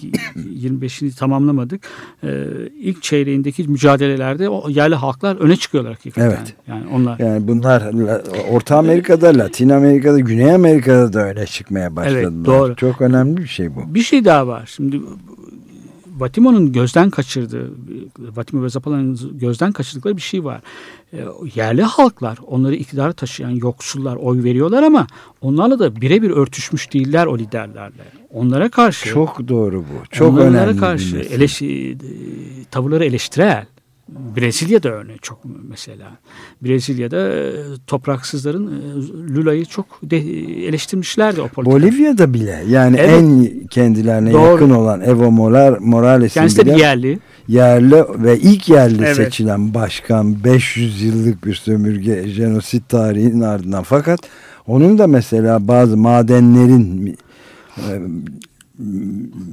25'ini 0.68 1.16
tamamlamadık. 1.16 1.82
E, 2.24 2.44
ilk 2.80 3.04
çeyreğindeki 3.04 3.64
mücadelelerde 3.68 4.50
o 4.50 4.70
yerli 4.70 4.96
halklar 4.96 5.36
öne 5.36 5.56
çıkıyorlar 5.56 5.94
hakikaten. 5.94 6.28
Evet. 6.30 6.54
Yani 6.68 6.84
onlar 6.94 7.20
Yani 7.20 7.48
bunlar 7.48 7.94
La- 7.94 8.24
Orta 8.52 8.78
Amerika'da, 8.78 9.38
Latin 9.38 9.70
Amerika'da, 9.70 10.20
Güney 10.20 10.52
Amerika'da 10.54 11.14
da 11.14 11.28
öyle 11.28 11.46
çıkmaya 11.46 11.96
başladılar. 11.96 12.46
doğru. 12.46 12.76
Çok 12.76 13.02
önemli 13.02 13.38
bir 13.38 13.48
şey 13.48 13.76
bu. 13.76 13.96
Bir 13.96 14.02
şey 14.02 14.26
daha 14.26 14.48
var. 14.48 14.72
Şimdi 14.76 15.02
Vatimo'nun 16.18 16.72
gözden 16.72 17.10
kaçırdığı, 17.10 17.72
Vatimo 18.20 18.64
ve 18.64 18.70
Zapala'nın 18.70 19.40
gözden 19.40 19.72
kaçırdıkları 19.72 20.18
bir 20.18 20.22
şey 20.22 20.44
var. 20.44 20.62
E, 21.14 21.26
yerli 21.56 21.84
halklar 21.84 22.38
onları 22.48 22.76
iktidara 22.76 23.14
taşıyan 23.14 23.50
yoksullar 23.50 24.16
oy 24.16 24.44
veriyorlar 24.44 24.84
ama 24.84 25.08
onlarla 25.42 25.80
da 25.80 26.02
birebir 26.02 26.30
örtüşmüş 26.30 26.94
değiller 26.94 27.26
o 27.26 27.38
liderlerle. 27.40 28.04
Onlara 28.34 28.70
karşı 28.70 29.10
Çok 29.10 29.48
doğru 29.48 29.80
bu. 29.80 30.06
Çok 30.12 30.34
onlara 30.34 30.48
önemli. 30.48 30.74
bir 30.74 30.80
karşı 30.80 31.18
eleşi, 31.18 31.98
tavırları 32.72 33.06
eleştirel. 33.06 33.66
Brezilya'da 34.10 34.90
örneğin 34.90 35.20
çok 35.22 35.40
mesela. 35.70 36.12
Brezilya'da 36.62 37.30
e, 37.30 37.52
topraksızların 37.88 38.68
e, 38.68 39.34
Lula'yı 39.36 39.66
çok 39.66 39.86
de, 40.04 40.18
eleştirmişlerdi 40.68 41.42
o 41.42 41.48
politikada. 41.48 41.82
Bolivya'da 41.84 42.34
bile 42.34 42.64
yani 42.70 42.98
Evet. 43.00 43.10
en 43.22 43.50
kendilerine 43.68 44.34
Doğru. 44.34 44.52
yakın 44.52 44.70
olan 44.70 45.02
Evo 45.02 45.32
Moral, 45.32 45.78
Morales'in 45.80 46.40
Kendisi 46.40 46.66
bile 46.66 46.78
yerli. 46.78 47.20
yerli 47.48 48.04
ve 48.10 48.40
ilk 48.40 48.70
yerli 48.70 49.04
Evet. 49.04 49.16
seçilen 49.16 49.74
başkan 49.74 50.44
500 50.44 51.02
yıllık 51.02 51.46
bir 51.46 51.54
sömürge 51.54 52.28
jenosit 52.28 52.90
tarihinin 52.90 53.42
ardından 53.42 53.84
fakat 53.84 54.20
onun 54.68 54.98
da 54.98 55.08
mesela 55.08 55.68
bazı 55.68 55.98
madenlerin 55.98 57.18
e, 57.78 57.82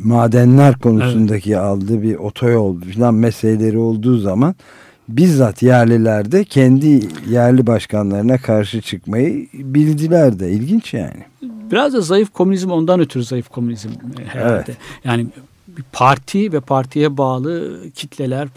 madenler 0.05 0.79
konusundaki 0.79 1.59
aldığı 1.59 2.03
bir 2.03 2.15
otoyol 2.15 2.81
falan 2.81 3.15
meseleleri 3.15 3.79
olduğu 3.79 4.19
zaman 4.19 4.55
bizzat 5.09 5.63
yerliler 5.63 6.33
de 6.33 6.45
kendi 6.45 7.01
yerli 7.29 7.67
başkanlarına 7.67 8.39
karşı 8.39 8.81
çıkmayı 8.81 9.49
bildiler 9.53 10.39
de 10.39 10.51
ilginç 10.51 10.95
yani. 10.95 11.25
Biraz 11.43 11.93
da 11.93 12.01
zayıf 12.01 12.33
komünizm 12.33 12.71
ondan 12.71 13.01
ötürü 13.01 13.25
zayıf 13.25 13.49
komünizm 13.49 13.89
herhalde. 14.27 14.65
Evet. 14.67 14.77
Yani 15.05 15.27
bir 15.69 15.85
parti 15.93 16.53
ve 16.53 16.61
partiye 16.61 17.17
bağlı 17.17 17.79
kitleler 17.95 18.49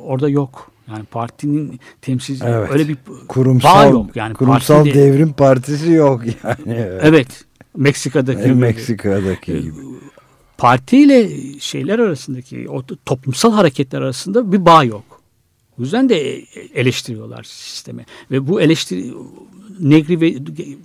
orada 0.00 0.28
yok. 0.28 0.70
Yani 0.88 1.04
partinin 1.04 1.80
temsil 2.02 2.40
Evet. 2.44 2.70
öyle 2.70 2.88
bir 2.88 2.96
Kurumsal 3.28 3.92
yok. 3.92 4.16
Yani 4.16 4.34
kurumsal 4.34 4.84
devrim 4.84 5.32
partisi 5.32 5.92
yok 5.92 6.22
yani. 6.26 6.56
Evet. 6.66 7.00
Evet. 7.04 7.44
Meksika'daki 7.78 8.42
gibi. 8.42 8.54
Meksika'daki 8.54 9.62
gibi. 9.62 9.74
partiyle 10.58 11.30
şeyler 11.60 11.98
arasındaki 11.98 12.68
o 12.68 12.82
toplumsal 13.06 13.52
hareketler 13.52 14.02
arasında 14.02 14.52
bir 14.52 14.64
bağ 14.64 14.84
yok. 14.84 15.04
O 15.78 15.82
yüzden 15.82 16.08
de 16.08 16.44
eleştiriyorlar 16.74 17.42
sistemi. 17.42 18.06
Ve 18.30 18.48
bu 18.48 18.60
eleştiri 18.60 19.12
Negri 19.80 20.20
ve 20.20 20.34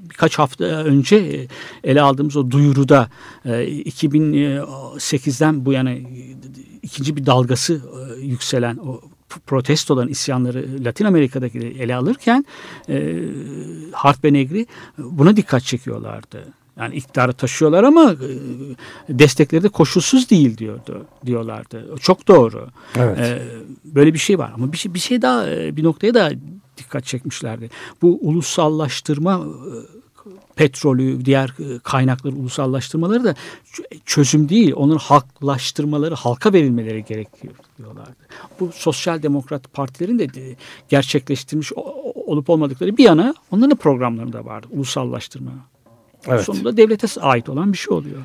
birkaç 0.10 0.40
hafta 0.40 0.66
önce 0.66 1.48
ele 1.84 2.02
aldığımız 2.02 2.38
o 2.38 2.52
duyuruda 2.52 3.10
e, 3.46 3.50
2008'den 3.50 5.66
bu 5.66 5.74
yana 5.74 5.92
e, 5.92 6.04
ikinci 6.82 7.16
bir 7.16 7.26
dalgası 7.26 7.74
e, 7.74 7.80
yükselen 8.22 8.78
o 8.78 9.02
protestoların 9.46 10.10
isyanları 10.10 10.68
Latin 10.80 11.06
Amerika'daki 11.06 11.60
ele 11.60 11.96
alırken 11.96 12.46
e, 12.90 13.20
Hart 13.92 14.24
ve 14.24 14.34
Negri 14.34 14.68
buna 14.98 15.36
dikkat 15.36 15.64
çekiyorlardı. 15.64 16.54
Yani 16.78 16.96
iktidarı 16.96 17.34
taşıyorlar 17.34 17.84
ama 17.84 18.12
e, 18.12 19.20
destekleri 19.20 19.64
de 19.64 19.70
koşulsuz 19.70 20.30
değil 20.30 20.58
diyordu 20.58 21.06
diyorlardı. 21.26 21.96
Çok 22.02 22.28
doğru. 22.28 22.68
Evet. 22.96 23.20
E, 23.20 23.42
böyle 23.86 24.14
bir 24.14 24.20
şey 24.20 24.40
var 24.40 24.52
ama 24.56 24.72
bir 24.72 24.78
şey 24.78 24.94
bir 24.94 25.00
şey 25.00 25.22
daha 25.22 25.50
e, 25.50 25.76
bir 25.76 25.84
noktaya 25.84 26.14
da 26.14 26.32
dikkat 26.78 27.06
çekmişlerdi. 27.06 27.70
Bu 28.02 28.20
ulusallaştırma 28.22 29.34
e, 29.34 29.74
petrolü, 30.56 31.26
diğer 31.26 31.54
kaynakları 31.84 32.36
ulusallaştırmaları 32.36 33.24
da 33.24 33.36
çözüm 34.06 34.50
değil. 34.50 34.74
Onların 34.76 35.00
halklaştırmaları, 35.00 36.16
halka 36.16 36.54
verilmeleri 36.54 37.06
gerekiyor 37.06 37.54
diyorlardı. 37.78 38.16
Bu 38.60 38.72
sosyal 38.74 39.24
demokrat 39.24 39.74
partilerin 39.74 40.20
de 40.20 40.28
gerçekleştirmiş 40.90 41.74
olup 42.16 42.50
olmadıkları 42.50 42.98
bir 42.98 43.04
yana 43.04 43.34
onların 43.52 43.78
programlarında 43.78 44.46
vardı 44.46 44.68
ulusallaştırma. 44.72 45.52
Evet. 46.28 46.42
Sonunda 46.42 46.78
devlete 46.78 47.22
ait 47.22 47.50
olan 47.50 47.74
bir 47.74 47.78
şey 47.78 47.94
oluyor. 47.94 48.18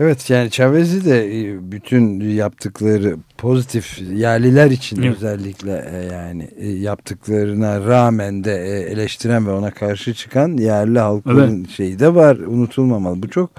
Evet 0.00 0.30
yani 0.30 0.50
Chavez'i 0.50 1.04
de 1.04 1.40
e, 1.40 1.72
bütün 1.72 2.20
yaptıkları 2.20 3.16
pozitif 3.38 4.00
yerliler 4.14 4.70
için 4.70 5.02
Evet. 5.02 5.16
özellikle 5.16 5.90
e, 5.92 6.14
yani 6.14 6.48
e, 6.56 6.68
yaptıklarına 6.68 7.80
rağmen 7.86 8.44
de 8.44 8.54
eleştiren 8.90 9.46
ve 9.46 9.50
ona 9.50 9.70
karşı 9.70 10.14
çıkan 10.14 10.56
yerli 10.56 10.98
halkın 10.98 11.64
şeyi 11.64 11.98
de 11.98 12.14
var 12.14 12.36
unutulmamalı. 12.36 13.22
Bu 13.22 13.28
çok 13.30 13.50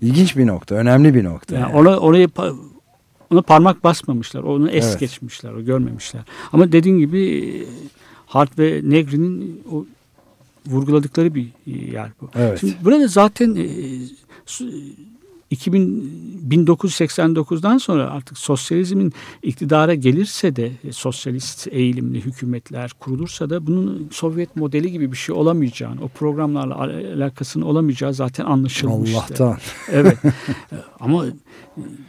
ilginç 0.00 0.36
bir 0.36 0.46
nokta, 0.46 0.74
önemli 0.74 1.14
bir 1.14 1.24
nokta. 1.24 1.54
Yani 1.54 1.62
yani. 1.62 1.74
ona 1.76 1.98
oraya 1.98 2.26
pa- 2.26 2.56
ona 3.30 3.42
parmak 3.42 3.84
basmamışlar. 3.84 4.42
Onu 4.42 4.70
es 4.70 4.86
Evet. 4.88 5.00
geçmişler. 5.00 5.52
O 5.52 5.64
görmemişler. 5.64 6.22
Ama 6.52 6.72
dediğin 6.72 6.98
gibi 6.98 7.52
Hart 8.26 8.58
ve 8.58 8.80
Negri'nin 8.84 9.62
o 9.72 9.84
vurguladıkları 10.66 11.34
bir 11.34 11.46
e, 11.66 11.70
yer 11.92 12.10
bu. 12.20 12.30
Evet. 12.34 12.60
Şimdi 12.60 12.74
burada 12.84 13.06
zaten 13.06 13.54
e, 13.56 13.66
su- 14.46 14.70
2000 15.50 16.30
1989'dan 16.50 17.78
sonra 17.78 18.10
artık 18.10 18.38
sosyalizmin 18.38 19.12
iktidara 19.42 19.94
gelirse 19.94 20.56
de 20.56 20.72
e, 20.84 20.92
sosyalist 20.92 21.68
eğilimli 21.70 22.20
hükümetler 22.20 22.90
kurulursa 23.00 23.50
da 23.50 23.66
bunun 23.66 24.08
Sovyet 24.12 24.56
modeli 24.56 24.92
gibi 24.92 25.12
bir 25.12 25.16
şey 25.16 25.34
olamayacağını, 25.34 26.04
o 26.04 26.08
programlarla 26.08 26.74
al- 26.74 26.90
alakasının 27.16 27.64
olamayacağı 27.64 28.14
zaten 28.14 28.44
anlaşılmıştı. 28.44 29.16
Allah'tan. 29.18 29.58
Evet. 29.92 30.18
E, 30.72 30.76
Ama 31.00 31.26
e, 31.26 31.30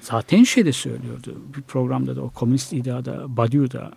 zaten 0.01 0.43
şey 0.43 0.65
de 0.65 0.71
söylüyordu. 0.71 1.35
Bir 1.57 1.61
programda 1.61 2.15
da 2.15 2.21
o 2.21 2.29
komünist 2.29 2.73
iddiada 2.73 3.37
Badiou'da 3.37 3.91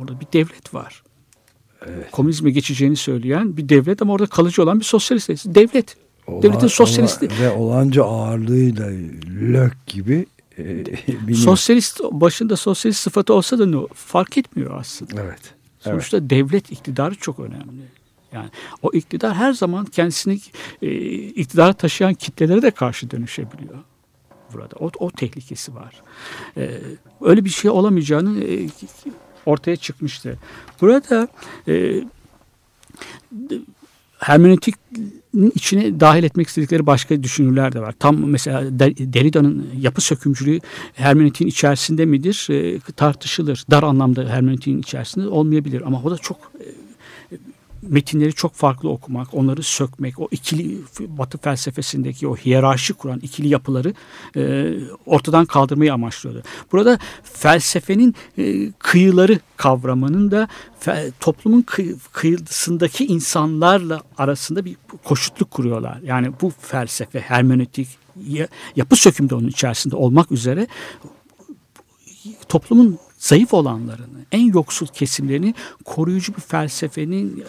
orada 0.00 0.20
bir 0.20 0.26
devlet 0.32 0.74
var. 0.74 1.02
Komünizme 2.12 2.50
geçeceğini 2.50 2.96
söyleyen 2.96 3.56
bir 3.56 3.68
devlet 3.68 4.02
ama 4.02 4.12
orada 4.12 4.26
kalıcı 4.26 4.62
olan 4.62 4.80
bir 4.80 4.84
sosyalist 4.84 5.28
devlet. 5.46 5.96
Devletin 6.28 6.60
Ola- 6.60 6.68
sosyalisti. 6.68 7.26
ola- 7.26 7.38
ve 7.40 7.50
olanca 7.50 8.04
ağırlığıyla 8.04 8.86
lök 9.40 9.86
gibi 9.86 10.26
e. 10.58 11.34
Sosyalist 11.34 12.00
başında 12.10 12.56
sosyalist 12.56 13.00
sıfatı 13.00 13.34
olsa 13.34 13.58
da 13.58 13.66
ne 13.66 13.76
fark 13.94 14.38
etmiyor 14.38 14.80
aslında. 14.80 15.12
Evet. 15.22 15.28
Evet. 15.34 15.54
Sonuçta 15.80 16.30
devlet 16.30 16.72
iktidarı 16.72 17.14
çok 17.14 17.38
önemli. 17.38 17.82
Yani 18.32 18.48
o 18.82 18.90
iktidar 18.92 19.34
her 19.34 19.52
zaman 19.52 19.84
kendisini 19.84 20.40
e, 20.82 20.88
iktidara 21.14 21.72
taşıyan 21.72 22.14
kitlelere 22.14 22.62
de 22.62 22.70
karşı 22.70 23.10
dönüşebiliyor. 23.10 23.78
Burada 24.52 24.76
o, 24.80 24.90
o 24.98 25.10
tehlikesi 25.10 25.74
var. 25.74 26.02
E, 26.56 26.70
öyle 27.20 27.44
bir 27.44 27.50
şey 27.50 27.70
olamayacağını 27.70 28.44
e, 28.44 28.68
ortaya 29.46 29.76
çıkmıştı. 29.76 30.38
Burada 30.80 31.28
e, 31.68 32.04
hermenötiğin 34.18 34.76
içine 35.54 36.00
dahil 36.00 36.24
etmek 36.24 36.48
istedikleri 36.48 36.86
başka 36.86 37.22
düşünürler 37.22 37.72
de 37.72 37.80
var. 37.80 37.94
Tam 37.98 38.26
mesela 38.26 38.78
Der- 38.78 39.12
Derrida'nın 39.12 39.66
yapı 39.80 40.00
sökümcülüğü 40.00 40.58
hermenötiğin 40.94 41.48
içerisinde 41.48 42.04
midir 42.04 42.46
e, 42.50 42.80
tartışılır. 42.96 43.64
Dar 43.70 43.82
anlamda 43.82 44.28
hermenötiğin 44.28 44.78
içerisinde 44.78 45.28
olmayabilir 45.28 45.82
ama 45.86 46.02
o 46.04 46.10
da 46.10 46.18
çok 46.18 46.36
e, 46.36 46.64
metinleri 47.82 48.32
çok 48.32 48.54
farklı 48.54 48.88
okumak, 48.88 49.34
onları 49.34 49.62
sökmek, 49.62 50.18
o 50.20 50.28
ikili 50.30 50.78
Batı 51.00 51.38
felsefesindeki 51.38 52.28
o 52.28 52.36
hiyerarşi 52.36 52.92
kuran 52.94 53.20
ikili 53.20 53.48
yapıları 53.48 53.94
e, 54.36 54.72
ortadan 55.06 55.46
kaldırmayı 55.46 55.92
amaçlıyordu. 55.92 56.42
Burada 56.72 56.98
felsefenin 57.22 58.14
e, 58.38 58.72
kıyıları 58.72 59.38
kavramının 59.56 60.30
da 60.30 60.48
fe- 60.84 61.12
toplumun 61.20 61.62
kıy- 61.62 61.96
kıyısındaki 62.12 63.06
insanlarla 63.06 64.02
arasında 64.18 64.64
bir 64.64 64.76
koşutluk 65.04 65.50
kuruyorlar. 65.50 65.98
Yani 66.04 66.32
bu 66.42 66.52
felsefe, 66.60 67.20
hermenötik, 67.20 67.88
ya- 68.26 68.48
yapı 68.76 68.96
sökümde 68.96 69.34
onun 69.34 69.48
içerisinde 69.48 69.96
olmak 69.96 70.32
üzere 70.32 70.66
toplumun 72.48 72.98
zayıf 73.20 73.54
olanlarını, 73.54 74.18
en 74.32 74.52
yoksul 74.52 74.86
kesimlerini 74.86 75.54
koruyucu 75.84 76.36
bir 76.36 76.40
felsefenin 76.40 77.44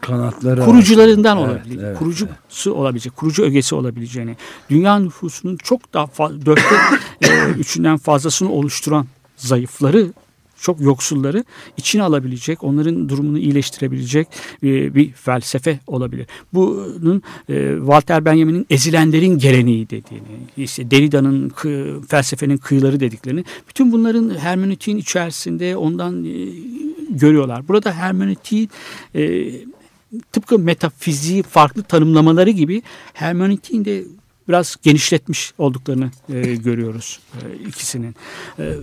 Kanatları 0.00 0.64
kurucularından 0.64 1.38
Evet, 1.38 1.48
olabilir. 1.48 1.82
evet, 1.82 1.98
kurucusu 1.98 2.72
olabilecek, 2.74 3.16
kurucu 3.16 3.42
ögesi 3.42 3.74
olabileceğini, 3.74 4.36
dünya 4.70 4.98
nüfusunun 4.98 5.56
çok 5.56 5.94
daha 5.94 6.30
dörtte 6.46 6.74
e, 7.22 7.50
üçünden 7.50 7.96
fazlasını 7.96 8.52
oluşturan 8.52 9.06
zayıfları 9.36 10.12
çok 10.60 10.80
yoksulları 10.80 11.44
içine 11.76 12.02
alabilecek, 12.02 12.64
onların 12.64 13.08
durumunu 13.08 13.38
iyileştirebilecek 13.38 14.28
e, 14.62 14.94
bir 14.94 15.12
felsefe 15.12 15.80
olabilir. 15.86 16.26
Bunun 16.52 17.22
e, 17.48 17.74
Walter 17.78 18.24
Benjamin'in 18.24 18.66
ezilenlerin 18.70 19.38
geleneği 19.38 19.90
dediğini, 19.90 20.26
işte 20.56 20.90
Derrida'nın 20.90 21.52
felsefenin 22.08 22.56
kıyıları 22.56 23.00
dediklerini, 23.00 23.44
bütün 23.68 23.92
bunların 23.92 24.38
hermenötiğin 24.38 24.96
içerisinde 24.96 25.76
ondan 25.76 26.24
e, 26.24 26.48
görüyorlar. 27.10 27.68
Burada 27.68 27.92
hermenötiğin 27.92 28.70
e, 29.14 29.52
tıpkı 30.32 30.58
metafiziği 30.58 31.42
farklı 31.42 31.82
tanımlamaları 31.82 32.50
gibi 32.50 32.82
hermenötiğin 33.12 33.84
de 33.84 34.04
biraz 34.48 34.76
genişletmiş 34.82 35.52
olduklarını 35.58 36.10
görüyoruz 36.56 37.20
ikisinin. 37.68 38.14
E, 38.58 38.74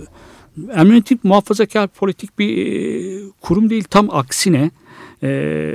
hermenötik 0.73 1.23
muhafazakar 1.23 1.87
politik 1.87 2.39
bir 2.39 2.57
e, 2.57 3.19
kurum 3.41 3.69
değil 3.69 3.83
tam 3.83 4.09
aksine 4.09 4.71
e, 5.23 5.73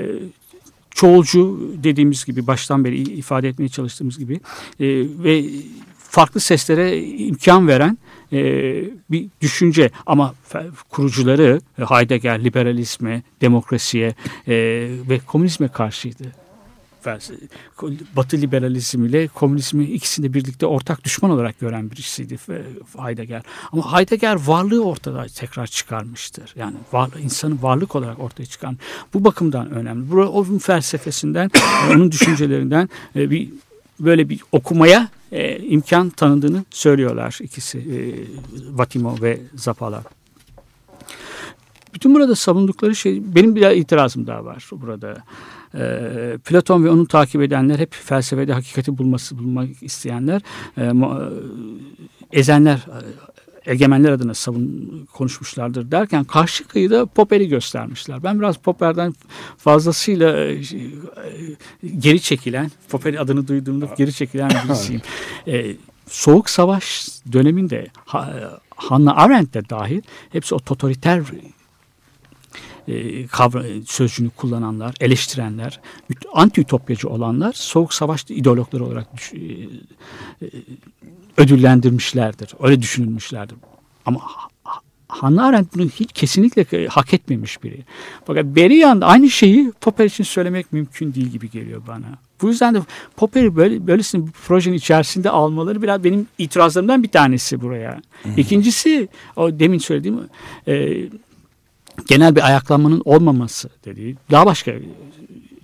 çoğulcu 0.90 1.72
dediğimiz 1.82 2.24
gibi 2.24 2.46
baştan 2.46 2.84
beri 2.84 2.96
ifade 2.96 3.48
etmeye 3.48 3.68
çalıştığımız 3.68 4.18
gibi 4.18 4.34
e, 4.34 4.86
ve 5.24 5.44
farklı 5.98 6.40
seslere 6.40 7.02
imkan 7.02 7.68
veren 7.68 7.98
bir 9.10 9.28
düşünce 9.40 9.90
ama 10.06 10.34
kurucuları 10.90 11.60
Heidegger 11.76 12.44
liberalizme, 12.44 13.22
demokrasiye 13.40 14.14
ve 15.08 15.20
komünizme 15.26 15.68
karşıydı. 15.68 16.47
Felse- 17.08 17.48
Batı 18.16 18.36
liberalizmiyle 18.36 19.28
komünizmi 19.28 19.84
ikisini 19.84 20.34
birlikte 20.34 20.66
ortak 20.66 21.04
düşman 21.04 21.30
olarak 21.30 21.60
gören 21.60 21.90
birisiydi 21.90 22.38
Heidegger. 22.98 23.42
Ama 23.72 23.92
Heidegger 23.92 24.34
varlığı 24.46 24.84
ortada 24.84 25.26
tekrar 25.34 25.66
çıkarmıştır. 25.66 26.54
Yani 26.56 26.76
var, 26.92 27.10
insanı 27.22 27.62
varlık 27.62 27.96
olarak 27.96 28.20
ortaya 28.20 28.46
çıkan. 28.46 28.78
Bu 29.14 29.24
bakımdan 29.24 29.70
önemli. 29.70 30.10
Bu 30.10 30.16
onun 30.16 30.58
felsefesinden, 30.58 31.50
onun 31.94 32.12
düşüncelerinden 32.12 32.88
e, 33.16 33.30
bir 33.30 33.50
böyle 34.00 34.28
bir 34.28 34.40
okumaya 34.52 35.08
e, 35.32 35.58
imkan 35.58 36.10
tanıdığını 36.10 36.64
söylüyorlar 36.70 37.38
ikisi 37.42 37.78
e, 37.78 37.98
Vatimo 38.78 39.16
ve 39.22 39.40
Zapala. 39.54 40.02
Bütün 41.94 42.14
burada 42.14 42.34
savundukları 42.34 42.96
şey 42.96 43.34
benim 43.34 43.56
bir 43.56 43.70
itirazım 43.70 44.26
daha 44.26 44.44
var 44.44 44.68
burada. 44.72 45.16
E, 45.74 46.38
Platon 46.44 46.84
ve 46.84 46.90
onu 46.90 47.06
takip 47.06 47.42
edenler 47.42 47.78
hep 47.78 47.94
felsefede 47.94 48.52
hakikati 48.52 48.98
bulması 48.98 49.38
bulmak 49.38 49.82
isteyenler 49.82 50.42
e, 50.76 50.84
e, 50.84 50.92
ezenler 52.32 52.76
e, 52.76 53.72
egemenler 53.72 54.12
adına 54.12 54.34
savun 54.34 55.08
konuşmuşlardır 55.12 55.90
derken 55.90 56.24
karşı 56.24 56.68
kıyıda 56.68 57.06
Popper'i 57.06 57.48
göstermişler. 57.48 58.22
Ben 58.22 58.38
biraz 58.38 58.56
Popper'den 58.56 59.14
fazlasıyla 59.58 60.38
e, 60.38 60.60
geri 61.98 62.20
çekilen, 62.20 62.70
Popper 62.88 63.14
adını 63.14 63.48
duyduğumda 63.48 63.88
geri 63.96 64.12
çekilen 64.12 64.50
birisiyim. 64.64 65.02
E, 65.46 65.76
Soğuk 66.06 66.50
Savaş 66.50 67.08
döneminde 67.32 67.86
ha, 68.04 68.50
Hannah 68.76 69.18
Arendt 69.18 69.54
de 69.54 69.68
dahil 69.70 70.02
hepsi 70.32 70.54
o 70.54 70.58
totaliter 70.58 71.22
e, 72.88 73.26
kavra, 73.26 73.62
sözcüğünü 73.86 74.30
kullananlar, 74.30 74.94
eleştirenler, 75.00 75.80
anti-ütopyacı 76.34 77.06
olanlar 77.06 77.52
soğuk 77.52 77.94
savaş 77.94 78.24
ideologları 78.28 78.84
olarak 78.84 79.16
düş, 79.16 79.32
e, 79.32 79.36
e, 79.38 80.50
ödüllendirmişlerdir. 81.36 82.54
Öyle 82.62 82.82
düşünülmüşlerdir. 82.82 83.56
Ama 84.06 84.20
Ha- 84.22 84.48
Hannah 85.08 85.44
Arendt 85.44 85.74
bunu 85.74 85.88
hiç 85.88 86.12
kesinlikle 86.12 86.86
hak 86.86 87.14
etmemiş 87.14 87.62
biri. 87.62 87.84
Fakat 88.26 88.44
beri 88.44 88.76
yanda 88.76 89.06
aynı 89.06 89.30
şeyi 89.30 89.72
Popper 89.80 90.04
için 90.04 90.24
söylemek 90.24 90.72
mümkün 90.72 91.14
değil 91.14 91.26
gibi 91.26 91.50
geliyor 91.50 91.82
bana. 91.88 92.06
Bu 92.42 92.48
yüzden 92.48 92.74
de 92.74 92.78
Popper'i 93.16 93.56
böyle, 93.56 93.86
böylesine 93.86 94.26
bir 94.26 94.30
projenin 94.32 94.76
içerisinde 94.76 95.30
almaları 95.30 95.82
biraz 95.82 96.04
benim 96.04 96.26
itirazlarımdan 96.38 97.02
bir 97.02 97.08
tanesi 97.08 97.60
buraya. 97.60 98.00
İkincisi 98.36 99.08
o 99.36 99.58
demin 99.58 99.78
söylediğim 99.78 100.20
e, 100.68 100.96
genel 102.06 102.36
bir 102.36 102.46
ayaklanmanın 102.46 103.02
olmaması 103.04 103.70
dediği 103.84 104.16
daha 104.30 104.46
başka 104.46 104.72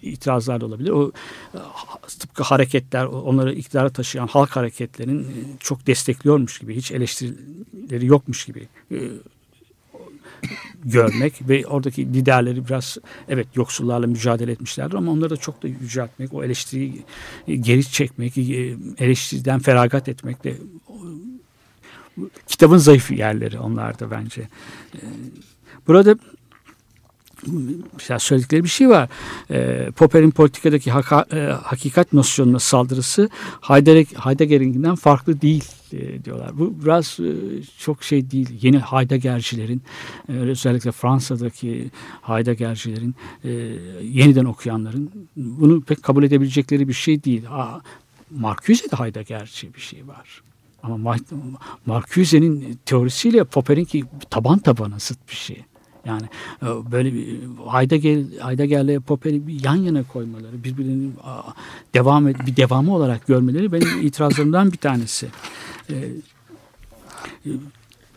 itirazlar 0.04 0.60
da 0.60 0.66
olabilir. 0.66 0.90
O 0.90 1.12
e, 1.54 1.58
tıpkı 2.18 2.42
hareketler, 2.42 3.04
onları 3.04 3.54
iktidara 3.54 3.90
taşıyan 3.90 4.26
halk 4.26 4.50
hareketlerinin 4.50 5.22
e, 5.22 5.28
çok 5.60 5.86
destekliyormuş 5.86 6.58
gibi, 6.58 6.76
hiç 6.76 6.92
eleştirileri 6.92 8.06
yokmuş 8.06 8.44
gibi 8.44 8.68
e, 8.92 8.98
görmek 10.84 11.48
ve 11.48 11.66
oradaki 11.66 12.06
liderleri 12.06 12.68
biraz 12.68 12.98
evet 13.28 13.46
yoksullarla 13.54 14.06
mücadele 14.06 14.52
etmişlerdir 14.52 14.94
ama 14.94 15.12
onları 15.12 15.30
da 15.30 15.36
çok 15.36 15.62
da 15.62 15.68
yüceltmek, 15.68 16.34
o 16.34 16.44
eleştiriyi 16.44 17.04
geri 17.46 17.90
çekmek, 17.90 18.38
eleştiriden 18.98 19.60
feragat 19.60 20.08
etmek 20.08 20.44
de 20.44 20.56
kitabın 22.46 22.76
zayıf 22.76 23.10
yerleri 23.10 23.58
onlarda 23.58 24.10
bence. 24.10 24.48
Burada 25.86 26.16
söyledikleri 28.18 28.64
bir 28.64 28.68
şey 28.68 28.88
var. 28.88 29.08
E, 29.50 29.90
Popper'in 29.90 30.30
politikadaki 30.30 30.90
haka, 30.90 31.26
e, 31.32 31.38
hakikat 31.46 32.12
nosyonuna 32.12 32.58
saldırısı 32.58 33.28
Heidegger'inkinden 33.60 34.94
farklı 34.94 35.40
değil 35.40 35.64
e, 35.92 36.24
diyorlar. 36.24 36.58
Bu 36.58 36.74
biraz 36.84 37.20
e, 37.20 37.32
çok 37.78 38.04
şey 38.04 38.30
değil. 38.30 38.48
Yeni 38.62 38.78
Heidegger'cilerin 38.78 39.82
e, 40.28 40.32
özellikle 40.32 40.92
Fransa'daki 40.92 41.90
Heidegger'cilerin 42.22 43.14
e, 43.44 43.50
yeniden 44.02 44.44
okuyanların 44.44 45.28
bunu 45.36 45.80
pek 45.80 46.02
kabul 46.02 46.22
edebilecekleri 46.22 46.88
bir 46.88 46.92
şey 46.92 47.24
değil. 47.24 47.44
Ha, 47.44 47.80
Marcuse'de 48.30 48.96
Heidegger'ci 48.96 49.74
bir 49.74 49.80
şey 49.80 50.08
var. 50.08 50.42
Ama 50.82 51.16
Marcuse'nin 51.86 52.78
teorisiyle 52.86 53.44
Popper'inki 53.44 54.04
taban 54.30 54.58
tabana 54.58 54.98
zıt 54.98 55.18
bir 55.28 55.34
şey. 55.34 55.64
Yani 56.06 56.22
e, 56.62 56.66
böyle 56.92 57.14
bir 57.14 57.38
Heidegger, 57.72 58.18
Heidegger'le 58.48 59.00
Popper'i 59.00 59.46
bir 59.46 59.64
yan 59.64 59.76
yana 59.76 60.02
koymaları, 60.02 60.64
birbirinin 60.64 61.14
devam 61.94 62.28
et, 62.28 62.36
bir 62.46 62.56
devamı 62.56 62.94
olarak 62.94 63.26
görmeleri 63.26 63.72
benim 63.72 63.88
itirazlarımdan 64.02 64.72
bir 64.72 64.78
tanesi. 64.78 65.28
E, 65.90 65.94
e, 67.46 67.50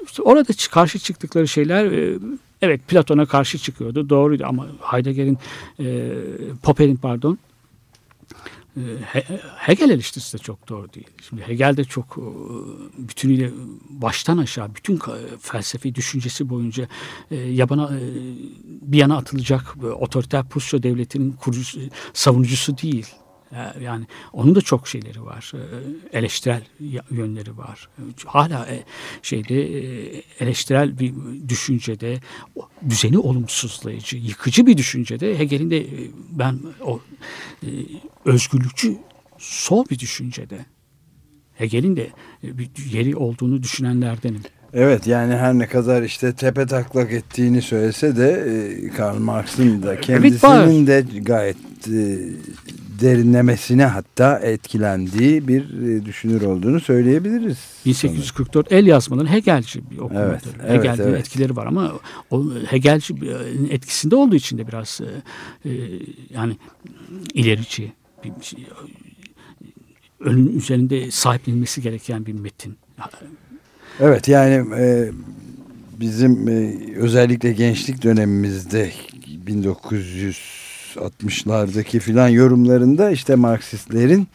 işte 0.05 0.21
orada 0.21 0.53
karşı 0.71 0.99
çıktıkları 0.99 1.47
şeyler 1.47 2.13
evet 2.61 2.87
Platon'a 2.87 3.25
karşı 3.25 3.57
çıkıyordu 3.57 4.09
doğruydu 4.09 4.45
ama 4.45 4.67
Heidegger'in 4.81 5.37
Popper'in 6.63 6.95
pardon 6.95 7.37
Hegel 9.55 9.89
eleştirisi 9.89 10.37
de 10.37 10.41
çok 10.41 10.69
doğru 10.69 10.93
değil. 10.93 11.07
Şimdi 11.29 11.41
Hegel 11.41 11.77
de 11.77 11.83
çok 11.83 12.17
bütünüyle 12.97 13.51
baştan 13.89 14.37
aşağı 14.37 14.75
bütün 14.75 14.99
felsefi 15.39 15.95
düşüncesi 15.95 16.49
boyunca 16.49 16.87
yabana 17.31 17.91
bir 18.81 18.97
yana 18.97 19.17
atılacak 19.17 19.75
otoriter 19.83 20.49
Prusya 20.49 20.83
devletinin 20.83 21.31
kurucusu, 21.31 21.79
savunucusu 22.13 22.77
değil. 22.77 23.07
Yani 23.81 24.05
onun 24.33 24.55
da 24.55 24.61
çok 24.61 24.87
şeyleri 24.87 25.25
var. 25.25 25.51
Eleştirel 26.13 26.61
yönleri 27.11 27.57
var. 27.57 27.89
Hala 28.25 28.67
şeyde 29.21 29.63
eleştirel 30.39 30.99
bir 30.99 31.13
düşüncede 31.49 32.19
düzeni 32.89 33.17
olumsuzlayıcı, 33.17 34.17
yıkıcı 34.17 34.65
bir 34.65 34.77
düşüncede 34.77 35.39
Hegel'in 35.39 35.71
de 35.71 35.85
ben 36.31 36.59
o 36.85 37.01
özgürlükçü 38.25 38.97
sol 39.37 39.85
bir 39.89 39.99
düşüncede. 39.99 40.65
Hegel'in 41.53 41.95
de 41.95 42.09
bir 42.43 42.69
yeri 42.91 43.15
olduğunu 43.15 43.63
düşünenlerdenim. 43.63 44.41
Evet 44.73 45.07
yani 45.07 45.35
her 45.35 45.53
ne 45.53 45.67
kadar 45.67 46.03
işte 46.03 46.33
tepe 46.33 46.65
taklak 46.65 47.11
ettiğini 47.11 47.61
söylese 47.61 48.17
de 48.17 48.61
Karl 48.97 49.17
Marx'ın 49.17 49.83
da 49.83 50.01
kendisinin 50.01 50.87
evet, 50.87 51.13
de 51.13 51.19
gayet 51.19 51.57
derinlemesine 52.99 53.85
hatta 53.85 54.39
etkilendiği 54.39 55.47
bir 55.47 55.61
e, 55.63 56.05
düşünür 56.05 56.41
olduğunu 56.41 56.79
söyleyebiliriz. 56.79 57.57
1844 57.85 58.71
el 58.71 58.87
yazmaların 58.87 59.31
Hegelci 59.31 59.91
bir 59.91 59.97
okumadır. 59.97 60.23
Evet, 60.23 60.43
evet, 60.67 60.79
Hegel'in 60.79 61.09
evet. 61.09 61.19
etkileri 61.19 61.55
var 61.55 61.65
ama 61.65 61.93
o 62.31 62.45
Hegelci 62.67 63.15
etkisinde 63.69 64.15
olduğu 64.15 64.35
için 64.35 64.57
de 64.57 64.67
biraz 64.67 65.01
e, 65.65 65.69
e, 65.69 65.73
yani 66.29 66.57
ilerici 67.33 67.93
bir 68.23 68.45
şey, 68.45 68.67
önün 70.19 70.57
üzerinde 70.57 71.11
sahiplenilmesi 71.11 71.81
gereken 71.81 72.25
bir 72.25 72.33
metin. 72.33 72.77
Evet 73.99 74.27
yani 74.27 74.75
e, 74.75 75.11
bizim 75.99 76.47
e, 76.47 76.75
özellikle 76.95 77.53
gençlik 77.53 78.03
dönemimizde 78.03 78.91
1900 79.27 80.66
60'lardaki 80.97 81.99
filan 81.99 82.29
yorumlarında 82.29 83.11
işte 83.11 83.35
Marksistlerin 83.35 84.27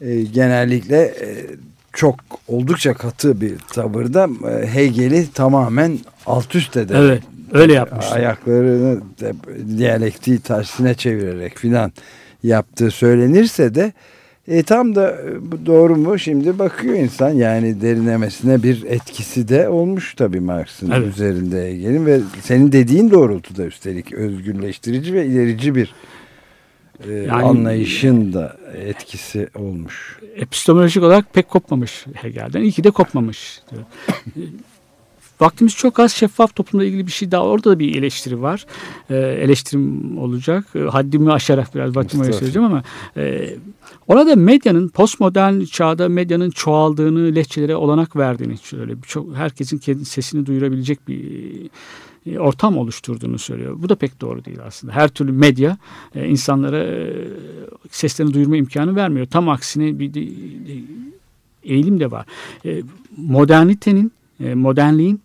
e, 0.00 0.22
genellikle 0.22 1.02
e, 1.02 1.46
çok 1.92 2.16
oldukça 2.48 2.94
katı 2.94 3.40
bir 3.40 3.58
tavırda 3.58 4.28
e, 4.50 4.74
Hegel'i 4.74 5.32
tamamen 5.32 5.98
alt 6.26 6.54
üst 6.54 6.76
ederek 6.76 7.00
evet, 7.00 7.22
öyle 7.52 7.72
yapmışlar. 7.72 8.16
Ayaklarını 8.16 9.00
diyalektiği 9.78 10.40
tersine 10.40 10.94
çevirerek 10.94 11.58
filan 11.58 11.92
yaptığı 12.42 12.90
söylenirse 12.90 13.74
de 13.74 13.92
e, 14.48 14.62
tam 14.62 14.94
da 14.94 15.10
e, 15.10 15.66
doğru 15.66 15.96
mu 15.96 16.18
şimdi 16.18 16.58
bakıyor 16.58 16.94
insan 16.94 17.30
yani 17.30 17.80
derinlemesine 17.80 18.62
bir 18.62 18.82
etkisi 18.82 19.48
de 19.48 19.68
olmuş 19.68 20.14
tabii 20.14 20.40
Marx'ın 20.40 20.90
evet. 20.90 21.08
üzerinde 21.08 21.66
Hegel'in 21.66 22.06
ve 22.06 22.20
senin 22.42 22.72
dediğin 22.72 23.10
doğrultuda 23.10 23.64
üstelik 23.64 24.12
özgürleştirici 24.12 25.14
ve 25.14 25.26
ilerici 25.26 25.74
bir 25.74 25.94
e, 27.08 27.12
yani, 27.12 27.32
anlayışın 27.32 28.32
da 28.32 28.56
etkisi 28.74 29.48
olmuş. 29.54 30.18
Epistemolojik 30.36 31.02
olarak 31.02 31.34
pek 31.34 31.48
kopmamış 31.48 32.06
Hegel'den. 32.14 32.62
İyi 32.62 32.72
ki 32.72 32.84
de 32.84 32.90
kopmamış. 32.90 33.62
Vaktimiz 35.40 35.76
çok 35.76 36.00
az 36.00 36.12
şeffaf 36.12 36.56
toplumla 36.56 36.84
ilgili 36.84 37.06
bir 37.06 37.12
şey 37.12 37.30
daha. 37.30 37.42
Orada 37.42 37.70
da 37.70 37.78
bir 37.78 37.94
eleştiri 37.94 38.42
var. 38.42 38.66
E, 39.10 39.16
eleştirim 39.16 40.18
olacak. 40.18 40.64
E, 40.74 40.78
haddimi 40.78 41.32
aşarak 41.32 41.74
biraz 41.74 41.96
vaktimi 41.96 42.22
öyle 42.22 42.32
söyleyeceğim 42.32 42.66
ama 42.66 42.82
e, 43.16 43.54
orada 44.06 44.36
medyanın 44.36 44.88
postmodern 44.88 45.64
çağda 45.64 46.08
medyanın 46.08 46.50
çoğaldığını, 46.50 47.34
lehçelere 47.34 47.76
olanak 47.76 48.16
verdiğini 48.16 48.58
şöyle 48.58 48.94
çok 49.06 49.34
herkesin 49.36 49.78
kendi 49.78 50.04
sesini 50.04 50.46
duyurabilecek 50.46 51.08
bir 51.08 51.20
e, 52.26 52.38
ortam 52.38 52.78
oluşturduğunu 52.78 53.38
söylüyor. 53.38 53.76
Bu 53.78 53.88
da 53.88 53.94
pek 53.94 54.20
doğru 54.20 54.44
değil 54.44 54.58
aslında. 54.66 54.92
Her 54.92 55.08
türlü 55.08 55.32
medya 55.32 55.78
e, 56.14 56.28
insanlara 56.28 56.84
e, 56.84 57.12
seslerini 57.90 58.34
duyurma 58.34 58.56
imkanı 58.56 58.96
vermiyor. 58.96 59.26
Tam 59.26 59.48
aksine 59.48 59.98
bir 59.98 60.14
eğilim 61.62 62.00
de 62.00 62.10
var. 62.10 62.26
Modernitenin, 63.16 64.12
modernliğin 64.54 65.20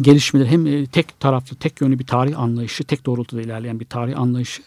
gelişmeleri 0.00 0.48
hem 0.48 0.66
e, 0.66 0.86
tek 0.86 1.20
taraflı, 1.20 1.56
tek 1.56 1.80
yönlü 1.80 1.98
bir 1.98 2.06
tarih 2.06 2.38
anlayışı, 2.38 2.84
tek 2.84 3.06
doğrultuda 3.06 3.42
ilerleyen 3.42 3.80
bir 3.80 3.84
tarih 3.84 4.18
anlayışı 4.18 4.62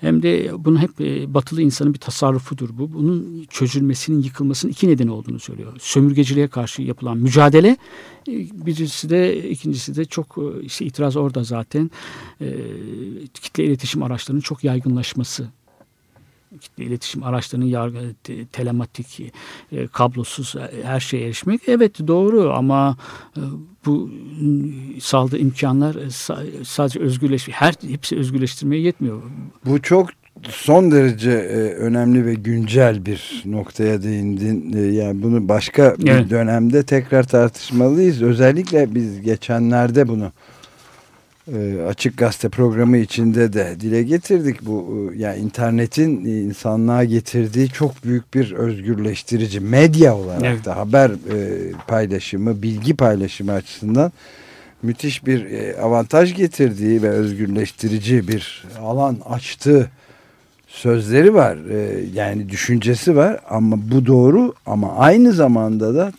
hem 0.00 0.22
de 0.22 0.50
bunun 0.58 0.76
hep 0.76 1.00
e, 1.00 1.34
batılı 1.34 1.62
insanın 1.62 1.94
bir 1.94 1.98
tasarrufudur 1.98 2.70
bu. 2.78 2.92
Bunun 2.92 3.46
çözülmesinin, 3.50 4.22
yıkılmasının 4.22 4.72
iki 4.72 4.88
nedeni 4.88 5.10
olduğunu 5.10 5.38
söylüyor. 5.38 5.72
Sömürgeciliğe 5.80 6.48
karşı 6.48 6.82
yapılan 6.82 7.18
mücadele 7.18 7.76
e, 8.28 8.32
birisi 8.66 9.10
de 9.10 9.50
ikincisi 9.50 9.96
de 9.96 10.04
çok 10.04 10.38
işte 10.62 10.84
itiraz 10.84 11.16
orada 11.16 11.44
zaten 11.44 11.90
kitle 13.34 13.64
iletişim 13.64 14.02
araçlarının 14.02 14.40
çok 14.40 14.64
yaygınlaşması 14.64 15.48
kitle 16.60 16.84
iletişim 16.84 17.22
araçlarının 17.22 17.66
yargı, 17.66 17.98
telematik, 18.52 19.32
e, 19.72 19.86
kablosuz 19.86 20.54
e, 20.56 20.84
her 20.84 21.00
şeye 21.00 21.26
erişmek 21.26 21.60
evet 21.66 21.98
doğru 22.06 22.52
ama 22.52 22.96
e, 23.36 23.40
bu 23.86 24.10
saldığı 25.00 25.38
imkanlar 25.38 25.94
e, 25.94 26.10
sadece 26.64 27.00
özgürleş 27.00 27.48
her 27.48 27.74
hepsi 27.88 28.16
özgürleştirmeye 28.16 28.82
yetmiyor. 28.82 29.22
Bu 29.66 29.82
çok 29.82 30.08
son 30.48 30.90
derece 30.90 31.30
e, 31.30 31.74
önemli 31.74 32.26
ve 32.26 32.34
güncel 32.34 33.06
bir 33.06 33.42
noktaya 33.44 34.02
değindin. 34.02 34.72
E, 34.72 34.80
yani 34.80 35.22
bunu 35.22 35.48
başka 35.48 35.94
bir 35.98 36.10
evet. 36.10 36.30
dönemde 36.30 36.82
tekrar 36.82 37.22
tartışmalıyız. 37.22 38.22
Özellikle 38.22 38.94
biz 38.94 39.20
geçenlerde 39.20 40.08
bunu 40.08 40.32
Açık 41.88 42.18
Gazete 42.18 42.48
programı 42.48 42.96
içinde 42.96 43.52
de 43.52 43.76
dile 43.80 44.02
getirdik. 44.02 44.66
Bu 44.66 45.08
e, 45.14 45.18
yani 45.18 45.38
internetin 45.38 46.24
insanlığa 46.24 47.04
getirdiği 47.04 47.68
çok 47.68 48.04
büyük 48.04 48.34
bir 48.34 48.52
özgürleştirici 48.52 49.60
medya 49.60 50.16
olarak 50.16 50.42
evet. 50.44 50.64
da 50.64 50.76
haber 50.76 51.10
e, 51.10 51.72
paylaşımı, 51.86 52.62
bilgi 52.62 52.96
paylaşımı 52.96 53.52
açısından 53.52 54.12
müthiş 54.82 55.26
bir 55.26 55.46
avantaj 55.82 56.34
getirdiği 56.34 57.02
ve 57.02 57.08
özgürleştirici 57.08 58.28
bir 58.28 58.64
alan 58.80 59.18
açtığı 59.28 59.90
sözleri 60.68 61.34
var. 61.34 61.58
Yani 62.14 62.48
düşüncesi 62.48 63.16
var 63.16 63.40
ama 63.50 63.76
bu 63.90 64.06
doğru 64.06 64.54
ama 64.66 64.96
aynı 64.96 65.32
zamanda 65.32 65.94
da 65.94 66.12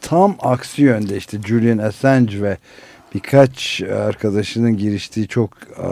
tam 0.00 0.36
aksi 0.40 0.82
yönde 0.82 1.16
işte 1.16 1.38
Julian 1.42 1.78
Assange 1.78 2.42
ve 2.42 2.56
birkaç 3.14 3.82
arkadaşının 3.82 4.76
giriştiği 4.76 5.28
çok 5.28 5.50
e, 5.78 5.86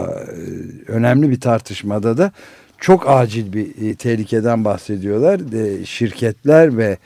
önemli 0.87 1.29
bir 1.29 1.39
tartışmada 1.39 2.17
da 2.17 2.31
çok 2.77 3.09
acil 3.09 3.53
bir 3.53 3.89
e, 3.89 3.95
tehlikeden 3.95 4.65
bahsediyorlar. 4.65 5.41
Şirketler 5.85 6.77
ve 6.77 6.97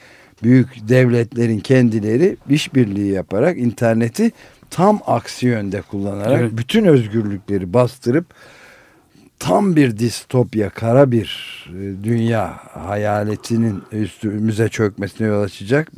büyük 0.43 0.89
devletlerin 0.89 1.59
kendileri 1.59 2.37
işbirliği 2.49 3.11
yaparak 3.11 3.57
interneti 3.57 4.31
tam 4.69 4.99
aksi 5.07 5.45
yönde 5.45 5.81
kullanarak 5.81 6.41
Evet. 6.41 6.51
bütün 6.53 6.85
özgürlükleri 6.85 7.73
bastırıp 7.73 8.25
tam 9.39 9.75
bir 9.75 9.97
distopya, 9.97 10.69
kara 10.69 11.11
bir 11.11 11.29
e, 11.69 12.03
dünya 12.03 12.59
hayaletinin 12.69 13.83
üstümüze 13.91 14.69
çökmesine 14.69 15.27
yol 15.27 15.41
açacak, 15.41 15.91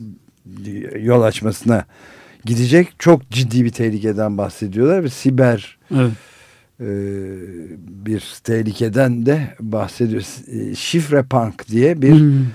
yol 0.99 1.21
açmasına 1.21 1.85
gidecek 2.47 2.87
çok 2.99 3.29
ciddi 3.31 3.65
bir 3.65 3.69
tehlikeden 3.69 4.37
bahsediyorlar 4.37 5.03
ve 5.03 5.09
siber 5.09 5.77
Evet. 5.95 6.11
e, 6.79 6.85
bir 8.05 8.23
tehlikeden 8.43 9.25
de 9.25 9.55
bahsediyor. 9.59 10.21
E, 10.47 10.75
Şifre 10.75 11.23
Punk 11.23 11.67
diye 11.67 12.01
bir 12.01 12.11
Hmm. 12.11 12.45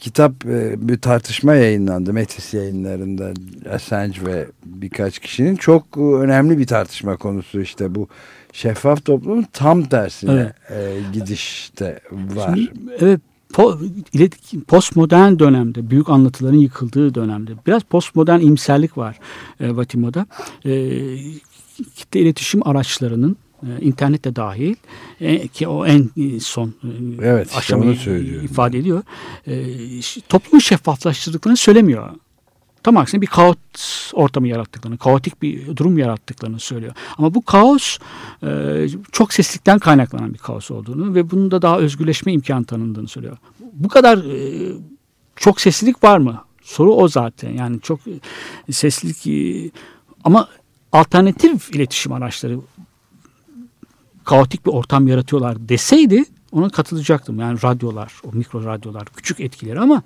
kitap, 0.00 0.46
e, 0.46 0.88
bir 0.88 0.98
tartışma 0.98 1.54
yayınlandı 1.54 2.12
Metis 2.12 2.54
yayınlarında 2.54 3.32
Assange 3.70 4.26
ve 4.26 4.46
birkaç 4.66 5.18
kişinin 5.18 5.56
çok 5.56 5.86
e, 5.96 6.00
önemli 6.00 6.58
bir 6.58 6.66
tartışma 6.66 7.16
konusu 7.16 7.60
işte 7.60 7.94
bu 7.94 8.08
şeffaf 8.52 9.04
toplumun 9.04 9.46
tam 9.52 9.82
tersine 9.84 10.52
e, 10.70 10.76
gidişte 11.12 12.00
var. 12.12 12.56
Şimdi, 12.56 12.92
evet 13.00 13.20
postmodern 14.68 15.38
dönemde 15.38 15.90
büyük 15.90 16.08
anlatıların 16.08 16.58
yıkıldığı 16.58 17.14
dönemde 17.14 17.52
biraz 17.66 17.82
postmodern 17.82 18.40
imserlik 18.40 18.98
var 18.98 19.18
e, 19.60 19.76
Vatimo'da. 19.76 20.26
E, 20.64 20.90
kitle 21.96 22.20
iletişim 22.20 22.68
araçlarının 22.68 23.36
e, 23.62 23.80
internet 23.80 24.24
de 24.24 24.36
dahil 24.36 24.74
e, 25.20 25.48
ki 25.48 25.68
o 25.68 25.86
en 25.86 26.10
e, 26.16 26.40
son 26.40 26.74
Evet, 27.22 27.56
aşamayı 27.56 27.96
ifade 28.44 28.78
ediyor. 28.78 29.02
E, 29.46 29.54
toplumu 30.28 30.60
şeffaflaştırdıklarını 30.60 31.56
söylemiyor. 31.56 32.10
Tam 32.82 32.96
aksine 32.96 33.20
bir 33.20 33.26
kaos 33.26 33.56
ortamı 34.12 34.48
yarattıklarını, 34.48 34.98
kaotik 34.98 35.42
bir 35.42 35.76
durum 35.76 35.98
yarattıklarını 35.98 36.60
söylüyor. 36.60 36.94
Ama 37.18 37.34
bu 37.34 37.42
kaos 37.42 37.98
e, 38.42 38.86
çok 39.12 39.32
seslikten 39.32 39.78
kaynaklanan 39.78 40.34
bir 40.34 40.38
kaos 40.38 40.70
olduğunu 40.70 41.14
ve 41.14 41.30
bunun 41.30 41.50
da 41.50 41.62
daha 41.62 41.78
özgürleşme 41.78 42.32
imkanı 42.32 42.64
tanındığını 42.64 43.08
söylüyor. 43.08 43.36
Bu 43.72 43.88
kadar 43.88 44.18
e, 44.18 44.72
çok 45.36 45.60
seslilik 45.60 46.04
var 46.04 46.18
mı? 46.18 46.44
Soru 46.62 46.94
o 46.94 47.08
zaten. 47.08 47.50
Yani 47.50 47.80
çok 47.80 48.00
e, 48.68 48.72
seslilik 48.72 49.72
ama 50.24 50.48
alternatif 50.92 51.74
iletişim 51.74 52.12
araçları 52.12 52.58
kaotik 54.24 54.66
bir 54.66 54.70
ortam 54.70 55.08
yaratıyorlar 55.08 55.68
deseydi 55.68 56.24
ona 56.52 56.68
katılacaktım. 56.68 57.38
Yani 57.38 57.62
radyolar, 57.62 58.12
o 58.24 58.36
mikro 58.36 58.64
radyolar 58.64 59.04
küçük 59.04 59.40
etkileri 59.40 59.80
ama 59.80 60.02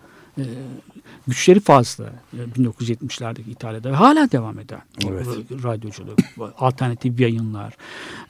güçleri 1.27 1.61
fazla. 1.61 2.05
E, 2.33 2.61
1970'lerdeki 2.61 3.51
İtalya'da 3.51 3.91
ve 3.91 3.95
hala 3.95 4.33
devam 4.33 4.59
eden 4.59 4.81
Evet. 5.09 5.27
e, 5.27 5.63
radyoculuk, 5.63 6.19
alternatif 6.59 7.21
yayınlar, 7.21 7.75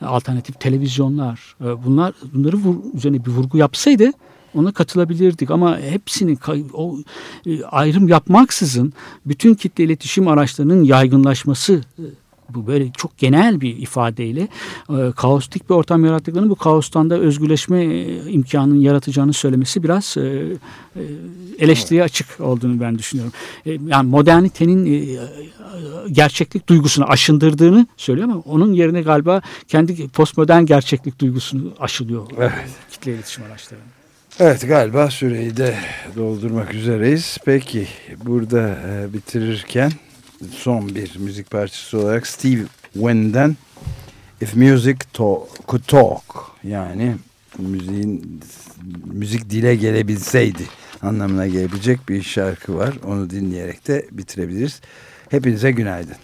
e, 0.01 0.05
alternatif 0.05 0.59
televizyonlar. 0.59 1.55
E, 1.61 1.85
bunlar 1.85 2.13
bunları 2.33 2.55
vur- 2.57 2.95
üzerine 2.97 3.25
bir 3.25 3.31
vurgu 3.31 3.57
yapsaydı 3.57 4.11
ona 4.55 4.71
katılabilirdik 4.71 5.51
ama 5.51 5.79
hepsini 5.79 6.37
o 6.73 6.97
e, 7.45 7.63
ayrım 7.63 8.07
yapmaksızın 8.07 8.93
bütün 9.25 9.53
kitle 9.53 9.83
iletişim 9.83 10.27
araçlarının 10.27 10.83
yaygınlaşması 10.83 11.81
e, 11.99 12.03
bu 12.53 12.67
böyle 12.67 12.91
çok 12.91 13.17
genel 13.17 13.61
bir 13.61 13.77
ifadeyle 13.77 14.47
e, 14.89 15.11
kaostik 15.15 15.69
bir 15.69 15.75
ortam 15.75 16.05
yarattıklarını 16.05 16.49
bu 16.49 16.55
kaostan 16.55 17.09
da 17.09 17.19
özgürleşme 17.19 17.83
e, 17.83 18.31
imkanının 18.31 18.79
yaratacağını 18.79 19.33
söylemesi 19.33 19.83
biraz 19.83 20.17
e, 20.17 20.21
e, 20.21 21.01
eleştiriye 21.59 22.03
açık 22.03 22.39
olduğunu 22.39 22.81
ben 22.81 22.97
düşünüyorum. 22.97 23.33
E, 23.65 23.71
yani 23.87 24.09
modernitenin 24.09 24.85
e, 24.85 25.19
gerçeklik 26.11 26.69
duygusunu 26.69 27.05
aşındırdığını 27.05 27.87
söylüyor 27.97 28.29
ama 28.29 28.39
onun 28.45 28.73
yerine 28.73 29.01
galiba 29.01 29.41
kendi 29.67 30.07
postmodern 30.07 30.65
gerçeklik 30.65 31.19
duygusunu 31.19 31.73
aşılıyor 31.79 32.27
Evet. 32.37 32.51
kitle 32.91 33.13
iletişim 33.13 33.43
araçları. 33.43 33.79
Evet 34.39 34.67
galiba 34.67 35.09
süreyi 35.09 35.57
de 35.57 35.75
doldurmak 36.15 36.73
üzereyiz. 36.73 37.37
Peki 37.45 37.87
burada 38.25 38.77
e, 38.87 39.13
bitirirken 39.13 39.91
son 40.51 40.95
bir 40.95 41.17
müzik 41.19 41.51
parçası 41.51 41.97
olarak 41.97 42.27
Steve 42.27 42.61
Wynn'den 42.93 43.57
If 44.41 44.55
Music 44.55 44.97
to 45.13 45.47
Could 45.67 45.83
Talk 45.87 46.21
yani 46.63 47.15
müziğin 47.59 48.41
müzik 49.05 49.49
dile 49.49 49.75
gelebilseydi 49.75 50.63
anlamına 51.01 51.47
gelebilecek 51.47 52.09
bir 52.09 52.21
şarkı 52.23 52.75
var. 52.75 52.93
Onu 53.05 53.29
dinleyerek 53.29 53.87
de 53.87 54.05
bitirebiliriz. 54.11 54.81
Hepinize 55.29 55.71
günaydın. 55.71 56.15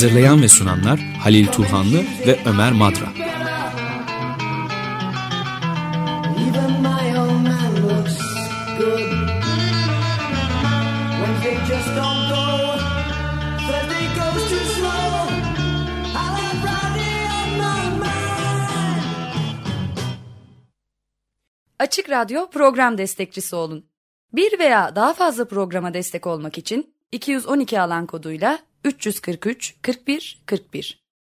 Hazırlayan 0.00 0.42
ve 0.42 0.48
sunanlar 0.48 1.00
Halil 1.00 1.46
Turhanlı 1.46 2.04
ve 2.26 2.38
Ömer 2.46 2.72
Madra. 2.72 3.06
Açık 21.78 22.10
Radyo 22.10 22.50
program 22.50 22.98
destekçisi 22.98 23.56
olun. 23.56 23.86
Bir 24.32 24.58
veya 24.58 24.96
daha 24.96 25.14
fazla 25.14 25.48
programa 25.48 25.94
destek 25.94 26.26
olmak 26.26 26.58
için 26.58 26.94
212 27.12 27.80
alan 27.80 28.06
koduyla 28.06 28.69
343 28.82 29.76
41 29.82 30.42
41 30.46 31.09